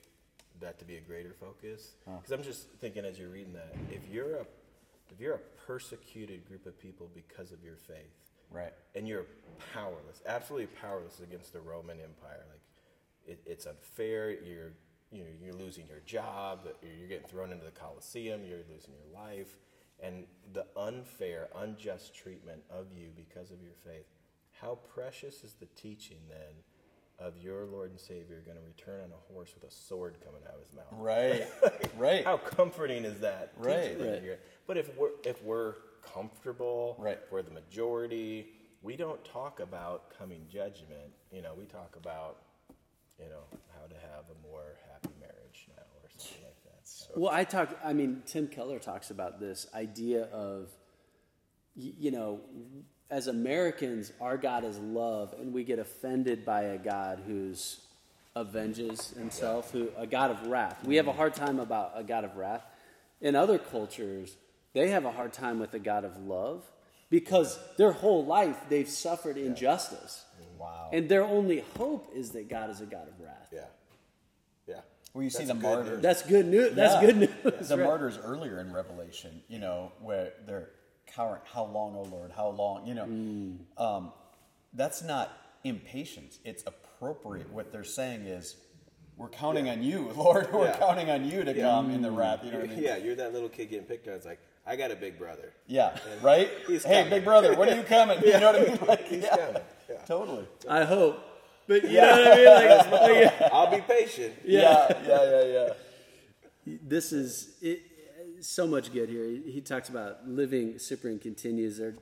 that 0.60 0.80
to 0.80 0.86
be 0.86 0.98
a 0.98 1.02
greater 1.02 1.34
focus. 1.34 1.94
Because 2.06 2.32
I'm 2.32 2.44
just 2.44 2.68
thinking 2.80 3.06
as 3.06 3.20
you're 3.20 3.30
reading 3.30 3.54
that, 3.54 3.76
if 3.92 4.08
you're 4.12 4.38
a 4.38 4.46
if 5.12 5.20
you're 5.20 5.36
a 5.36 5.40
persecuted 5.68 6.48
group 6.48 6.66
of 6.66 6.80
people 6.80 7.10
because 7.14 7.52
of 7.52 7.64
your 7.64 7.76
faith, 7.76 8.32
Right. 8.50 8.74
and 8.96 9.08
you're 9.08 9.26
powerless, 9.74 10.22
absolutely 10.26 10.68
powerless 10.82 11.20
against 11.20 11.54
the 11.54 11.60
Roman 11.62 12.00
Empire. 12.00 12.44
Like 12.50 12.62
it, 13.28 13.40
it's 13.46 13.66
unfair. 13.68 14.32
You're 14.32 14.74
you 15.12 15.20
know 15.24 15.30
you're 15.44 15.54
losing 15.54 15.86
your 15.88 16.00
job. 16.06 16.68
You're 16.82 17.08
getting 17.08 17.28
thrown 17.28 17.52
into 17.52 17.66
the 17.66 17.72
Colosseum. 17.72 18.42
You're 18.48 18.60
losing 18.72 18.94
your 18.94 19.22
life, 19.22 19.56
and 20.02 20.24
the 20.54 20.66
unfair, 20.76 21.50
unjust 21.56 22.16
treatment 22.16 22.62
of 22.72 22.88
you 22.96 23.10
because 23.16 23.52
of 23.52 23.62
your 23.62 23.74
faith. 23.86 24.06
How 24.64 24.78
precious 24.94 25.44
is 25.44 25.54
the 25.60 25.66
teaching 25.76 26.18
then 26.30 27.28
of 27.28 27.38
your 27.38 27.66
Lord 27.66 27.92
and 27.92 28.00
Savior 28.00 28.42
going 28.46 28.58
to 28.58 28.64
return 28.64 29.02
on 29.02 29.10
a 29.12 29.34
horse 29.34 29.54
with 29.54 29.70
a 29.70 29.74
sword 29.74 30.18
coming 30.26 30.42
out 30.48 30.56
of 30.56 30.62
his 30.66 30.74
mouth? 30.74 30.86
Right. 30.94 31.46
right. 31.98 32.24
How 32.26 32.38
comforting 32.38 33.04
is 33.04 33.20
that? 33.20 33.52
Right. 33.58 33.84
teaching 33.84 33.98
that 34.00 34.12
Right. 34.14 34.24
you're- 34.24 34.38
But 34.68 34.78
if 34.78 34.96
we're 34.98 35.10
if 35.26 35.44
we're 35.44 35.76
comfortable, 36.02 36.96
Right. 37.00 37.20
we're 37.32 37.42
the 37.42 37.52
majority. 37.52 38.48
We 38.82 38.96
don't 38.96 39.24
talk 39.26 39.60
about 39.60 40.10
coming 40.18 40.46
judgment. 40.50 41.14
You 41.32 41.42
know, 41.42 41.54
we 41.58 41.66
talk 41.66 41.96
about 41.98 42.38
you 43.20 43.30
know 43.30 43.44
how 43.80 43.86
to 43.88 43.96
have 43.96 44.26
a 44.30 44.48
more 44.48 44.76
happy 44.92 45.14
marriage 45.20 45.68
now 45.76 45.84
or 46.04 46.10
something 46.10 46.44
like 46.44 46.64
that. 46.64 46.88
So, 46.88 47.12
Well, 47.16 47.32
I 47.32 47.44
talk. 47.44 47.78
I 47.84 47.94
mean, 47.94 48.24
Tim 48.26 48.48
Keller 48.48 48.80
talks 48.80 49.12
about 49.12 49.40
this 49.40 49.68
idea 49.74 50.24
of, 50.26 50.70
you 51.76 52.12
know, 52.12 52.42
as 53.10 53.28
Americans, 53.28 54.12
our 54.20 54.38
God 54.38 54.64
is 54.64 54.78
love, 54.80 55.34
and 55.40 55.54
we 55.54 55.64
get 55.64 55.80
offended 55.80 56.46
by 56.46 56.64
a 56.64 56.78
God 56.78 57.22
who's 57.28 57.80
avenges 58.36 59.12
himself, 59.12 59.72
who 59.72 59.90
a 59.98 60.08
God 60.08 60.32
of 60.32 60.48
wrath. 60.48 60.84
We 60.84 60.96
have 60.96 61.08
a 61.08 61.14
hard 61.14 61.36
time 61.36 61.60
about 61.60 61.92
a 61.96 62.04
God 62.04 62.24
of 62.24 62.36
wrath. 62.36 62.64
In 63.22 63.36
other 63.36 63.60
cultures, 63.60 64.36
they 64.74 64.90
have 64.90 65.06
a 65.06 65.12
hard 65.12 65.34
time 65.34 65.60
with 65.60 65.74
a 65.76 65.80
God 65.80 66.04
of 66.04 66.18
love 66.26 66.64
because 67.10 67.60
their 67.78 67.92
whole 67.92 68.26
life 68.26 68.58
they've 68.70 68.90
suffered 68.90 69.38
injustice, 69.38 70.26
Wow. 70.58 70.90
and 70.92 71.08
their 71.08 71.24
only 71.24 71.64
hope 71.78 72.12
is 72.16 72.32
that 72.32 72.50
God 72.50 72.70
is 72.72 72.82
a 72.82 72.86
God 72.86 73.08
of 73.08 73.20
wrath. 73.20 73.50
yeah, 73.52 73.66
yeah. 74.68 74.82
Well, 75.14 75.24
you 75.24 75.30
see 75.30 75.46
the 75.46 75.54
martyrs. 75.54 75.90
news. 75.90 76.02
That's 76.02 76.22
good 76.24 76.48
news. 76.48 76.74
That's 76.74 76.96
Yeah. 76.96 77.06
good 77.12 77.18
news. 77.18 77.68
The 77.70 77.78
right? 77.78 77.86
martyrs 77.86 78.18
earlier 78.18 78.60
in 78.60 78.74
Revelation, 78.74 79.44
you 79.48 79.60
know, 79.60 79.92
where 80.02 80.34
they're 80.48 80.70
cowering, 81.08 81.42
how 81.46 81.66
long, 81.66 81.96
O 81.96 82.04
Lord, 82.04 82.32
how 82.32 82.50
long, 82.50 82.86
you 82.88 82.94
know, 82.94 83.06
Mm. 83.06 83.58
um, 83.78 84.12
that's 84.74 85.02
not 85.02 85.32
impatience. 85.64 86.40
It's 86.44 86.64
appropriate. 86.66 87.50
What 87.52 87.72
they're 87.72 87.84
saying 87.84 88.22
is, 88.26 88.56
we're 89.18 89.30
counting 89.30 89.70
on 89.70 89.84
you, 89.84 90.10
Lord. 90.16 90.52
We're 90.52 90.66
Yeah. 90.66 90.78
counting 90.78 91.10
on 91.10 91.30
you 91.30 91.44
to 91.44 91.54
Yeah. 91.56 91.70
come 91.70 91.92
in 91.92 92.02
the 92.02 92.12
wrath. 92.12 92.44
You 92.44 92.52
know 92.52 92.60
what 92.60 92.70
I 92.72 92.74
mean? 92.74 92.84
Yeah, 92.84 92.98
you're 92.98 93.16
that 93.16 93.32
little 93.34 93.50
kid 93.50 93.70
getting 93.70 93.86
picked 93.86 94.08
on. 94.08 94.16
It's 94.16 94.26
like 94.26 94.40
I 94.66 94.76
got 94.76 94.92
a 94.92 94.96
big 94.96 95.18
brother. 95.20 95.54
Yeah, 95.68 95.96
right? 96.22 96.50
He's 96.68 96.84
hey, 96.84 97.04
coming. 97.04 97.10
big 97.10 97.24
brother, 97.26 97.56
when 97.56 97.70
are 97.70 97.76
you 97.76 97.84
coming? 97.98 98.20
You 98.24 98.40
know 98.40 98.52
what 98.54 98.62
I 98.62 98.66
mean? 98.72 98.80
Like, 98.88 99.08
He's 99.08 99.24
yeah, 99.24 99.38
coming. 99.38 99.62
Yeah. 99.90 99.98
Totally. 100.06 100.48
I 100.70 100.84
hope. 100.84 101.20
But 101.68 101.84
you 101.84 102.02
know 102.02 102.10
what 102.10 102.28
I 102.34 102.36
mean? 102.36 102.46
Like, 102.92 103.32
like, 103.42 103.52
I'll 103.54 103.72
be 103.72 103.82
patient. 103.82 104.34
Yeah, 104.44 104.88
yeah, 105.08 105.24
yeah, 105.30 105.44
yeah. 106.66 106.74
this 106.82 107.14
is 107.14 107.56
it, 107.62 107.82
so 108.46 108.68
much 108.68 108.92
good 108.94 109.10
here. 109.10 109.26
He, 109.26 109.62
talks 109.62 109.90
about 109.90 110.28
living. 110.28 110.78
Cyprian 110.80 111.20
continues 111.20 111.78
there. 111.78 111.96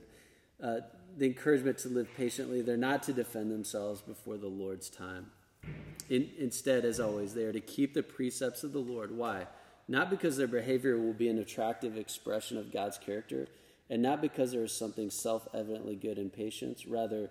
Uh, 0.62 0.80
the 1.16 1.26
encouragement 1.26 1.78
to 1.78 1.88
live 1.88 2.08
patiently. 2.16 2.62
They're 2.62 2.76
not 2.76 3.02
to 3.04 3.12
defend 3.12 3.50
themselves 3.50 4.00
before 4.00 4.36
the 4.36 4.48
Lord's 4.48 4.88
time. 4.88 5.30
In, 6.08 6.30
instead, 6.38 6.84
as 6.84 7.00
always, 7.00 7.34
they 7.34 7.44
are 7.44 7.52
to 7.52 7.60
keep 7.60 7.94
the 7.94 8.02
precepts 8.02 8.64
of 8.64 8.72
the 8.72 8.78
Lord. 8.78 9.16
Why? 9.16 9.46
Not 9.88 10.10
because 10.10 10.36
their 10.36 10.46
behavior 10.46 10.98
will 10.98 11.12
be 11.12 11.28
an 11.28 11.38
attractive 11.38 11.96
expression 11.96 12.56
of 12.56 12.72
God's 12.72 12.98
character, 12.98 13.48
and 13.90 14.02
not 14.02 14.20
because 14.20 14.52
there 14.52 14.64
is 14.64 14.72
something 14.72 15.10
self 15.10 15.46
evidently 15.54 15.96
good 15.96 16.18
in 16.18 16.30
patience. 16.30 16.86
Rather, 16.86 17.30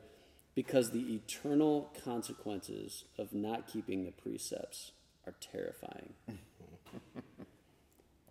because 0.56 0.92
the 0.92 1.16
eternal 1.16 1.92
consequences 2.04 3.06
of 3.18 3.34
not 3.34 3.68
keeping 3.68 4.06
the 4.06 4.12
precepts 4.12 4.92
are 5.26 5.34
terrifying. 5.40 6.14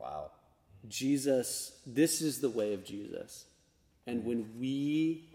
Wow. 0.01 0.31
Jesus, 0.89 1.72
this 1.87 2.22
is 2.22 2.41
the 2.41 2.49
way 2.49 2.74
of 2.74 2.85
Jesus. 2.85 3.45
And 4.07 4.24
when 4.24 4.49
we 4.59 5.28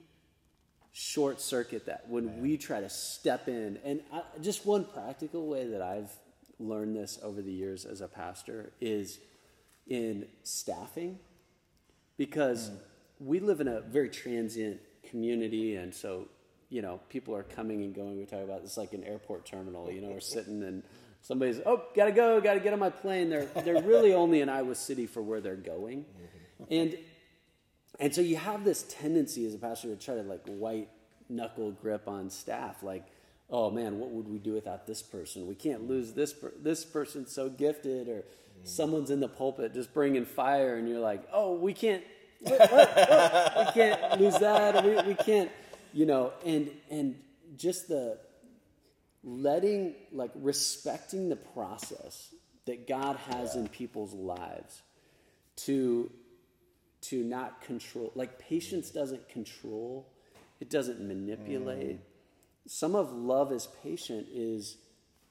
short 0.91 1.41
circuit 1.41 1.85
that, 1.85 2.05
when 2.07 2.41
we 2.41 2.57
try 2.57 2.79
to 2.79 2.89
step 2.89 3.47
in, 3.47 3.77
and 3.83 4.01
I, 4.11 4.21
just 4.41 4.65
one 4.65 4.85
practical 4.85 5.47
way 5.47 5.67
that 5.67 5.81
I've 5.81 6.11
learned 6.59 6.95
this 6.95 7.19
over 7.21 7.41
the 7.41 7.51
years 7.51 7.85
as 7.85 8.01
a 8.01 8.07
pastor 8.07 8.71
is 8.79 9.19
in 9.87 10.25
staffing, 10.43 11.19
because 12.17 12.69
mm. 12.69 12.77
we 13.19 13.39
live 13.39 13.61
in 13.61 13.67
a 13.67 13.81
very 13.81 14.09
transient 14.09 14.79
community, 15.09 15.75
and 15.75 15.93
so 15.93 16.27
you 16.69 16.81
know 16.81 16.99
people 17.09 17.35
are 17.35 17.43
coming 17.43 17.83
and 17.83 17.93
going. 17.93 18.17
We 18.17 18.25
talk 18.25 18.43
about 18.43 18.63
this 18.63 18.77
like 18.77 18.93
an 18.93 19.03
airport 19.03 19.45
terminal. 19.45 19.91
You 19.91 20.01
know, 20.01 20.09
we're 20.09 20.19
sitting 20.19 20.63
and 20.63 20.81
somebody's 21.25 21.59
oh 21.65 21.81
gotta 21.95 22.11
go, 22.11 22.39
gotta 22.39 22.59
get 22.59 22.73
on 22.73 22.79
my 22.79 22.89
plane. 22.89 23.29
They're 23.29 23.45
they're 23.63 23.81
really 23.81 24.13
only 24.23 24.41
in 24.41 24.49
Iowa 24.49 24.75
City 24.75 25.07
for 25.07 25.21
where 25.21 25.41
they're 25.41 25.55
going, 25.55 26.05
mm-hmm. 26.05 26.73
and 26.73 26.97
and 27.99 28.13
so 28.13 28.21
you 28.21 28.37
have 28.37 28.63
this 28.63 28.83
tendency 28.83 29.45
as 29.45 29.53
a 29.53 29.57
pastor 29.57 29.87
to 29.89 29.95
try 29.95 30.15
to 30.15 30.21
like 30.21 30.45
white 30.45 30.89
knuckle 31.27 31.71
grip 31.71 32.07
on 32.07 32.29
staff, 32.29 32.83
like, 32.83 33.05
oh 33.49 33.71
man, 33.71 33.99
what 33.99 34.11
would 34.11 34.27
we 34.27 34.37
do 34.37 34.53
without 34.53 34.85
this 34.85 35.01
person? 35.01 35.47
We 35.47 35.55
can't 35.55 35.81
mm-hmm. 35.81 35.89
lose 35.91 36.13
this 36.13 36.33
per- 36.33 36.53
this 36.61 36.85
person's 36.85 37.31
so 37.31 37.49
gifted, 37.49 38.07
or 38.07 38.19
mm-hmm. 38.19 38.65
someone's 38.65 39.09
in 39.09 39.19
the 39.19 39.27
pulpit 39.27 39.73
just 39.73 39.93
bringing 39.93 40.25
fire, 40.25 40.75
and 40.75 40.87
you're 40.87 40.99
like, 40.99 41.27
oh, 41.33 41.55
we 41.55 41.73
can't, 41.73 42.03
what, 42.41 42.59
what, 42.59 42.95
what? 42.95 43.57
we 43.65 43.81
can't 43.81 44.21
lose 44.21 44.37
that, 44.37 44.85
we, 44.85 45.13
we 45.13 45.15
can't, 45.15 45.51
you 45.91 46.05
know, 46.05 46.33
and 46.45 46.69
and 46.91 47.15
just 47.57 47.87
the 47.87 48.19
letting 49.25 49.95
like 50.11 50.31
respecting 50.35 51.29
the 51.29 51.35
process 51.35 52.33
that 52.65 52.87
God 52.87 53.17
has 53.29 53.55
in 53.55 53.67
people's 53.67 54.13
lives 54.13 54.81
to 55.57 56.11
to 57.01 57.23
not 57.23 57.61
control 57.61 58.11
like 58.15 58.37
patience 58.39 58.91
mm. 58.91 58.93
doesn't 58.93 59.27
control 59.29 60.07
it 60.61 60.69
doesn't 60.69 61.05
manipulate. 61.05 61.97
Mm. 61.97 62.67
Some 62.67 62.95
of 62.95 63.11
love 63.11 63.51
as 63.51 63.67
patient 63.83 64.27
is 64.33 64.77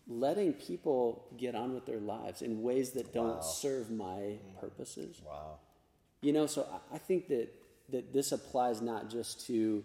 letting 0.06 0.52
people 0.52 1.24
get 1.38 1.54
on 1.54 1.72
with 1.72 1.86
their 1.86 1.98
lives 1.98 2.42
in 2.42 2.62
ways 2.62 2.90
that 2.90 3.14
don't 3.14 3.42
serve 3.42 3.90
my 3.90 4.04
mm. 4.04 4.38
purposes. 4.60 5.22
Wow. 5.24 5.58
you 6.20 6.32
know 6.32 6.46
so 6.46 6.66
I- 6.92 6.98
think 6.98 7.28
that 7.28 7.48
that 7.90 8.12
this 8.12 8.32
applies 8.32 8.80
not 8.80 9.10
just 9.10 9.46
to 9.46 9.84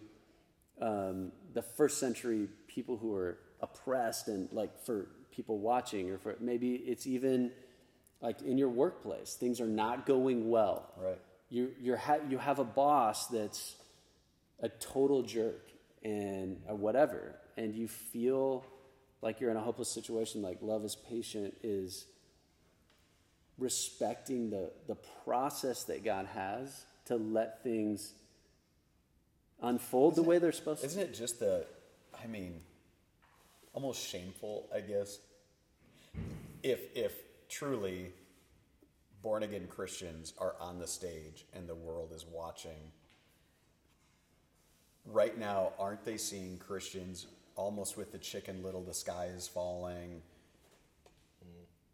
um, 0.80 1.32
the 1.52 1.62
first 1.62 1.98
century 1.98 2.48
people 2.66 2.96
who 2.96 3.08
were 3.08 3.38
oppressed 3.62 4.28
and 4.28 4.48
like 4.52 4.78
for 4.84 5.06
people 5.30 5.58
watching 5.58 6.10
or 6.10 6.18
for 6.18 6.36
maybe 6.40 6.74
it's 6.74 7.06
even 7.06 7.50
like 8.20 8.42
in 8.42 8.58
your 8.58 8.68
workplace 8.68 9.34
things 9.34 9.60
are 9.60 9.66
not 9.68 10.06
going 10.06 10.48
well 10.50 10.88
Right. 11.00 11.18
you 11.48 11.70
you're 11.80 11.96
ha- 11.96 12.18
you 12.28 12.38
have 12.38 12.58
a 12.58 12.64
boss 12.64 13.26
that's 13.28 13.76
a 14.60 14.68
total 14.68 15.22
jerk 15.22 15.70
and 16.02 16.58
whatever 16.66 17.36
and 17.56 17.74
you 17.74 17.86
feel 17.88 18.64
like 19.22 19.40
you're 19.40 19.50
in 19.50 19.56
a 19.56 19.62
hopeless 19.62 19.90
situation 19.90 20.42
like 20.42 20.58
love 20.62 20.84
is 20.84 20.96
patient 20.96 21.54
is 21.62 22.06
respecting 23.58 24.50
the 24.50 24.70
the 24.86 24.96
process 25.24 25.84
that 25.84 26.04
God 26.04 26.26
has 26.34 26.84
to 27.06 27.16
let 27.16 27.62
things 27.62 28.12
unfold 29.62 30.16
the 30.16 30.22
way 30.22 30.38
they're 30.38 30.52
supposed 30.52 30.80
to 30.80 30.86
Isn't 30.86 31.02
it 31.02 31.14
just 31.14 31.38
the, 31.40 31.66
I 32.22 32.26
mean, 32.26 32.60
almost 33.72 34.06
shameful, 34.06 34.68
I 34.74 34.80
guess, 34.80 35.18
if 36.62 36.80
if 36.94 37.14
truly 37.48 38.12
born 39.22 39.42
again 39.42 39.66
Christians 39.68 40.32
are 40.38 40.54
on 40.60 40.78
the 40.78 40.86
stage 40.86 41.44
and 41.52 41.68
the 41.68 41.74
world 41.74 42.12
is 42.14 42.24
watching. 42.24 42.92
Right 45.04 45.36
now, 45.38 45.72
aren't 45.78 46.04
they 46.04 46.16
seeing 46.16 46.58
Christians 46.58 47.26
almost 47.56 47.96
with 47.96 48.12
the 48.12 48.18
chicken 48.18 48.62
little, 48.62 48.82
the 48.82 48.94
sky 48.94 49.28
is 49.34 49.48
falling, 49.48 50.22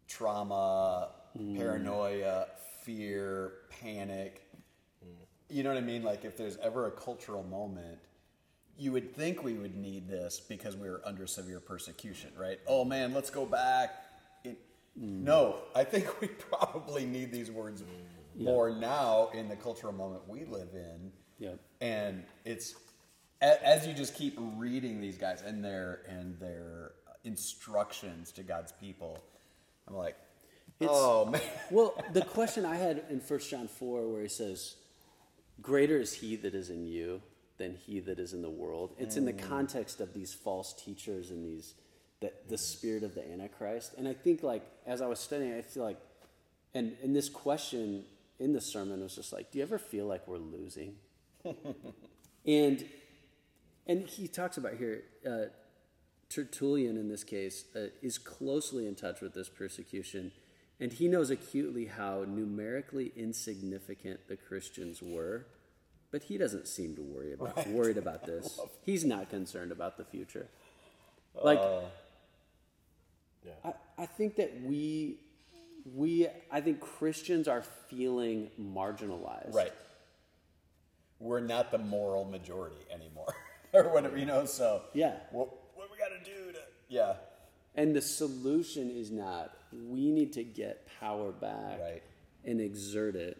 trauma, 0.07 1.09
mm. 1.37 1.57
paranoia, 1.57 2.47
fear, 2.83 3.53
panic? 3.81 4.43
Mm. 5.03 5.09
You 5.49 5.63
know 5.63 5.69
what 5.69 5.77
I 5.77 5.85
mean? 5.85 6.03
Like 6.03 6.25
if 6.25 6.37
there's 6.37 6.57
ever 6.57 6.87
a 6.87 6.91
cultural 6.91 7.43
moment, 7.43 7.99
you 8.77 8.91
would 8.91 9.15
think 9.15 9.43
we 9.43 9.53
would 9.53 9.75
need 9.75 10.07
this 10.07 10.39
because 10.39 10.75
we 10.75 10.89
were 10.89 11.01
under 11.03 11.25
severe 11.25 11.59
persecution, 11.59 12.29
right? 12.37 12.59
Oh 12.67 12.85
man, 12.85 13.13
let's 13.13 13.29
go 13.29 13.45
back. 13.45 14.05
It, 14.43 14.59
mm-hmm. 14.99 15.23
No, 15.23 15.57
I 15.75 15.83
think 15.83 16.21
we 16.21 16.27
probably 16.49 17.05
need 17.05 17.31
these 17.31 17.51
words 17.51 17.83
more 18.35 18.69
now 18.69 19.29
in 19.33 19.49
the 19.49 19.55
cultural 19.55 19.93
moment 19.93 20.27
we 20.27 20.45
live 20.45 20.69
in. 20.73 21.11
Yep. 21.39 21.59
And 21.81 22.23
it's 22.45 22.75
as 23.41 23.85
you 23.85 23.93
just 23.93 24.15
keep 24.15 24.37
reading 24.55 24.99
these 24.99 25.17
guys 25.17 25.41
and 25.41 25.63
their 25.63 26.01
and 26.07 26.39
their 26.39 26.91
instructions 27.23 28.31
to 28.33 28.43
God's 28.43 28.71
people, 28.71 29.23
I'm 29.87 29.95
like, 29.95 30.15
oh 30.81 31.25
man, 31.31 31.41
Well, 31.71 31.95
the 32.13 32.21
question 32.21 32.65
I 32.65 32.75
had 32.75 33.03
in 33.09 33.19
First 33.19 33.49
John 33.49 33.67
4, 33.67 34.07
where 34.07 34.21
he 34.21 34.27
says, 34.27 34.75
Greater 35.61 35.99
is 35.99 36.13
he 36.13 36.35
that 36.37 36.53
is 36.53 36.69
in 36.69 36.85
you 36.85 37.21
than 37.57 37.75
he 37.75 37.99
that 38.01 38.19
is 38.19 38.33
in 38.33 38.41
the 38.41 38.49
world. 38.49 38.93
It's 38.97 39.17
in 39.17 39.25
the 39.25 39.33
context 39.33 39.99
of 39.99 40.13
these 40.13 40.33
false 40.33 40.73
teachers 40.73 41.31
and 41.31 41.45
these, 41.45 41.73
the, 42.19 42.31
the 42.47 42.57
spirit 42.57 43.03
of 43.03 43.15
the 43.15 43.29
Antichrist. 43.29 43.93
And 43.97 44.07
I 44.07 44.13
think, 44.13 44.43
like, 44.43 44.63
as 44.85 45.01
I 45.01 45.07
was 45.07 45.19
studying, 45.19 45.53
I 45.53 45.61
feel 45.61 45.83
like, 45.83 45.99
and, 46.73 46.95
and 47.01 47.15
this 47.15 47.29
question 47.29 48.05
in 48.39 48.53
the 48.53 48.61
sermon 48.61 49.01
was 49.01 49.15
just 49.15 49.33
like, 49.33 49.51
Do 49.51 49.57
you 49.57 49.63
ever 49.63 49.79
feel 49.79 50.05
like 50.05 50.27
we're 50.27 50.37
losing? 50.37 50.95
and 52.45 52.85
and 53.87 54.05
he 54.05 54.27
talks 54.27 54.57
about 54.57 54.73
here, 54.73 55.03
uh, 55.25 55.45
Tertullian 56.29 56.97
in 56.97 57.07
this 57.07 57.23
case 57.23 57.65
uh, 57.75 57.87
is 58.01 58.17
closely 58.17 58.85
in 58.85 58.95
touch 58.95 59.21
with 59.21 59.33
this 59.33 59.47
persecution, 59.47 60.33
and 60.79 60.91
he 60.91 61.07
knows 61.07 61.29
acutely 61.29 61.85
how 61.85 62.25
numerically 62.27 63.13
insignificant 63.15 64.27
the 64.27 64.35
Christians 64.35 65.01
were, 65.01 65.47
but 66.17 66.23
he 66.25 66.35
doesn't 66.39 66.67
seem 66.67 66.95
to 66.95 67.03
worry 67.03 67.31
about 67.33 67.67
worried 67.67 67.95
about 67.97 68.25
this. 68.31 68.59
He's 68.83 69.05
not 69.05 69.29
concerned 69.29 69.71
about 69.71 69.97
the 69.99 70.03
future. 70.03 70.47
Like, 71.43 71.59
uh, 71.59 71.81
Yeah. 73.45 73.51
I, 73.63 73.73
I 73.99 74.05
think 74.07 74.37
that 74.37 74.51
we 74.63 75.19
we 75.95 76.27
I 76.51 76.59
think 76.61 76.79
Christians 76.79 77.47
are 77.47 77.61
feeling 77.61 78.49
marginalized. 78.59 79.53
right. 79.53 79.71
We're 81.19 81.39
not 81.39 81.69
the 81.71 81.77
moral 81.77 82.25
majority 82.25 82.81
anymore, 82.91 83.31
or 83.73 83.93
whatever 83.93 84.17
you 84.17 84.25
know. 84.25 84.45
So 84.45 84.81
Yeah. 84.93 85.13
what, 85.31 85.49
what 85.75 85.91
we 85.91 85.97
got 85.99 86.09
to 86.17 86.23
do 86.31 86.51
to 86.53 86.59
yeah, 86.89 87.13
And 87.75 87.95
the 87.95 88.01
solution 88.01 88.89
is 88.89 89.11
not 89.11 89.55
we 89.71 90.09
need 90.09 90.33
to 90.33 90.43
get 90.43 90.87
power 90.99 91.31
back 91.31 91.79
Right. 91.79 92.03
and 92.43 92.59
exert 92.59 93.15
it. 93.15 93.39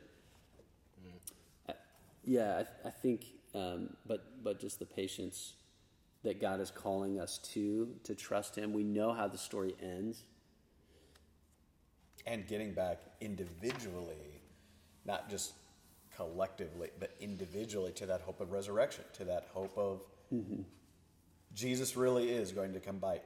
Yeah, 2.27 2.63
I, 2.85 2.89
I 2.89 2.91
think, 2.91 3.27
um, 3.55 3.91
but 4.07 4.43
but 4.43 4.61
just 4.61 4.79
the 4.79 4.87
patience 4.87 5.55
that 6.23 6.41
God 6.41 6.61
is 6.61 6.71
calling 6.71 7.19
us 7.21 7.39
to 7.53 7.95
to 8.05 8.15
trust 8.15 8.57
Him. 8.57 8.73
We 8.73 8.83
know 8.83 9.13
how 9.13 9.29
the 9.29 9.39
story 9.39 9.75
ends. 9.83 10.23
and 12.27 12.47
getting 12.47 12.73
back 12.73 12.99
individually, 13.21 14.41
not 15.05 15.29
just 15.29 15.53
collectively, 16.15 16.89
but 16.99 17.11
individually 17.19 17.91
to 17.93 18.05
that 18.07 18.21
hope 18.21 18.41
of 18.41 18.51
resurrection, 18.51 19.03
to 19.13 19.25
that 19.25 19.47
hope 19.53 19.77
of 19.77 20.01
Jesus 21.53 21.97
really 21.97 22.29
is 22.29 22.51
going 22.51 22.73
to 22.73 22.79
come 22.79 22.99
by, 22.99 23.21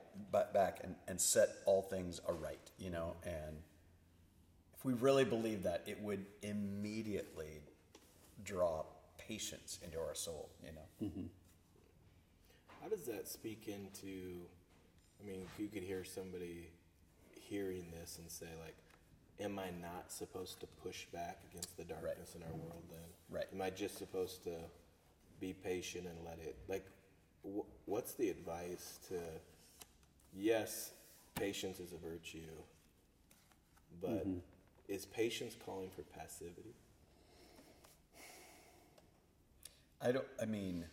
back 0.54 0.82
and, 0.84 0.96
and 1.08 1.20
set 1.20 1.50
all 1.66 1.82
things 1.84 2.22
aright, 2.30 2.72
you 2.80 2.90
know, 2.90 3.16
and 3.26 3.58
if 4.78 4.86
we 4.86 4.94
really 4.94 5.26
believe 5.26 5.64
that, 5.64 5.84
it 5.88 6.02
would 6.02 6.26
immediately 6.44 7.62
draw 8.44 8.84
patience 9.18 9.80
into 9.84 10.00
our 10.00 10.16
soul, 10.16 10.50
you 10.64 10.72
know. 10.72 11.08
Mm-hmm. 11.08 11.28
How 12.82 12.90
does 12.90 13.06
that 13.06 13.28
speak 13.28 13.68
into? 13.68 14.42
I 15.22 15.28
mean, 15.28 15.46
if 15.54 15.60
you 15.60 15.68
could 15.68 15.84
hear 15.84 16.04
somebody 16.04 16.70
hearing 17.50 17.86
this 18.00 18.18
and 18.20 18.30
say, 18.30 18.48
like, 18.60 18.76
"Am 19.40 19.60
I 19.60 19.70
not 19.82 20.12
supposed 20.12 20.60
to 20.62 20.68
push 20.84 21.06
back 21.08 21.42
against 21.52 21.78
the 21.78 21.84
darkness 21.84 22.36
in 22.36 22.44
our 22.44 22.50
world? 22.50 22.84
Then, 22.90 23.00
Right. 23.30 23.46
Am 23.54 23.62
I 23.62 23.70
just 23.70 23.98
supposed 23.98 24.44
to 24.44 24.56
be 25.40 25.54
patient 25.54 26.06
and 26.06 26.18
let 26.26 26.40
it? 26.40 26.58
Like, 26.68 26.86
wh- 27.44 27.68
what's 27.88 28.14
the 28.14 28.30
advice 28.30 29.00
to? 29.10 29.20
Yes, 30.34 30.92
patience 31.36 31.80
is 31.80 31.94
a 31.94 31.98
virtue, 31.98 32.40
but 34.02 34.28
mm-hmm. 34.28 34.40
is 34.88 35.06
patience 35.06 35.56
calling 35.66 35.90
for 35.90 36.04
passivity? 36.04 36.74
I 40.04 40.12
don't. 40.12 40.26
I 40.42 40.46
mean, 40.46 40.86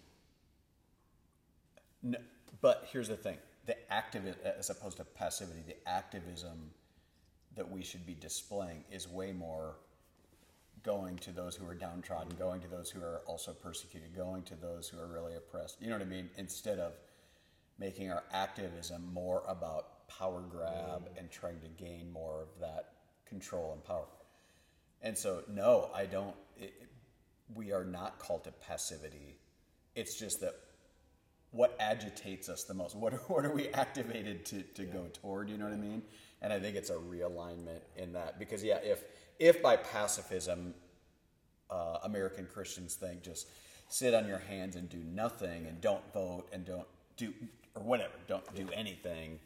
no, 2.02 2.18
but 2.60 2.88
here's 2.92 3.08
the 3.08 3.16
thing: 3.16 3.38
the 3.66 3.76
activi- 3.90 4.40
as 4.44 4.70
opposed 4.70 4.98
to 4.98 5.04
passivity, 5.04 5.62
the 5.66 5.88
activism 5.88 6.70
that 7.56 7.70
we 7.70 7.82
should 7.82 8.06
be 8.06 8.14
displaying 8.14 8.84
is 8.90 9.08
way 9.08 9.32
more 9.32 9.76
going 10.82 11.16
to 11.18 11.32
those 11.32 11.56
who 11.56 11.68
are 11.68 11.74
downtrodden, 11.74 12.32
going 12.38 12.60
to 12.60 12.68
those 12.68 12.90
who 12.90 13.00
are 13.00 13.20
also 13.26 13.52
persecuted, 13.52 14.14
going 14.14 14.42
to 14.44 14.54
those 14.54 14.88
who 14.88 14.98
are 14.98 15.08
really 15.08 15.34
oppressed. 15.34 15.80
You 15.80 15.88
know 15.88 15.94
what 15.94 16.02
I 16.02 16.08
mean? 16.08 16.30
Instead 16.36 16.78
of 16.78 16.92
making 17.78 18.10
our 18.10 18.24
activism 18.32 19.12
more 19.12 19.42
about 19.48 20.08
power 20.08 20.40
grab 20.40 21.04
mm. 21.04 21.18
and 21.18 21.30
trying 21.30 21.60
to 21.60 21.68
gain 21.82 22.10
more 22.12 22.42
of 22.42 22.48
that 22.60 22.92
control 23.26 23.72
and 23.72 23.84
power. 23.84 24.06
And 25.02 25.16
so, 25.16 25.42
no, 25.48 25.90
I 25.94 26.06
don't. 26.06 26.34
It, 26.56 26.72
we 27.54 27.72
are 27.72 27.84
not 27.84 28.18
called 28.18 28.44
to 28.44 28.52
passivity. 28.52 29.38
It's 29.94 30.18
just 30.18 30.40
that 30.40 30.54
what 31.50 31.76
agitates 31.80 32.48
us 32.48 32.64
the 32.64 32.74
most, 32.74 32.94
what 32.94 33.14
are, 33.14 33.22
what 33.28 33.44
are 33.44 33.52
we 33.52 33.68
activated 33.68 34.44
to, 34.46 34.62
to 34.62 34.84
go 34.84 35.06
toward, 35.12 35.48
you 35.48 35.56
know 35.56 35.64
what 35.64 35.74
I 35.74 35.78
mean? 35.78 36.02
And 36.42 36.52
I 36.52 36.60
think 36.60 36.76
it's 36.76 36.90
a 36.90 36.94
realignment 36.94 37.80
in 37.96 38.12
that. 38.12 38.38
Because, 38.38 38.62
yeah, 38.62 38.78
if, 38.82 39.04
if 39.38 39.62
by 39.62 39.76
pacifism, 39.76 40.74
uh, 41.70 41.98
American 42.04 42.46
Christians 42.46 42.94
think 42.94 43.22
just 43.22 43.48
sit 43.88 44.14
on 44.14 44.26
your 44.26 44.38
hands 44.38 44.76
and 44.76 44.88
do 44.88 44.98
nothing 44.98 45.66
and 45.66 45.80
don't 45.80 46.02
vote 46.12 46.46
and 46.52 46.64
don't 46.64 46.86
do, 47.16 47.32
or 47.74 47.82
whatever, 47.82 48.12
don't 48.26 48.54
do 48.54 48.68
anything, 48.74 49.38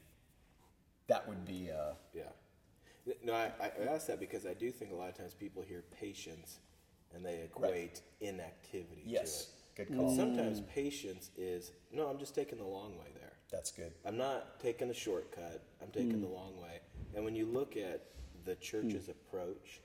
that 1.07 1.27
would 1.29 1.45
be, 1.45 1.71
uh, 1.71 1.93
Yeah. 2.15 2.23
No, 3.25 3.35
I, 3.35 3.51
I 3.61 3.93
ask 3.93 4.07
that 4.07 4.21
because 4.21 4.47
I 4.47 4.55
do 4.55 4.71
think 4.71 4.93
a 4.93 4.95
lot 4.95 5.09
of 5.09 5.17
times 5.17 5.35
people 5.35 5.63
hear 5.63 5.83
patience 6.01 6.59
and 7.15 7.25
they 7.25 7.41
equate 7.43 8.01
inactivity 8.21 9.03
yes, 9.05 9.49
to 9.77 9.85
good 9.85 9.93
it. 9.93 9.97
call. 9.97 10.09
But 10.09 10.17
sometimes 10.17 10.61
patience 10.63 11.31
is, 11.37 11.73
no, 11.93 12.07
I'm 12.09 12.19
just 12.19 12.35
taking 12.35 12.59
the 12.59 12.65
long 12.65 12.99
way 12.99 13.07
there. 13.15 13.33
That's 13.51 13.71
good. 13.71 13.93
I'm 14.07 14.17
not 14.17 14.61
taking 14.61 14.89
the 14.89 14.95
shortcut. 14.95 15.63
I'm 15.83 15.91
taking 15.91 16.21
the 16.21 16.27
mm. 16.27 16.35
long 16.35 16.61
way. 16.61 16.81
And 17.15 17.25
when 17.25 17.37
you 17.37 17.47
look 17.47 17.77
at 17.77 18.07
the 18.45 18.55
church's 18.57 19.05
mm. 19.05 19.11
approach, 19.11 19.81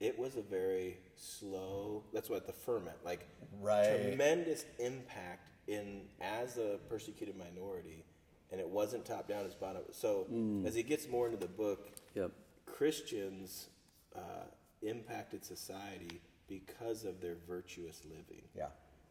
it 0.00 0.18
was 0.18 0.36
a 0.36 0.42
very 0.42 0.98
slow. 1.16 2.02
That's 2.12 2.28
what 2.28 2.46
the 2.46 2.52
ferment, 2.52 2.96
like 3.04 3.26
Right. 3.60 4.08
tremendous 4.08 4.64
impact 4.78 5.48
in 5.68 6.02
as 6.20 6.58
a 6.58 6.78
persecuted 6.88 7.36
minority, 7.36 8.04
and 8.52 8.60
it 8.60 8.68
wasn't 8.68 9.06
top 9.06 9.26
down; 9.28 9.46
it's 9.46 9.54
bottom. 9.54 9.82
So 9.92 10.26
mm. 10.30 10.66
as 10.66 10.74
he 10.74 10.82
gets 10.82 11.08
more 11.08 11.26
into 11.26 11.38
the 11.38 11.48
book, 11.48 11.88
Yep. 12.14 12.32
Christians 12.66 13.68
uh, 14.14 14.44
impacted 14.82 15.44
society 15.44 16.20
because 16.48 17.04
of 17.04 17.20
their 17.20 17.36
virtuous 17.48 18.02
living. 18.04 18.44
Yeah. 18.56 18.66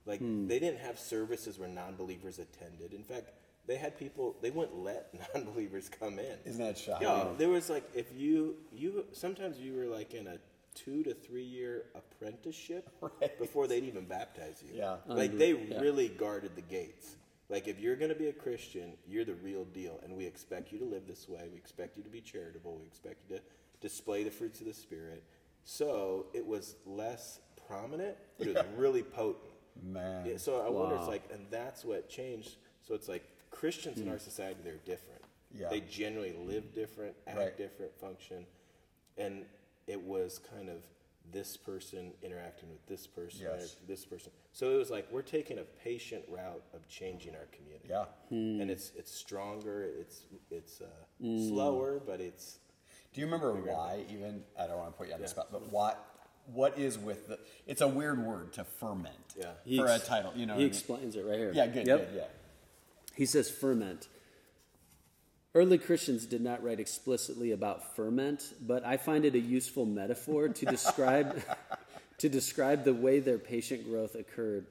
Like 0.06 0.20
hmm. 0.20 0.48
they 0.48 0.60
didn't 0.60 0.80
have 0.80 1.00
services 1.00 1.58
where 1.58 1.70
non-believers 1.70 2.40
attended. 2.40 2.94
In 2.94 3.04
fact, 3.04 3.32
they 3.68 3.78
had 3.78 3.98
people. 3.98 4.36
They 4.42 4.52
wouldn't 4.52 4.78
let 4.78 5.14
non-believers 5.36 5.90
come 5.90 6.20
in. 6.20 6.38
Isn't 6.46 6.64
that 6.64 6.78
shocking? 6.78 7.08
Yeah, 7.08 7.28
there 7.38 7.50
was 7.50 7.70
like 7.70 7.84
if 7.96 8.08
you 8.16 8.56
you 8.72 9.06
sometimes 9.14 9.58
you 9.60 9.74
were 9.76 9.86
like 9.86 10.14
in 10.14 10.28
a 10.28 10.38
two 10.76 11.04
to 11.04 11.14
three 11.14 11.44
year 11.44 11.86
apprenticeship 11.96 12.90
Right. 13.02 13.40
before 13.40 13.66
they'd 13.68 13.86
even 13.86 14.06
baptize 14.06 14.62
you. 14.66 14.78
Yeah. 14.78 14.98
like 15.08 15.38
they 15.38 15.54
Yeah. 15.54 15.80
really 15.80 16.10
guarded 16.10 16.56
the 16.56 16.62
gates. 16.62 17.16
Like 17.50 17.68
if 17.68 17.80
you're 17.80 17.96
going 17.96 18.10
to 18.10 18.18
be 18.18 18.28
a 18.28 18.34
Christian, 18.34 18.94
you're 19.08 19.26
the 19.26 19.36
real 19.36 19.66
deal, 19.66 20.00
and 20.04 20.16
we 20.16 20.26
expect 20.26 20.72
you 20.72 20.80
to 20.80 20.86
live 20.86 21.08
this 21.08 21.30
way. 21.30 21.48
We 21.52 21.58
expect 21.58 21.96
you 21.96 22.04
to 22.04 22.10
be 22.10 22.22
charitable. 22.22 22.76
We 22.76 22.86
expect 22.86 23.22
you 23.30 23.38
to 23.38 23.42
display 23.82 24.24
the 24.24 24.32
fruits 24.32 24.62
of 24.62 24.68
the 24.68 24.74
spirit. 24.74 25.24
So 25.66 26.28
it 26.34 26.46
was 26.46 26.76
less 26.86 27.40
prominent, 27.68 28.16
but 28.38 28.48
it 28.48 28.56
was 28.56 28.66
really 28.78 29.04
potent. 29.04 29.52
Man. 29.84 30.26
Yeah, 30.26 30.38
so 30.38 30.66
I 30.66 30.70
wonder, 30.70 30.96
it's 30.96 31.08
like, 31.08 31.24
and 31.34 31.46
that's 31.52 31.84
what 31.84 32.08
changed. 32.08 32.56
So 32.88 32.94
it's 32.94 33.10
like 33.10 33.28
Christians 33.52 33.98
in 33.98 34.06
hmm. 34.06 34.12
our 34.12 34.20
society, 34.20 34.60
they're 34.64 34.76
different. 34.86 35.22
Yeah. 35.54 35.70
They 35.70 35.82
generally 35.82 36.34
live 36.46 36.74
different, 36.74 37.16
act 37.28 37.38
Right. 37.38 37.58
different, 37.58 37.94
function. 38.00 38.46
And 39.18 39.46
it 39.88 40.00
was 40.00 40.40
kind 40.40 40.70
of 40.70 40.84
this 41.32 41.58
person 41.58 42.14
interacting 42.22 42.70
with 42.70 42.86
this 42.86 43.08
person, 43.08 43.42
Yes. 43.42 43.76
this 43.88 44.06
person. 44.06 44.32
So 44.54 44.72
it 44.72 44.78
was 44.78 44.92
like 44.92 45.12
we're 45.12 45.24
taking 45.24 45.58
a 45.58 45.64
patient 45.64 46.24
route 46.30 46.64
of 46.74 46.88
changing 46.88 47.36
our 47.36 47.48
community. 47.52 47.90
Yeah. 47.90 48.06
And 48.30 48.62
hmm. 48.62 48.70
it's 48.70 48.92
it's 48.96 49.12
stronger, 49.12 49.84
it's 49.84 50.26
it's 50.52 50.82
uh, 50.82 50.86
hmm. 51.20 51.50
slower, 51.50 52.00
but 52.06 52.22
it's 52.22 52.60
Do 53.16 53.22
you 53.22 53.28
remember 53.28 53.54
why? 53.54 54.04
Even 54.12 54.44
I 54.60 54.68
don't 54.68 54.78
want 54.78 54.92
to 54.92 54.98
put 54.98 55.08
you 55.08 55.14
on 55.14 55.20
the 55.22 55.24
Yeah. 55.26 55.30
spot, 55.30 55.48
but 55.52 55.72
what? 55.72 56.06
What 56.54 56.78
is 56.78 57.00
with 57.00 57.28
the? 57.30 57.40
It's 57.66 57.82
a 57.82 57.88
weird 57.88 58.20
word 58.24 58.54
to 58.54 58.66
ferment. 58.66 59.16
Yeah. 59.38 59.54
He 59.64 59.78
For 59.78 59.88
a 59.88 59.98
title, 59.98 60.34
you 60.36 60.46
know. 60.46 60.54
He 60.54 60.58
what 60.58 60.60
I 60.60 60.64
mean? 60.64 60.68
explains 60.68 61.16
it 61.16 61.26
right 61.26 61.38
here. 61.40 61.52
Yeah. 61.54 61.66
Good. 61.68 61.88
Yep. 61.88 62.10
Good. 62.12 62.16
Yeah. 62.18 62.28
He 63.16 63.26
says 63.26 63.50
ferment. 63.50 64.08
early 65.56 65.78
Christians 65.78 66.26
did 66.26 66.42
not 66.42 66.62
write 66.62 66.82
explicitly 66.82 67.52
about 67.52 67.96
ferment, 67.96 68.54
but 68.62 68.86
I 68.86 68.98
find 68.98 69.24
it 69.24 69.36
a 69.36 69.40
useful 69.40 69.86
metaphor 69.86 70.50
to 70.50 70.66
describe 70.66 71.42
to 72.18 72.28
describe 72.28 72.84
the 72.84 72.94
way 72.94 73.20
their 73.22 73.38
patient 73.40 73.86
growth 73.86 74.16
occurred. 74.16 74.68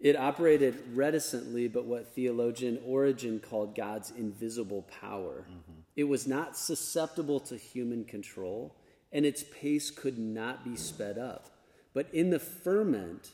It 0.00 0.16
operated 0.16 0.78
reticently, 0.94 1.66
but 1.66 1.84
what 1.84 2.14
theologian 2.14 2.78
Origen 2.86 3.40
called 3.40 3.74
God's 3.74 4.12
invisible 4.12 4.82
power. 5.00 5.44
Mm-hmm. 5.50 5.80
It 5.96 6.04
was 6.04 6.26
not 6.26 6.56
susceptible 6.56 7.40
to 7.40 7.56
human 7.56 8.04
control, 8.04 8.76
and 9.12 9.26
its 9.26 9.44
pace 9.60 9.90
could 9.90 10.18
not 10.18 10.64
be 10.64 10.76
sped 10.76 11.18
up. 11.18 11.50
But 11.94 12.06
in 12.12 12.30
the 12.30 12.38
ferment, 12.38 13.32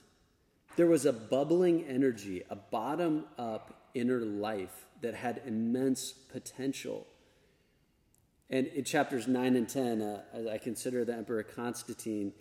there 0.77 0.87
was 0.87 1.05
a 1.05 1.13
bubbling 1.13 1.85
energy, 1.85 2.43
a 2.49 2.57
bottom 2.57 3.27
up 3.39 3.91
inner 3.93 4.21
life 4.21 4.87
that 5.03 5.15
had 5.15 5.43
immense 5.47 6.13
potential. 6.13 7.07
And 8.49 8.67
in 8.69 8.85
chapters 8.85 9.29
9 9.29 9.57
and 9.57 9.69
10, 9.69 10.01
uh, 10.01 10.23
I 10.51 10.59
consider 10.59 11.05
the 11.05 11.15
Emperor 11.15 11.43
Constantine 11.43 12.33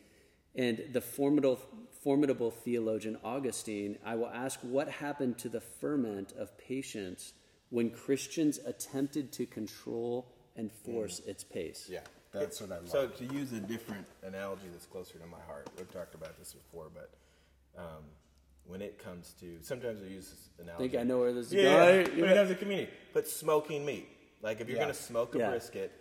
and 0.56 0.82
the 0.92 1.02
formidable, 1.02 1.60
formidable 2.04 2.52
theologian 2.52 3.18
Augustine, 3.24 3.98
I 4.06 4.16
will 4.16 4.30
ask 4.30 4.60
what 4.62 4.90
happened 4.90 5.38
to 5.40 5.50
the 5.50 5.62
ferment 5.62 6.34
of 6.38 6.58
patience 6.58 7.34
when 7.70 7.90
Christians 7.90 8.60
attempted 8.66 9.32
to 9.34 9.46
control 9.46 10.28
and 10.56 10.72
force 10.72 11.22
mm. 11.22 11.30
its 11.30 11.44
pace. 11.44 11.88
Yeah. 11.90 12.02
That's 12.32 12.60
what 12.62 12.72
I 12.72 12.78
love. 12.78 12.90
So, 12.90 13.08
to 13.08 13.26
use 13.26 13.54
a 13.54 13.60
different 13.60 14.08
analogy 14.24 14.64
that's 14.72 14.88
closer 14.88 15.20
to 15.20 15.26
my 15.28 15.38
heart, 15.48 15.70
we've 15.78 15.92
talked 15.92 16.16
about 16.16 16.38
this 16.40 16.54
before, 16.54 16.88
but 16.92 17.12
um, 17.78 18.04
when 18.66 18.82
it 18.82 18.98
comes 18.98 19.36
to 19.40 19.58
sometimes 19.62 20.02
I 20.02 20.08
use 20.08 20.30
this 20.30 20.50
analogy. 20.60 20.86
I 20.86 20.90
think 20.90 21.02
I 21.02 21.04
know 21.04 21.20
where 21.20 21.34
this 21.34 21.48
is 21.48 21.54
yeah, 21.54 21.64
going. 21.64 22.06
Yeah, 22.16 22.22
when 22.22 22.32
it 22.32 22.36
comes 22.36 22.50
to 22.50 22.56
community, 22.56 22.92
but 23.14 23.28
smoking 23.28 23.86
meat. 23.86 24.10
Like 24.42 24.62
if 24.62 24.68
you're 24.68 24.78
yeah. 24.78 24.84
going 24.84 24.96
to 24.96 25.02
smoke 25.02 25.36
a 25.36 25.40
yeah. 25.40 25.50
brisket, 25.50 25.92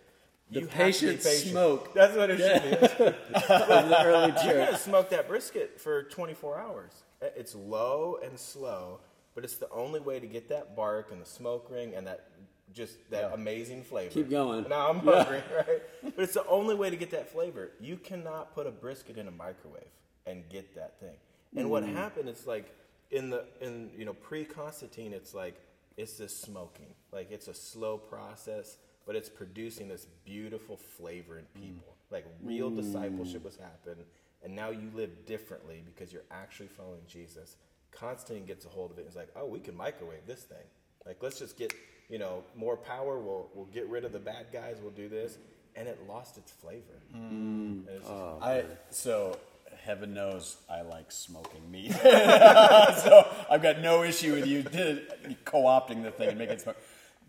the 0.51 0.61
you 0.61 0.67
patient, 0.67 1.23
patient 1.23 1.51
smoke. 1.51 1.93
That's 1.93 2.15
what 2.15 2.29
it 2.29 2.37
should 2.37 2.99
be. 2.99 3.05
Early. 3.49 4.33
You're 4.45 4.53
going 4.53 4.71
to 4.71 4.77
smoke 4.77 5.09
that 5.09 5.27
brisket 5.27 5.79
for 5.79 6.03
24 6.03 6.59
hours. 6.59 6.91
It's 7.21 7.55
low 7.55 8.19
and 8.23 8.37
slow, 8.37 8.99
but 9.35 9.43
it's 9.43 9.55
the 9.55 9.69
only 9.69 9.99
way 9.99 10.19
to 10.19 10.27
get 10.27 10.49
that 10.49 10.75
bark 10.75 11.11
and 11.11 11.21
the 11.21 11.25
smoke 11.25 11.69
ring 11.71 11.93
and 11.95 12.05
that 12.07 12.27
just 12.73 12.97
that 13.11 13.29
yeah. 13.29 13.33
amazing 13.33 13.83
flavor. 13.83 14.11
Keep 14.11 14.29
going. 14.29 14.65
Now 14.67 14.89
I'm 14.89 14.99
hungry, 14.99 15.43
right? 15.55 15.81
But 16.03 16.23
it's 16.23 16.33
the 16.33 16.45
only 16.47 16.75
way 16.75 16.89
to 16.89 16.95
get 16.95 17.11
that 17.11 17.31
flavor. 17.31 17.71
You 17.79 17.97
cannot 17.97 18.53
put 18.53 18.67
a 18.67 18.71
brisket 18.71 19.17
in 19.17 19.27
a 19.27 19.31
microwave 19.31 19.83
and 20.25 20.47
get 20.49 20.75
that 20.75 20.99
thing. 20.99 21.15
And 21.55 21.67
mm. 21.67 21.69
what 21.69 21.83
happened 21.83 22.29
It's 22.29 22.47
like 22.47 22.73
in 23.11 23.29
the 23.29 23.45
in 23.61 23.91
you 23.97 24.05
know 24.05 24.13
pre 24.13 24.43
Constantine, 24.43 25.13
it's 25.13 25.33
like 25.33 25.55
it's 25.97 26.17
this 26.17 26.35
smoking, 26.35 26.93
like 27.11 27.31
it's 27.31 27.47
a 27.47 27.53
slow 27.53 27.97
process, 27.97 28.77
but 29.05 29.15
it's 29.15 29.29
producing 29.29 29.87
this 29.87 30.07
beautiful 30.25 30.77
flavor 30.77 31.37
in 31.37 31.45
people. 31.61 31.95
Mm. 32.09 32.11
Like 32.11 32.25
real 32.43 32.71
mm. 32.71 32.77
discipleship 32.77 33.43
has 33.45 33.55
happened, 33.55 34.03
and 34.43 34.55
now 34.55 34.69
you 34.69 34.91
live 34.93 35.25
differently 35.25 35.83
because 35.85 36.13
you're 36.13 36.23
actually 36.31 36.67
following 36.67 37.01
Jesus. 37.07 37.57
Constantine 37.91 38.45
gets 38.45 38.65
a 38.65 38.69
hold 38.69 38.91
of 38.91 38.97
it. 38.97 39.01
and 39.01 39.09
is 39.09 39.15
like, 39.15 39.29
oh, 39.35 39.45
we 39.45 39.59
can 39.59 39.75
microwave 39.75 40.25
this 40.25 40.43
thing. 40.43 40.65
Like 41.05 41.17
let's 41.21 41.39
just 41.39 41.57
get 41.57 41.73
you 42.09 42.19
know 42.19 42.43
more 42.55 42.77
power. 42.77 43.19
We'll 43.19 43.49
we'll 43.53 43.65
get 43.65 43.87
rid 43.89 44.05
of 44.05 44.11
the 44.11 44.19
bad 44.19 44.47
guys. 44.51 44.77
We'll 44.81 44.91
do 44.91 45.09
this, 45.09 45.37
and 45.75 45.87
it 45.87 45.99
lost 46.07 46.37
its 46.37 46.51
flavor. 46.51 47.01
Mm. 47.15 47.83
Oh, 48.07 48.39
I 48.41 48.63
so 48.89 49.37
heaven 49.83 50.13
knows 50.13 50.57
I 50.69 50.81
like 50.81 51.11
smoking 51.11 51.69
meat. 51.69 51.91
so 52.01 53.27
I've 53.49 53.61
got 53.61 53.79
no 53.79 54.03
issue 54.03 54.33
with 54.33 54.47
you 54.47 54.63
co-opting 55.45 56.03
the 56.03 56.11
thing 56.11 56.29
and 56.29 56.37
making 56.37 56.55
it 56.55 56.61
smoke. 56.61 56.77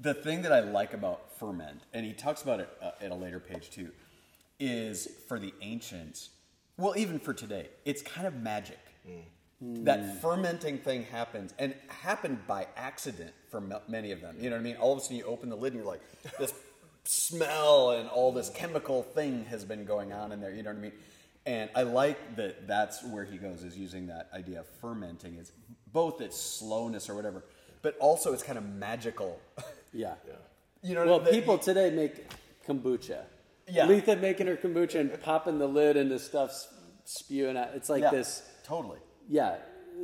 The 0.00 0.14
thing 0.14 0.42
that 0.42 0.52
I 0.52 0.60
like 0.60 0.92
about 0.92 1.38
ferment, 1.38 1.82
and 1.92 2.04
he 2.04 2.12
talks 2.12 2.42
about 2.42 2.60
it 2.60 2.68
uh, 2.82 2.90
at 3.00 3.10
a 3.10 3.14
later 3.14 3.40
page 3.40 3.70
too, 3.70 3.90
is 4.58 5.08
for 5.28 5.38
the 5.38 5.52
ancients, 5.62 6.30
well, 6.76 6.94
even 6.96 7.18
for 7.18 7.32
today, 7.32 7.68
it's 7.84 8.02
kind 8.02 8.26
of 8.26 8.34
magic. 8.34 8.78
Mm. 9.62 9.84
That 9.84 10.20
fermenting 10.20 10.78
thing 10.78 11.04
happens, 11.04 11.54
and 11.58 11.74
happened 11.88 12.46
by 12.46 12.66
accident 12.76 13.32
for 13.50 13.62
many 13.88 14.10
of 14.10 14.20
them. 14.20 14.36
You 14.38 14.50
know 14.50 14.56
what 14.56 14.60
I 14.60 14.64
mean? 14.64 14.76
All 14.76 14.92
of 14.92 14.98
a 14.98 15.00
sudden, 15.00 15.16
you 15.16 15.24
open 15.24 15.48
the 15.48 15.56
lid, 15.56 15.72
and 15.72 15.82
you're 15.82 15.90
like, 15.90 16.02
this 16.38 16.52
smell 17.04 17.92
and 17.92 18.08
all 18.08 18.32
this 18.32 18.50
chemical 18.50 19.02
thing 19.02 19.44
has 19.44 19.64
been 19.64 19.84
going 19.84 20.12
on 20.12 20.32
in 20.32 20.40
there. 20.40 20.52
You 20.52 20.62
know 20.62 20.70
what 20.70 20.78
I 20.78 20.82
mean? 20.82 20.92
And 21.46 21.70
I 21.74 21.82
like 21.82 22.36
that 22.36 22.66
that's 22.66 23.04
where 23.04 23.24
he 23.24 23.36
goes 23.36 23.62
is 23.62 23.76
using 23.76 24.06
that 24.06 24.30
idea 24.32 24.60
of 24.60 24.66
fermenting 24.80 25.36
is 25.36 25.52
both 25.92 26.20
its 26.20 26.40
slowness 26.40 27.10
or 27.10 27.14
whatever, 27.14 27.44
but 27.82 27.96
also 27.98 28.32
it's 28.32 28.42
kind 28.42 28.58
of 28.58 28.64
magical. 28.64 29.40
Yeah. 29.94 30.14
yeah. 30.26 30.34
You 30.82 30.94
know, 30.94 31.06
well, 31.06 31.20
people 31.20 31.56
today 31.56 31.90
make 31.90 32.26
kombucha. 32.66 33.22
Yeah. 33.68 33.86
Letha 33.86 34.16
making 34.16 34.46
her 34.48 34.56
kombucha 34.56 35.00
and 35.00 35.22
popping 35.22 35.58
the 35.58 35.66
lid 35.66 35.96
and 35.96 36.10
the 36.10 36.18
stuff 36.18 36.52
spewing 37.04 37.56
out. 37.56 37.70
It's 37.74 37.88
like 37.88 38.02
yeah, 38.02 38.10
this. 38.10 38.42
Totally. 38.64 38.98
Yeah. 39.28 39.56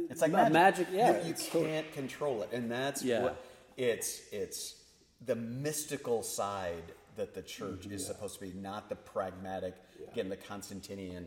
It's 0.08 0.22
like 0.22 0.32
magic. 0.32 0.52
magic 0.52 0.88
yeah. 0.92 1.20
You, 1.22 1.28
you 1.28 1.34
can't 1.34 1.52
totally. 1.52 1.82
control 1.92 2.42
it. 2.42 2.50
And 2.52 2.70
that's 2.70 3.02
yeah. 3.02 3.22
what 3.22 3.44
it's, 3.76 4.22
it's 4.32 4.76
the 5.24 5.36
mystical 5.36 6.22
side 6.22 6.92
that 7.16 7.34
the 7.34 7.42
church 7.42 7.80
mm-hmm. 7.80 7.94
is 7.94 8.06
supposed 8.06 8.38
to 8.38 8.40
be, 8.40 8.52
not 8.52 8.88
the 8.88 8.94
pragmatic, 8.94 9.74
yeah. 10.00 10.10
again, 10.12 10.28
the 10.28 10.36
Constantinian. 10.36 11.26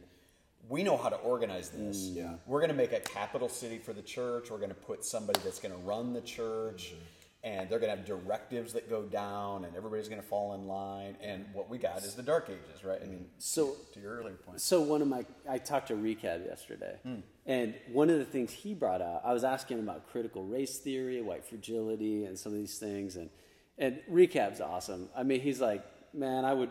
We 0.69 0.81
know 0.81 0.97
how 0.97 1.09
to 1.09 1.17
organize 1.17 1.69
this. 1.69 2.09
Mm, 2.09 2.15
yeah. 2.15 2.33
We're 2.47 2.61
going 2.61 2.71
to 2.71 2.75
make 2.75 2.93
a 2.93 3.01
capital 3.01 3.49
city 3.49 3.77
for 3.77 3.91
the 3.91 4.01
church. 4.01 4.49
We're 4.49 4.57
going 4.57 4.69
to 4.69 4.75
put 4.75 5.03
somebody 5.03 5.41
that's 5.43 5.59
going 5.59 5.75
to 5.75 5.81
run 5.81 6.13
the 6.13 6.21
church. 6.21 6.93
Mm-hmm. 6.95 7.03
And 7.43 7.69
they're 7.69 7.79
going 7.79 7.91
to 7.91 7.97
have 7.97 8.05
directives 8.05 8.71
that 8.71 8.89
go 8.89 9.01
down, 9.01 9.65
and 9.65 9.75
everybody's 9.75 10.07
going 10.07 10.21
to 10.21 10.27
fall 10.27 10.53
in 10.53 10.65
line. 10.65 11.17
And 11.21 11.45
what 11.51 11.69
we 11.69 11.77
got 11.77 11.97
is 12.03 12.13
the 12.15 12.23
Dark 12.23 12.49
Ages, 12.49 12.85
right? 12.85 12.99
I 13.03 13.05
mean, 13.05 13.25
so 13.37 13.75
to 13.93 13.99
your 13.99 14.17
earlier 14.17 14.35
point. 14.35 14.61
So 14.61 14.79
one 14.79 15.01
of 15.01 15.09
my, 15.09 15.25
I 15.49 15.57
talked 15.57 15.89
to 15.89 15.95
Recab 15.95 16.45
yesterday, 16.45 16.95
mm. 17.05 17.21
and 17.45 17.75
one 17.91 18.09
of 18.09 18.17
the 18.17 18.23
things 18.23 18.53
he 18.53 18.73
brought 18.73 19.01
out, 19.01 19.23
I 19.25 19.33
was 19.33 19.43
asking 19.43 19.79
him 19.79 19.89
about 19.89 20.09
critical 20.09 20.45
race 20.45 20.77
theory, 20.77 21.21
white 21.21 21.43
fragility, 21.43 22.23
and 22.23 22.39
some 22.39 22.53
of 22.53 22.57
these 22.57 22.77
things, 22.77 23.17
and 23.17 23.29
and 23.77 23.99
Recab's 24.09 24.61
awesome. 24.61 25.09
I 25.15 25.23
mean, 25.23 25.41
he's 25.41 25.59
like, 25.59 25.83
man, 26.13 26.45
I 26.45 26.53
would, 26.53 26.69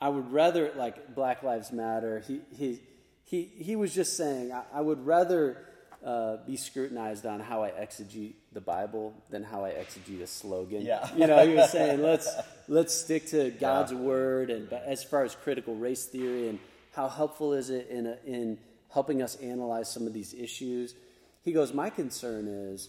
I 0.00 0.08
would 0.08 0.32
rather 0.32 0.72
like 0.74 1.14
Black 1.14 1.42
Lives 1.42 1.70
Matter. 1.70 2.24
He 2.26 2.40
he 2.56 2.80
he 3.24 3.44
he 3.44 3.76
was 3.76 3.94
just 3.94 4.16
saying 4.16 4.52
I, 4.52 4.64
I 4.72 4.80
would 4.80 5.04
rather 5.06 5.64
uh, 6.04 6.38
be 6.46 6.56
scrutinized 6.56 7.26
on 7.26 7.40
how 7.40 7.62
I 7.62 7.70
exegete 7.70 8.34
the 8.52 8.60
Bible 8.60 9.14
than 9.30 9.42
how 9.42 9.64
I 9.64 9.70
exegete 9.70 10.22
a 10.22 10.26
slogan. 10.26 10.82
Yeah. 10.82 11.08
you 11.14 11.26
know, 11.26 11.46
he 11.46 11.54
was 11.54 11.70
saying 11.70 12.02
let's 12.02 12.28
let's 12.68 12.94
stick 12.94 13.26
to 13.28 13.50
God's 13.50 13.92
yeah. 13.92 13.98
word, 13.98 14.50
and 14.50 14.72
as 14.72 15.04
far 15.04 15.24
as 15.24 15.34
critical 15.34 15.74
race 15.74 16.06
theory 16.06 16.48
and 16.48 16.58
how 16.92 17.08
helpful 17.08 17.52
is 17.52 17.70
it 17.70 17.88
in 17.90 18.06
a, 18.06 18.16
in 18.26 18.58
helping 18.90 19.22
us 19.22 19.36
analyze 19.36 19.90
some 19.90 20.06
of 20.06 20.12
these 20.12 20.34
issues. 20.34 20.94
He 21.42 21.52
goes, 21.52 21.72
my 21.72 21.90
concern 21.90 22.48
is, 22.48 22.88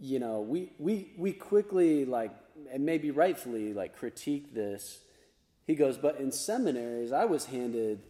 you 0.00 0.18
know, 0.18 0.40
we 0.40 0.70
we 0.78 1.12
we 1.16 1.32
quickly 1.32 2.04
like 2.04 2.30
and 2.72 2.84
maybe 2.84 3.10
rightfully 3.10 3.72
like 3.72 3.96
critique 3.96 4.54
this. 4.54 5.00
He 5.66 5.74
goes, 5.74 5.98
but 5.98 6.18
in 6.18 6.32
seminaries, 6.32 7.12
I 7.12 7.26
was 7.26 7.44
handed, 7.46 8.00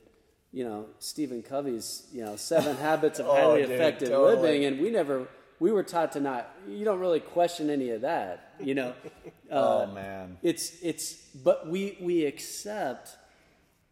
you 0.53 0.65
know, 0.65 0.87
Stephen 1.01 1.43
Covey's, 1.43 2.07
you 2.13 2.25
know, 2.25 2.37
Seven 2.37 2.77
Habits 2.89 3.19
of 3.19 3.27
oh, 3.27 3.35
Highly 3.35 3.63
dude, 3.63 3.73
Effective 3.73 4.09
totally. 4.11 4.43
Living, 4.43 4.65
and 4.65 4.81
we 4.81 4.91
never, 4.91 5.27
we 5.61 5.73
were 5.73 5.83
taught 5.83 6.13
to 6.13 6.21
not. 6.21 6.51
You 6.69 6.85
don't 6.85 7.01
really 7.01 7.21
question 7.21 7.71
any 7.71 7.91
of 7.91 8.03
that, 8.03 8.55
you 8.61 8.75
know. 8.75 8.95
oh 9.51 9.83
uh, 9.83 9.87
man, 9.87 10.39
it's 10.43 10.81
it's, 10.83 11.15
but 11.15 11.69
we 11.69 11.99
we 12.01 12.25
accept 12.25 13.17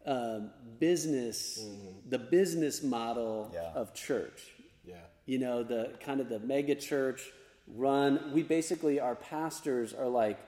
um, 0.05 0.51
business, 0.79 1.59
mm-hmm. 1.61 2.09
the 2.09 2.19
business 2.19 2.83
model 2.83 3.51
yeah. 3.53 3.71
of 3.75 3.93
church. 3.93 4.43
Yeah, 4.85 4.95
you 5.25 5.39
know, 5.39 5.63
the 5.63 5.93
kind 5.99 6.21
of 6.21 6.29
the 6.29 6.39
mega 6.39 6.75
church 6.75 7.21
run. 7.67 8.31
We 8.33 8.43
basically, 8.43 8.99
our 8.99 9.15
pastors 9.15 9.93
are 9.93 10.07
like 10.07 10.39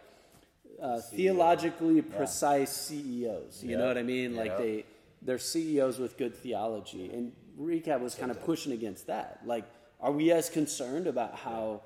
uh, 0.81 1.01
theologically 1.01 2.01
precise 2.01 2.71
CEOs. 2.71 3.63
You 3.63 3.77
know 3.77 3.87
what 3.87 3.97
I 3.97 4.03
mean? 4.03 4.35
Like 4.35 4.57
they 4.57 4.85
they're 5.21 5.39
CEOs 5.39 5.99
with 5.99 6.17
good 6.17 6.35
theology. 6.35 7.09
And 7.11 7.31
Recab 7.59 8.01
was 8.01 8.15
kind 8.15 8.31
of 8.31 8.43
pushing 8.43 8.71
against 8.71 9.07
that. 9.07 9.41
Like, 9.45 9.65
are 9.99 10.11
we 10.11 10.31
as 10.31 10.49
concerned 10.49 11.07
about 11.07 11.35
how 11.35 11.81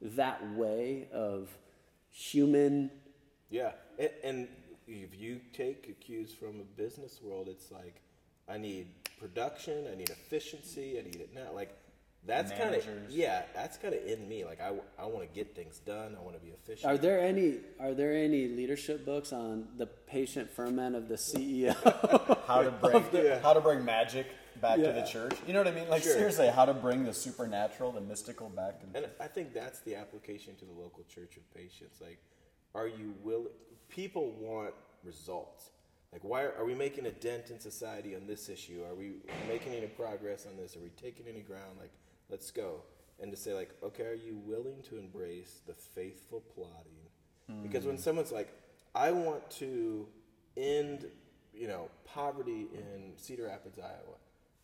that 0.00 0.54
way 0.54 1.08
of 1.12 1.48
human? 2.10 2.90
Yeah, 3.50 3.72
and, 3.98 4.10
and 4.22 4.48
if 4.86 5.18
you 5.18 5.40
take 5.52 6.00
cues 6.00 6.32
from 6.32 6.60
a 6.60 6.64
business 6.76 7.20
world, 7.22 7.48
it's 7.48 7.70
like 7.70 8.00
I 8.48 8.58
need 8.58 8.88
production, 9.18 9.86
I 9.90 9.96
need 9.96 10.10
efficiency, 10.10 10.98
I 10.98 11.02
need 11.02 11.16
it 11.16 11.30
now. 11.34 11.52
Like 11.54 11.74
that's 12.26 12.52
kind 12.52 12.74
of 12.74 12.86
yeah 13.10 13.42
that's 13.54 13.76
kind 13.76 13.94
of 13.94 14.04
in 14.06 14.26
me 14.28 14.44
like 14.44 14.60
i, 14.60 14.72
I 14.98 15.06
want 15.06 15.28
to 15.28 15.34
get 15.34 15.54
things 15.54 15.78
done 15.78 16.16
i 16.18 16.22
want 16.22 16.34
to 16.36 16.40
be 16.40 16.52
efficient 16.52 16.90
are 16.90 16.96
there 16.96 17.20
any 17.20 17.56
are 17.78 17.92
there 17.92 18.14
any 18.14 18.48
leadership 18.48 19.04
books 19.04 19.32
on 19.32 19.68
the 19.76 19.86
patient 19.86 20.50
ferment 20.50 20.96
of 20.96 21.08
the 21.08 21.16
ceo 21.16 21.74
how 22.46 22.62
to 22.62 22.70
bring 22.80 23.04
the, 23.12 23.22
yeah. 23.22 23.40
how 23.40 23.52
to 23.52 23.60
bring 23.60 23.84
magic 23.84 24.26
back 24.60 24.78
yeah. 24.78 24.86
to 24.86 24.92
the 24.92 25.02
church 25.02 25.36
you 25.46 25.52
know 25.52 25.60
what 25.60 25.68
i 25.68 25.72
mean 25.72 25.88
like 25.88 26.02
sure. 26.02 26.12
seriously 26.12 26.48
how 26.48 26.64
to 26.64 26.74
bring 26.74 27.04
the 27.04 27.12
supernatural 27.14 27.92
the 27.92 28.00
mystical 28.00 28.48
back 28.48 28.80
to 28.80 28.86
and 28.96 29.06
i 29.20 29.26
think 29.26 29.52
that's 29.52 29.80
the 29.80 29.94
application 29.94 30.54
to 30.56 30.64
the 30.64 30.72
local 30.72 31.04
church 31.04 31.36
of 31.36 31.54
patience 31.54 31.98
like 32.00 32.18
are 32.74 32.88
you 32.88 33.14
willing? 33.22 33.52
People 33.88 34.32
want 34.32 34.74
results. 35.04 35.70
Like, 36.12 36.24
why 36.24 36.42
are, 36.42 36.54
are 36.58 36.64
we 36.64 36.74
making 36.74 37.06
a 37.06 37.10
dent 37.10 37.50
in 37.50 37.60
society 37.60 38.14
on 38.16 38.26
this 38.26 38.48
issue? 38.48 38.82
Are 38.88 38.94
we 38.94 39.14
making 39.48 39.74
any 39.74 39.86
progress 39.86 40.46
on 40.46 40.56
this? 40.56 40.76
Are 40.76 40.80
we 40.80 40.90
taking 40.90 41.26
any 41.28 41.40
ground? 41.40 41.78
Like, 41.80 41.92
let's 42.28 42.50
go. 42.50 42.82
And 43.20 43.30
to 43.30 43.36
say, 43.36 43.54
like, 43.54 43.70
okay, 43.82 44.04
are 44.04 44.14
you 44.14 44.36
willing 44.44 44.82
to 44.88 44.98
embrace 44.98 45.60
the 45.66 45.74
faithful 45.74 46.42
plotting? 46.54 47.62
Because 47.62 47.84
when 47.84 47.96
hmm. 47.96 48.02
someone's 48.02 48.32
like, 48.32 48.48
I 48.94 49.10
want 49.10 49.48
to 49.58 50.08
end, 50.56 51.06
you 51.52 51.68
know, 51.68 51.90
poverty 52.04 52.68
in 52.72 53.12
Cedar 53.16 53.44
Rapids, 53.44 53.78
Iowa, 53.78 54.16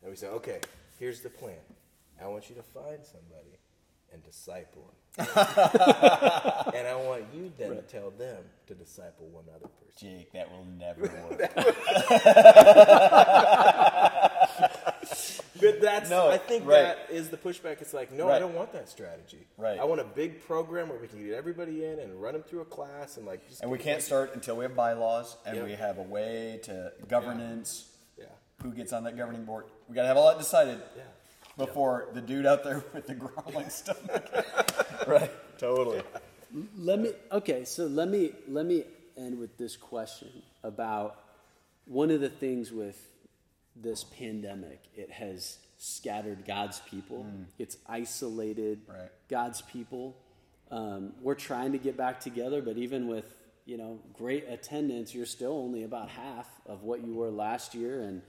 and 0.02 0.10
we 0.10 0.16
say, 0.16 0.28
okay, 0.28 0.60
here's 0.98 1.20
the 1.20 1.30
plan. 1.30 1.56
I 2.22 2.26
want 2.28 2.48
you 2.50 2.56
to 2.56 2.62
find 2.62 2.98
somebody 3.04 3.58
and 4.12 4.22
disciple 4.24 4.92
them. 5.16 5.26
and 6.74 6.86
I 6.86 6.94
want 6.96 7.24
you 7.34 7.50
then 7.58 7.70
to 7.76 7.82
tell 7.82 8.10
them 8.10 8.42
to 8.66 8.74
disciple 8.74 9.26
one 9.28 9.44
other 9.54 9.68
person. 9.68 10.18
Jake, 10.18 10.32
that 10.32 10.50
will 10.50 10.66
never 10.78 11.02
work. 11.30 11.40
But 15.60 15.80
that's 15.82 16.08
No, 16.08 16.30
I 16.30 16.38
think 16.38 16.66
right. 16.66 16.82
that 16.82 17.08
is 17.10 17.28
the 17.28 17.36
pushback. 17.36 17.82
It's 17.82 17.92
like, 17.92 18.10
no, 18.12 18.30
I 18.30 18.38
don't 18.38 18.54
want 18.54 18.72
that 18.72 18.88
strategy. 18.88 19.46
Right. 19.58 19.78
I 19.78 19.84
want 19.84 20.00
a 20.00 20.04
big 20.04 20.42
program 20.46 20.88
where 20.88 20.98
we 20.98 21.06
can 21.06 21.22
get 21.24 21.34
everybody 21.34 21.84
in 21.84 21.98
and 21.98 22.14
run 22.20 22.32
them 22.32 22.42
through 22.42 22.60
a 22.62 22.64
class 22.64 23.18
and 23.18 23.26
like. 23.26 23.46
Just 23.48 23.60
and 23.62 23.70
we 23.70 23.76
can't 23.78 24.00
start 24.02 24.30
until 24.34 24.56
we 24.56 24.64
have 24.64 24.74
bylaws 24.74 25.36
and 25.44 25.56
Yeah. 25.58 25.64
we 25.64 25.72
have 25.72 25.98
a 25.98 26.02
way 26.02 26.60
to 26.64 26.92
governance. 27.08 27.84
Yeah. 27.84 27.89
Who 28.62 28.72
gets 28.72 28.92
on 28.92 29.04
that 29.04 29.16
governing 29.16 29.44
board? 29.44 29.64
We 29.88 29.94
got 29.94 30.02
to 30.02 30.08
have 30.08 30.16
all 30.16 30.28
that 30.28 30.38
decided 30.38 30.80
Yeah. 30.96 31.02
before 31.56 32.08
the 32.12 32.20
dude 32.20 32.46
out 32.46 32.62
there 32.64 32.84
with 32.92 33.06
the 33.06 33.14
growling 33.14 33.68
stomach. 33.70 34.24
right. 35.06 35.30
Totally. 35.58 36.02
Let 36.76 36.98
me 36.98 37.12
okay, 37.30 37.64
so 37.64 37.86
let 37.86 38.08
me 38.08 38.32
let 38.48 38.66
me 38.66 38.84
end 39.16 39.38
with 39.38 39.56
this 39.56 39.76
question 39.76 40.42
about 40.64 41.18
one 41.86 42.10
of 42.10 42.20
the 42.20 42.28
things 42.28 42.72
with 42.72 43.00
this 43.76 44.04
pandemic. 44.04 44.80
It 44.96 45.10
has 45.10 45.58
scattered 45.78 46.44
God's 46.46 46.80
people. 46.90 47.24
It's 47.58 47.76
isolated 47.86 48.80
Right. 48.88 49.10
God's 49.28 49.62
people. 49.62 50.16
Um, 50.70 51.12
we're 51.22 51.34
trying 51.34 51.72
to 51.72 51.78
get 51.78 51.96
back 51.96 52.20
together, 52.20 52.62
but 52.62 52.76
even 52.76 53.06
with 53.08 53.34
you 53.64 53.76
know 53.76 54.00
great 54.12 54.48
attendance, 54.48 55.14
you're 55.14 55.26
still 55.26 55.52
only 55.52 55.84
about 55.84 56.08
half 56.08 56.48
of 56.66 56.82
what 56.82 57.04
you 57.04 57.14
were 57.14 57.30
last 57.30 57.74
year, 57.74 58.02
and 58.02 58.22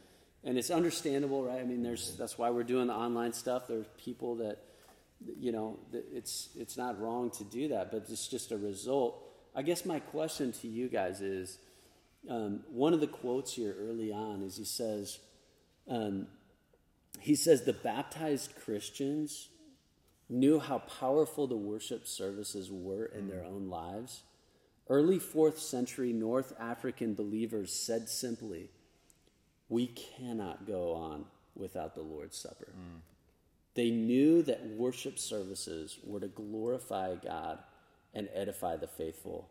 and 0.44 0.58
it's 0.58 0.72
understandable, 0.72 1.44
right? 1.44 1.60
I 1.60 1.64
mean, 1.64 1.84
there's 1.84 2.16
that's 2.18 2.38
why 2.38 2.50
we're 2.50 2.64
doing 2.64 2.88
the 2.88 2.94
online 2.94 3.34
stuff. 3.34 3.68
There's 3.68 3.86
people 3.98 4.36
that 4.38 4.64
you 5.40 5.52
know, 5.52 5.80
it's 5.94 6.50
it's 6.56 6.78
not 6.78 7.00
wrong 7.00 7.30
to 7.32 7.44
do 7.44 7.68
that, 7.70 7.92
but 7.92 8.06
it's 8.10 8.28
just 8.28 8.52
a 8.52 8.58
result. 8.58 9.24
I 9.56 9.62
guess 9.62 9.86
my 9.86 10.00
question 10.00 10.52
to 10.54 10.68
you 10.68 10.88
guys 10.88 11.22
is, 11.22 11.58
um, 12.30 12.62
one 12.72 12.94
of 12.94 13.02
the 13.02 13.08
quotes 13.08 13.54
here 13.54 13.76
early 13.80 14.12
on 14.12 14.42
is 14.42 14.56
he 14.56 14.64
says, 14.64 15.20
um, 15.90 16.28
he 17.20 17.36
says 17.36 17.64
the 17.64 17.74
baptized 17.74 18.56
Christians 18.64 19.50
knew 20.30 20.60
how 20.60 20.80
powerful 20.80 21.48
the 21.48 21.58
worship 21.58 22.08
services 22.08 22.72
were 22.72 23.06
in 23.06 23.28
their 23.28 23.44
own 23.44 23.70
lives. 23.70 24.24
Early 24.88 25.20
fourth 25.20 25.60
century 25.60 26.14
North 26.14 26.54
African 26.60 27.14
believers 27.14 27.74
said 27.74 28.08
simply, 28.08 28.70
"We 29.72 29.88
cannot 29.88 30.68
go 30.68 30.94
on 30.94 31.26
without 31.56 31.96
the 31.96 32.02
Lord's 32.02 32.38
Supper." 32.38 32.68
They 33.74 33.90
knew 33.90 34.44
that 34.44 34.66
worship 34.68 35.18
services 35.18 35.98
were 36.04 36.20
to 36.20 36.28
glorify 36.28 37.16
God 37.16 37.60
and 38.14 38.28
edify 38.34 38.76
the 38.76 38.88
faithful, 38.88 39.50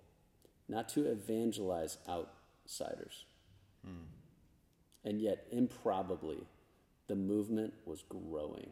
not 0.68 0.88
to 0.90 1.10
evangelize 1.10 1.96
outsiders. 2.06 3.24
And 5.04 5.20
yet, 5.20 5.46
improbably, 5.50 6.46
the 7.06 7.16
movement 7.16 7.72
was 7.86 8.02
growing. 8.08 8.70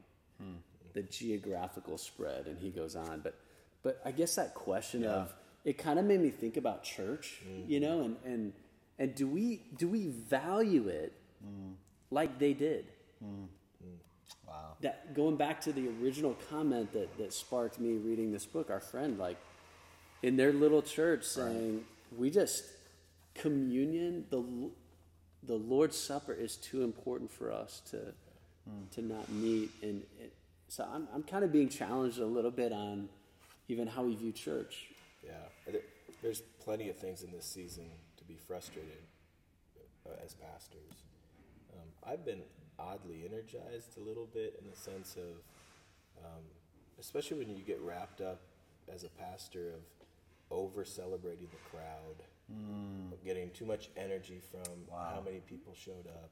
The 0.92 1.02
geographical 1.02 1.96
spread, 1.96 2.46
and 2.46 2.58
he 2.58 2.70
goes 2.70 2.94
on. 2.94 3.20
But, 3.20 3.34
but 3.82 4.00
I 4.04 4.10
guess 4.10 4.34
that 4.34 4.54
question 4.54 5.04
of 5.04 5.34
it 5.64 5.78
kind 5.78 5.98
of 5.98 6.04
made 6.04 6.20
me 6.20 6.30
think 6.30 6.56
about 6.56 6.82
church, 6.84 7.40
you 7.66 7.80
mm-hmm. 7.80 7.88
know, 7.88 8.02
and, 8.02 8.16
and 8.24 8.52
and 8.98 9.14
do 9.14 9.26
we 9.26 9.62
do 9.76 9.88
we 9.88 10.06
value 10.06 10.88
it 10.88 11.12
like 12.10 12.38
they 12.38 12.52
did? 12.52 12.86
Hmm. 13.22 13.44
Hmm. 13.82 13.94
Wow. 14.46 14.76
that 14.80 15.14
going 15.14 15.36
back 15.36 15.60
to 15.62 15.72
the 15.72 15.88
original 16.00 16.36
comment 16.50 16.92
that, 16.92 17.16
that 17.18 17.32
sparked 17.32 17.78
me 17.78 17.94
reading 17.94 18.32
this 18.32 18.46
book, 18.46 18.70
our 18.70 18.80
friend, 18.80 19.18
like 19.18 19.36
in 20.22 20.36
their 20.36 20.52
little 20.52 20.82
church 20.82 21.24
saying, 21.24 21.84
we 22.16 22.30
just 22.30 22.64
communion, 23.34 24.24
the 24.30 24.44
the 25.44 25.54
Lord's 25.54 25.96
Supper 25.96 26.32
is 26.32 26.56
too 26.56 26.82
important 26.82 27.30
for 27.30 27.52
us 27.52 27.80
to 27.90 27.98
hmm. 28.68 28.84
to 28.92 29.02
not 29.02 29.28
meet, 29.30 29.70
and 29.82 30.02
it, 30.20 30.32
so 30.68 30.86
I'm 30.92 31.08
I'm 31.14 31.22
kind 31.22 31.44
of 31.44 31.52
being 31.52 31.68
challenged 31.68 32.18
a 32.18 32.26
little 32.26 32.50
bit 32.50 32.72
on 32.72 33.08
even 33.68 33.86
how 33.86 34.02
we 34.02 34.14
view 34.14 34.32
church. 34.32 34.86
Yeah, 35.24 35.74
there's 36.22 36.40
plenty 36.64 36.88
of 36.88 36.96
things 36.96 37.22
in 37.22 37.30
this 37.30 37.44
season 37.44 37.84
to 38.16 38.24
be 38.24 38.36
frustrated 38.46 39.02
uh, 40.06 40.24
as 40.24 40.34
pastors. 40.34 41.07
I've 42.08 42.24
been 42.24 42.42
oddly 42.78 43.24
energized 43.28 43.98
a 43.98 44.00
little 44.00 44.26
bit 44.32 44.58
in 44.62 44.70
the 44.70 44.76
sense 44.76 45.16
of, 45.16 46.24
um, 46.24 46.42
especially 46.98 47.38
when 47.38 47.50
you 47.50 47.62
get 47.62 47.80
wrapped 47.80 48.20
up 48.20 48.40
as 48.92 49.04
a 49.04 49.08
pastor 49.08 49.68
of 49.68 49.80
over 50.50 50.84
celebrating 50.84 51.48
the 51.50 51.70
crowd, 51.70 52.22
of 53.12 53.22
getting 53.24 53.50
too 53.50 53.66
much 53.66 53.90
energy 53.96 54.40
from 54.50 54.74
how 54.90 55.20
many 55.22 55.40
people 55.40 55.74
showed 55.74 56.06
up, 56.06 56.30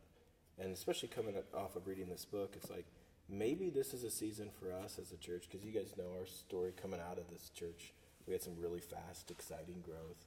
and 0.58 0.72
especially 0.72 1.08
coming 1.08 1.34
off 1.54 1.76
of 1.76 1.86
reading 1.86 2.08
this 2.08 2.24
book, 2.24 2.54
it's 2.56 2.70
like 2.70 2.86
maybe 3.28 3.68
this 3.68 3.92
is 3.92 4.04
a 4.04 4.10
season 4.10 4.48
for 4.58 4.72
us 4.72 4.98
as 4.98 5.12
a 5.12 5.16
church 5.18 5.46
because 5.50 5.66
you 5.66 5.72
guys 5.72 5.94
know 5.98 6.10
our 6.18 6.24
story 6.24 6.72
coming 6.80 7.00
out 7.00 7.18
of 7.18 7.28
this 7.30 7.50
church. 7.50 7.92
We 8.26 8.32
had 8.32 8.42
some 8.42 8.54
really 8.58 8.80
fast, 8.80 9.30
exciting 9.30 9.82
growth. 9.84 10.24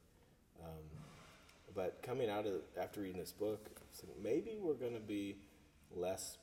Um, 0.64 0.86
but 1.76 2.02
coming 2.02 2.30
out 2.30 2.46
of 2.46 2.54
after 2.80 3.02
reading 3.02 3.20
this 3.20 3.32
book, 3.32 3.70
like 4.08 4.16
maybe 4.22 4.58
we're 4.60 4.74
going 4.74 4.94
to 4.94 5.00
be 5.00 5.38
less 5.96 6.38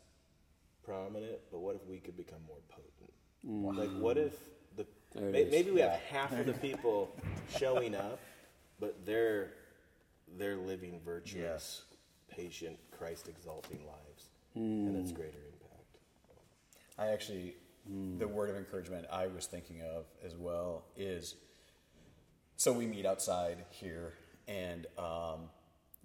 prominent. 0.85 1.39
But 1.51 1.61
what 1.61 1.77
if 1.77 1.87
we 1.87 1.99
could 1.99 2.17
become 2.17 2.41
more 2.47 2.59
potent? 2.69 3.13
Mm. 3.47 3.77
Like, 3.77 4.03
what 4.03 4.19
if 4.19 4.35
the 4.77 4.87
There 5.15 5.31
may, 5.31 5.45
maybe 5.45 5.71
we 5.71 5.81
have 5.81 6.01
half 6.11 6.33
of 6.33 6.47
the 6.47 6.53
people 6.69 7.15
showing 7.59 7.95
up, 7.95 8.21
but 8.81 9.05
they're 9.05 9.53
they're 10.39 10.57
living 10.57 11.01
virtuous, 11.05 11.83
patient, 12.29 12.79
Christ 12.97 13.29
exalting 13.29 13.81
lives, 13.87 14.31
and 14.55 14.97
it's 14.97 15.13
mm. 15.13 15.17
greater 15.17 15.39
impact. 15.39 15.99
I 16.99 17.09
actually, 17.09 17.55
mm. 17.91 18.19
the 18.19 18.27
word 18.27 18.51
of 18.51 18.57
encouragement 18.57 19.07
I 19.11 19.29
was 19.29 19.47
thinking 19.47 19.83
of 19.83 20.07
as 20.25 20.35
well 20.35 20.85
is 20.97 21.37
so 22.57 22.73
we 22.73 22.87
meet 22.87 23.05
outside 23.05 23.59
here, 23.71 24.15
and 24.49 24.87
um, 24.99 25.49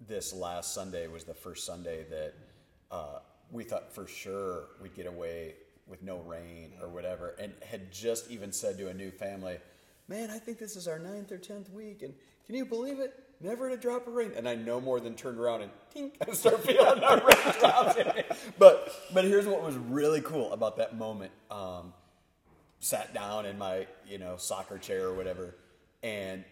this 0.06 0.32
last 0.32 0.74
Sunday 0.74 1.06
was 1.06 1.24
the 1.24 1.34
first 1.34 1.64
Sunday 1.64 2.04
that 2.10 2.34
uh, 2.90 3.18
we 3.50 3.64
thought 3.64 3.92
for 3.94 4.06
sure 4.06 4.64
we'd 4.80 4.94
get 4.94 5.06
away 5.06 5.54
with 5.86 6.02
no 6.02 6.18
rain 6.20 6.72
or 6.80 6.88
whatever, 6.88 7.34
and 7.38 7.52
had 7.64 7.92
just 7.92 8.30
even 8.30 8.52
said 8.52 8.78
to 8.78 8.88
a 8.88 8.94
new 8.94 9.10
family, 9.10 9.58
Man, 10.08 10.30
I 10.30 10.38
think 10.38 10.58
this 10.58 10.76
is 10.76 10.88
our 10.88 10.98
ninth 10.98 11.30
or 11.32 11.38
tenth 11.38 11.70
week, 11.70 12.02
and 12.02 12.12
can 12.46 12.54
you 12.54 12.64
believe 12.64 12.98
it? 12.98 13.18
Never 13.40 13.70
a 13.70 13.76
drop 13.76 14.06
of 14.06 14.14
rain. 14.14 14.32
And 14.36 14.48
I 14.48 14.54
no 14.54 14.80
more 14.80 15.00
than 15.00 15.14
turned 15.14 15.38
around 15.38 15.62
and 15.62 15.70
tink, 15.94 16.12
I 16.28 16.32
start 16.32 16.60
feeling 16.62 17.00
the 17.00 17.22
raindrops. 17.24 18.42
But 18.58 18.92
but 19.12 19.24
here's 19.24 19.46
what 19.46 19.62
was 19.62 19.76
really 19.76 20.20
cool 20.20 20.52
about 20.52 20.76
that 20.76 20.96
moment. 20.96 21.32
Um, 21.50 21.92
sat 22.80 23.14
down 23.14 23.46
in 23.46 23.58
my 23.58 23.86
you 24.06 24.18
know 24.18 24.36
soccer 24.36 24.78
chair 24.78 25.06
or 25.06 25.14
whatever, 25.14 25.54
and 26.02 26.44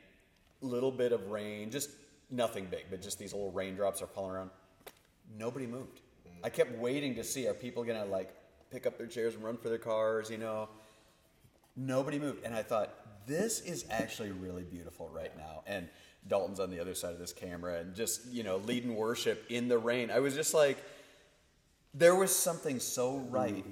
little 0.60 0.92
bit 0.92 1.12
of 1.12 1.30
rain, 1.30 1.70
just 1.70 1.90
nothing 2.30 2.66
big, 2.66 2.84
but 2.90 3.02
just 3.02 3.18
these 3.18 3.32
little 3.32 3.52
raindrops 3.52 4.02
are 4.02 4.06
falling 4.06 4.32
around. 4.32 4.50
Nobody 5.38 5.66
moved. 5.66 6.00
Mm. 6.26 6.44
I 6.44 6.50
kept 6.50 6.76
waiting 6.78 7.14
to 7.16 7.24
see 7.24 7.46
are 7.46 7.54
people 7.54 7.84
gonna 7.84 8.04
like 8.04 8.34
pick 8.70 8.86
up 8.86 8.98
their 8.98 9.06
chairs 9.06 9.34
and 9.34 9.44
run 9.44 9.56
for 9.56 9.68
their 9.68 9.78
cars, 9.78 10.30
you 10.30 10.38
know. 10.38 10.68
Nobody 11.76 12.18
moved, 12.18 12.44
and 12.44 12.54
I 12.54 12.62
thought 12.62 12.94
this 13.26 13.60
is 13.60 13.84
actually 13.90 14.32
really 14.32 14.64
beautiful 14.64 15.08
right 15.12 15.36
now. 15.36 15.62
And 15.66 15.88
Dalton's 16.26 16.60
on 16.60 16.70
the 16.70 16.80
other 16.80 16.94
side 16.94 17.12
of 17.12 17.18
this 17.18 17.32
camera, 17.32 17.80
and 17.80 17.94
just 17.94 18.26
you 18.26 18.42
know 18.42 18.58
leading 18.58 18.94
worship 18.94 19.44
in 19.48 19.68
the 19.68 19.78
rain. 19.78 20.10
I 20.10 20.20
was 20.20 20.34
just 20.34 20.54
like, 20.54 20.78
there 21.94 22.14
was 22.14 22.34
something 22.34 22.80
so 22.80 23.14
mm. 23.14 23.32
right 23.32 23.64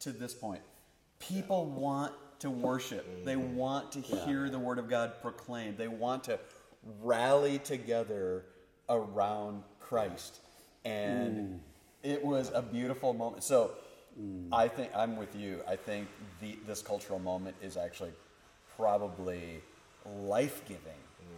to 0.00 0.12
this 0.12 0.34
point. 0.34 0.62
People 1.18 1.66
want 1.66 2.12
to 2.42 2.50
worship. 2.50 3.06
Mm-hmm. 3.08 3.24
They 3.24 3.36
want 3.36 3.92
to 3.92 4.00
hear 4.00 4.50
the 4.50 4.58
word 4.58 4.78
of 4.78 4.88
God 4.88 5.12
proclaimed. 5.22 5.78
They 5.78 5.88
want 5.88 6.24
to 6.24 6.38
rally 7.00 7.58
together 7.58 8.44
around 8.88 9.62
Christ. 9.80 10.40
And 10.84 11.36
mm. 11.36 11.58
it 12.02 12.24
was 12.24 12.50
a 12.52 12.60
beautiful 12.60 13.14
moment. 13.14 13.44
So 13.44 13.72
mm. 14.20 14.48
I 14.52 14.66
think 14.66 14.90
I'm 14.94 15.16
with 15.16 15.36
you. 15.36 15.60
I 15.68 15.76
think 15.76 16.08
the, 16.40 16.58
this 16.66 16.82
cultural 16.82 17.20
moment 17.20 17.56
is 17.62 17.76
actually 17.76 18.12
probably 18.76 19.62
life 20.04 20.62
giving 20.66 20.82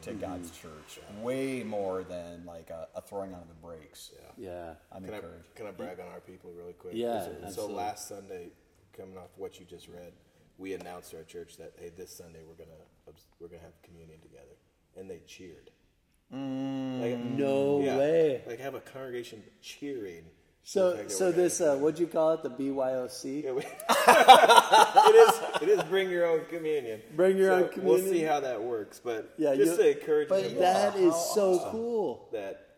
to 0.02 0.10
Mm-hmm. 0.10 0.20
God's 0.20 0.50
church, 0.50 0.98
way 1.22 1.62
more 1.62 2.02
than 2.02 2.44
like 2.44 2.68
a, 2.70 2.88
a 2.94 3.00
throwing 3.00 3.32
on 3.32 3.40
of 3.40 3.48
the 3.48 3.54
brakes. 3.54 4.10
Yeah. 4.36 4.74
I'm 4.92 5.04
Can 5.04 5.14
I, 5.14 5.20
can 5.54 5.66
I 5.66 5.70
brag 5.70 6.00
on 6.00 6.08
our 6.08 6.20
people 6.20 6.50
really 6.54 6.74
quick? 6.74 6.92
Yeah, 6.94 7.24
So- 7.46 7.50
So 7.50 7.66
last 7.68 8.08
Sunday, 8.08 8.48
coming 8.92 9.16
off 9.16 9.30
what 9.36 9.58
you 9.58 9.64
just 9.64 9.88
read, 9.88 10.12
we 10.58 10.72
announced 10.74 11.10
to 11.10 11.18
our 11.18 11.24
church 11.24 11.56
that 11.58 11.72
hey, 11.78 11.90
this 11.96 12.14
Sunday 12.16 12.40
we're 12.46 12.54
gonna 12.54 12.78
we're 13.40 13.48
gonna 13.48 13.62
have 13.62 13.80
communion 13.82 14.20
together, 14.20 14.56
and 14.96 15.08
they 15.10 15.20
cheered. 15.26 15.70
Like, 16.30 17.18
No 17.18 17.80
yeah, 17.80 17.96
way. 17.98 18.42
Like 18.46 18.58
have 18.60 18.74
a 18.74 18.80
congregation 18.80 19.42
cheering. 19.60 20.24
So, 20.66 21.06
so 21.08 21.30
this, 21.30 21.60
uh, 21.60 21.76
what'd 21.76 22.00
you 22.00 22.06
call 22.06 22.32
it? 22.32 22.42
The 22.42 22.48
BYOC? 22.48 23.44
Yeah, 23.44 23.52
we- 23.52 23.60
it 25.08 25.14
is. 25.14 25.62
It 25.62 25.68
is. 25.68 25.82
Bring 25.84 26.08
your 26.10 26.26
own 26.26 26.46
communion. 26.48 27.02
Bring 27.14 27.36
your 27.36 27.50
So 27.50 27.64
own 27.64 27.68
communion. 27.70 28.02
We'll 28.04 28.12
see 28.12 28.22
how 28.22 28.40
that 28.40 28.62
works, 28.62 28.98
but 29.04 29.34
Yeah, 29.36 29.54
just 29.54 29.76
to 29.76 29.90
encourage 29.98 30.28
but. 30.30 30.58
That 30.58 30.96
is 30.96 31.14
so 31.34 31.54
awesome. 31.56 31.70
cool. 31.70 32.28
that 32.32 32.76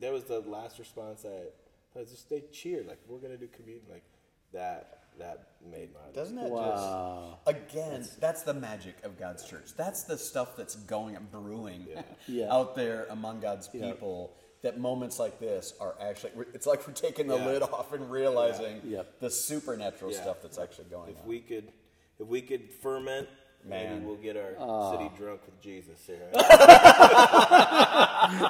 that 0.00 0.12
was 0.12 0.24
the 0.24 0.40
last 0.40 0.78
response. 0.78 1.22
That 1.22 1.52
I 1.98 2.04
just 2.04 2.30
they 2.30 2.42
cheered 2.52 2.86
like 2.86 2.98
we're 3.08 3.18
gonna 3.18 3.36
do 3.36 3.48
communion 3.48 3.86
like 3.90 4.04
that. 4.52 5.00
That 5.18 5.48
made 5.70 5.92
my 5.92 6.00
Doesn't 6.14 6.36
that 6.36 6.48
Wow. 6.50 7.38
just 7.46 7.56
again? 7.58 8.06
That's, 8.20 8.42
the 8.42 8.54
magic 8.54 8.96
of 9.04 9.18
God's 9.18 9.44
church. 9.44 9.74
That's 9.76 10.04
the 10.04 10.16
stuff 10.18 10.56
that's 10.56 10.76
going 10.76 11.16
and 11.16 11.30
brewing 11.30 11.86
Yeah. 12.26 12.52
out 12.54 12.74
there 12.76 13.06
among 13.10 13.40
God's 13.40 13.68
people. 13.68 14.36
That 14.62 14.78
moments 14.78 15.18
like 15.18 15.38
this 15.38 15.74
are 15.80 15.94
actually. 16.00 16.32
It's 16.54 16.66
like 16.66 16.86
we're 16.86 16.94
taking 16.94 17.26
the 17.28 17.36
Yeah. 17.36 17.46
lid 17.46 17.62
off 17.62 17.92
and 17.92 18.10
realizing 18.10 18.80
Yeah. 18.84 18.98
Yep. 18.98 19.20
the 19.20 19.30
supernatural 19.30 20.12
Yeah. 20.12 20.22
stuff 20.22 20.42
that's 20.42 20.58
actually 20.58 20.86
going 20.86 21.10
If 21.12 21.20
on. 21.20 21.26
we 21.26 21.40
could, 21.40 21.72
if 22.18 22.26
we 22.26 22.40
could 22.42 22.70
ferment, 22.72 23.28
maybe 23.68 23.94
we'll 24.04 24.16
get 24.16 24.36
our 24.36 24.54
Ah. 24.58 24.92
city 24.92 25.10
drunk 25.16 25.40
with 25.46 25.60
Jesus. 25.60 25.98
Here. 26.06 26.30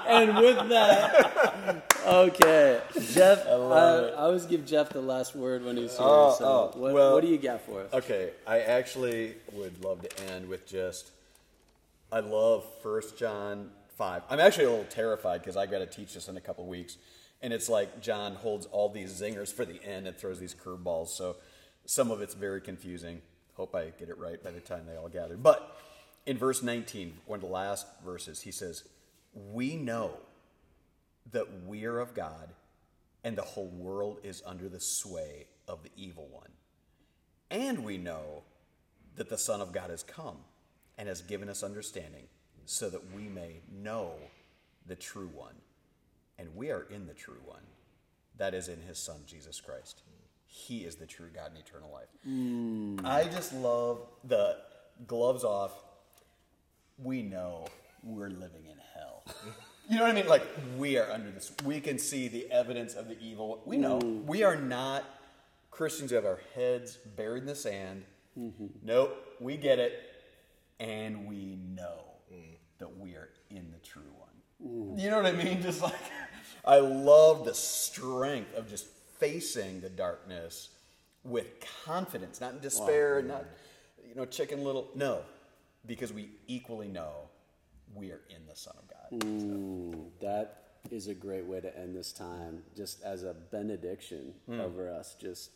And 0.08 0.36
with 0.38 0.68
that, 0.70 1.84
okay, 2.06 2.80
Jeff, 3.12 3.46
I, 3.46 3.54
love. 3.54 4.10
I 4.14 4.16
always 4.22 4.46
give 4.46 4.64
Jeff 4.64 4.88
the 4.90 5.00
last 5.02 5.34
word 5.34 5.64
when 5.64 5.76
he's 5.76 5.90
here. 5.96 6.06
Oh, 6.08 6.34
so, 6.38 6.44
oh, 6.74 6.78
what, 6.78 6.94
well- 6.94 7.14
what 7.14 7.22
do 7.22 7.28
you 7.28 7.36
got 7.38 7.60
for 7.62 7.82
us? 7.82 7.92
Okay, 7.92 8.30
I 8.46 8.60
actually 8.60 9.34
would 9.52 9.84
love 9.84 10.00
to 10.08 10.24
end 10.32 10.48
with 10.48 10.66
just 10.66 11.10
I 12.10 12.20
love 12.20 12.64
First 12.82 13.18
John 13.18 13.70
five. 13.96 14.22
I'm 14.30 14.40
actually 14.40 14.64
a 14.66 14.70
little 14.70 14.84
terrified 14.86 15.42
because 15.42 15.56
I 15.56 15.66
got 15.66 15.78
to 15.80 15.86
teach 15.86 16.14
this 16.14 16.28
in 16.28 16.36
a 16.36 16.40
couple 16.40 16.64
of 16.64 16.70
weeks, 16.70 16.96
and 17.42 17.52
it's 17.52 17.68
like 17.68 18.00
John 18.00 18.34
holds 18.36 18.66
all 18.66 18.88
these 18.88 19.20
zingers 19.20 19.52
for 19.52 19.64
the 19.66 19.82
end 19.84 20.06
and 20.06 20.16
throws 20.16 20.38
these 20.38 20.54
curveballs. 20.54 21.08
So 21.08 21.36
some 21.84 22.10
of 22.10 22.22
it's 22.22 22.34
very 22.34 22.60
confusing. 22.62 23.20
Hope 23.56 23.74
I 23.74 23.90
get 23.90 24.08
it 24.08 24.18
right 24.18 24.42
by 24.42 24.50
the 24.50 24.60
time 24.60 24.86
they 24.86 24.96
all 24.96 25.08
gather. 25.08 25.36
But 25.36 25.76
in 26.26 26.36
verse 26.38 26.62
19, 26.62 27.20
one 27.26 27.38
of 27.38 27.42
the 27.42 27.52
last 27.52 27.86
verses, 28.04 28.42
he 28.42 28.52
says, 28.52 28.84
"We 29.32 29.76
know 29.76 30.20
that 31.32 31.64
we 31.64 31.84
are 31.86 31.98
of 31.98 32.14
God, 32.14 32.54
and 33.24 33.36
the 33.36 33.42
whole 33.42 33.68
world 33.68 34.20
is 34.22 34.42
under 34.44 34.68
the 34.68 34.80
sway 34.80 35.48
of 35.66 35.82
the 35.82 35.90
evil 35.96 36.28
one." 36.28 36.52
And 37.50 37.84
we 37.84 37.96
know 37.96 38.44
that 39.14 39.28
the 39.28 39.38
Son 39.38 39.60
of 39.60 39.72
God 39.72 39.90
has 39.90 40.02
come 40.02 40.44
and 40.98 41.08
has 41.08 41.22
given 41.22 41.48
us 41.48 41.62
understanding 41.62 42.28
so 42.66 42.90
that 42.90 43.12
we 43.12 43.28
may 43.28 43.62
know 43.68 44.30
the 44.84 44.96
true 44.96 45.28
one. 45.28 45.62
And 46.38 46.54
we 46.56 46.70
are 46.70 46.82
in 46.82 47.06
the 47.06 47.14
true 47.14 47.40
one. 47.44 47.66
That 48.36 48.52
is 48.52 48.68
in 48.68 48.82
his 48.82 48.98
Son, 48.98 49.24
Jesus 49.26 49.60
Christ. 49.60 50.02
He 50.46 50.78
is 50.78 50.96
the 50.96 51.06
true 51.06 51.28
God 51.34 51.50
and 51.50 51.58
eternal 51.58 51.92
life. 51.92 52.08
I 53.04 53.24
just 53.24 53.52
love 53.52 54.06
the 54.24 54.56
gloves 55.06 55.44
off. 55.44 55.72
We 56.98 57.22
know 57.22 57.66
we're 58.02 58.30
living 58.30 58.66
in 58.66 58.78
hell. 58.94 59.24
You 59.88 59.98
know 59.98 60.02
what 60.02 60.10
I 60.10 60.14
mean? 60.14 60.26
Like, 60.26 60.42
we 60.76 60.98
are 60.98 61.08
under 61.12 61.30
this. 61.30 61.52
We 61.64 61.80
can 61.80 61.98
see 62.00 62.26
the 62.26 62.50
evidence 62.50 62.94
of 62.94 63.06
the 63.06 63.16
evil. 63.20 63.62
We 63.64 63.76
know. 63.76 64.00
Mm. 64.00 64.24
We 64.24 64.42
are 64.42 64.56
not 64.56 65.04
Christians 65.70 66.10
who 66.10 66.16
have 66.16 66.24
our 66.24 66.40
heads 66.56 66.96
buried 66.96 67.42
in 67.42 67.46
the 67.46 67.54
sand. 67.54 68.02
Mm-hmm. 68.38 68.66
Nope, 68.82 69.16
we 69.38 69.56
get 69.56 69.78
it. 69.78 69.92
And 70.80 71.26
we 71.26 71.58
know 71.74 72.00
mm. 72.32 72.56
that 72.78 72.98
we 72.98 73.10
are 73.12 73.28
in 73.50 73.70
the 73.70 73.78
true 73.78 74.02
one. 74.18 74.96
Mm. 74.96 75.00
You 75.00 75.10
know 75.10 75.18
what 75.18 75.26
I 75.26 75.32
mean? 75.32 75.62
Just 75.62 75.80
like, 75.80 75.94
I 76.64 76.78
love 76.78 77.44
the 77.44 77.54
strength 77.54 78.54
of 78.56 78.68
just 78.68 78.86
facing 79.18 79.80
the 79.80 79.88
darkness 79.88 80.70
with 81.24 81.46
confidence, 81.84 82.40
not 82.40 82.52
in 82.54 82.60
despair, 82.60 83.22
not, 83.22 83.44
you 84.08 84.14
know, 84.14 84.24
chicken 84.24 84.64
little. 84.64 84.88
No, 84.94 85.20
because 85.86 86.12
we 86.12 86.30
equally 86.46 86.88
know 86.88 87.12
we 87.94 88.10
are 88.10 88.20
in 88.30 88.46
the 88.48 88.56
Son 88.56 88.74
of 88.78 88.88
God. 88.88 89.24
Ooh, 89.26 90.06
that 90.20 90.62
is 90.90 91.08
a 91.08 91.14
great 91.14 91.44
way 91.44 91.60
to 91.60 91.76
end 91.78 91.96
this 91.96 92.12
time, 92.12 92.62
just 92.76 93.02
as 93.02 93.24
a 93.24 93.34
benediction 93.50 94.32
over 94.60 94.90
us. 94.90 95.16
Just, 95.20 95.50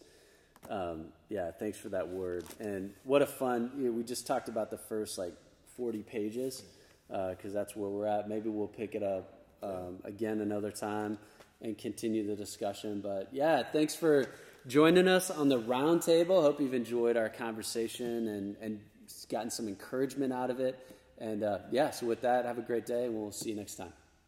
um, 0.68 1.06
yeah, 1.28 1.50
thanks 1.52 1.78
for 1.78 1.88
that 1.90 2.08
word. 2.08 2.44
And 2.58 2.92
what 3.04 3.22
a 3.22 3.26
fun, 3.26 3.70
you 3.76 3.86
know, 3.86 3.92
we 3.92 4.02
just 4.02 4.26
talked 4.26 4.48
about 4.48 4.70
the 4.70 4.78
first 4.78 5.18
like 5.18 5.34
40 5.76 6.02
pages, 6.02 6.64
because 7.08 7.52
that's 7.52 7.76
where 7.76 7.88
we're 7.88 8.06
at. 8.06 8.28
Maybe 8.28 8.48
we'll 8.48 8.66
pick 8.66 8.94
it 8.94 9.02
up 9.02 9.34
um, 9.62 9.98
again 10.04 10.40
another 10.40 10.70
time 10.70 11.18
and 11.62 11.76
continue 11.76 12.26
the 12.26 12.36
discussion. 12.36 13.00
But 13.00 13.28
yeah, 13.32 13.62
thanks 13.62 13.94
for 13.94 14.26
joining 14.66 15.08
us 15.08 15.30
on 15.30 15.48
the 15.48 15.60
roundtable. 15.60 16.42
Hope 16.42 16.60
you've 16.60 16.74
enjoyed 16.74 17.16
our 17.16 17.28
conversation 17.28 18.28
and, 18.28 18.56
and 18.60 18.80
gotten 19.28 19.50
some 19.50 19.68
encouragement 19.68 20.32
out 20.32 20.50
of 20.50 20.60
it. 20.60 20.78
And 21.18 21.42
uh, 21.42 21.58
yeah, 21.70 21.90
so 21.90 22.06
with 22.06 22.22
that, 22.22 22.46
have 22.46 22.58
a 22.58 22.62
great 22.62 22.86
day, 22.86 23.04
and 23.04 23.14
we'll 23.14 23.32
see 23.32 23.50
you 23.50 23.56
next 23.56 23.74
time. 23.74 23.92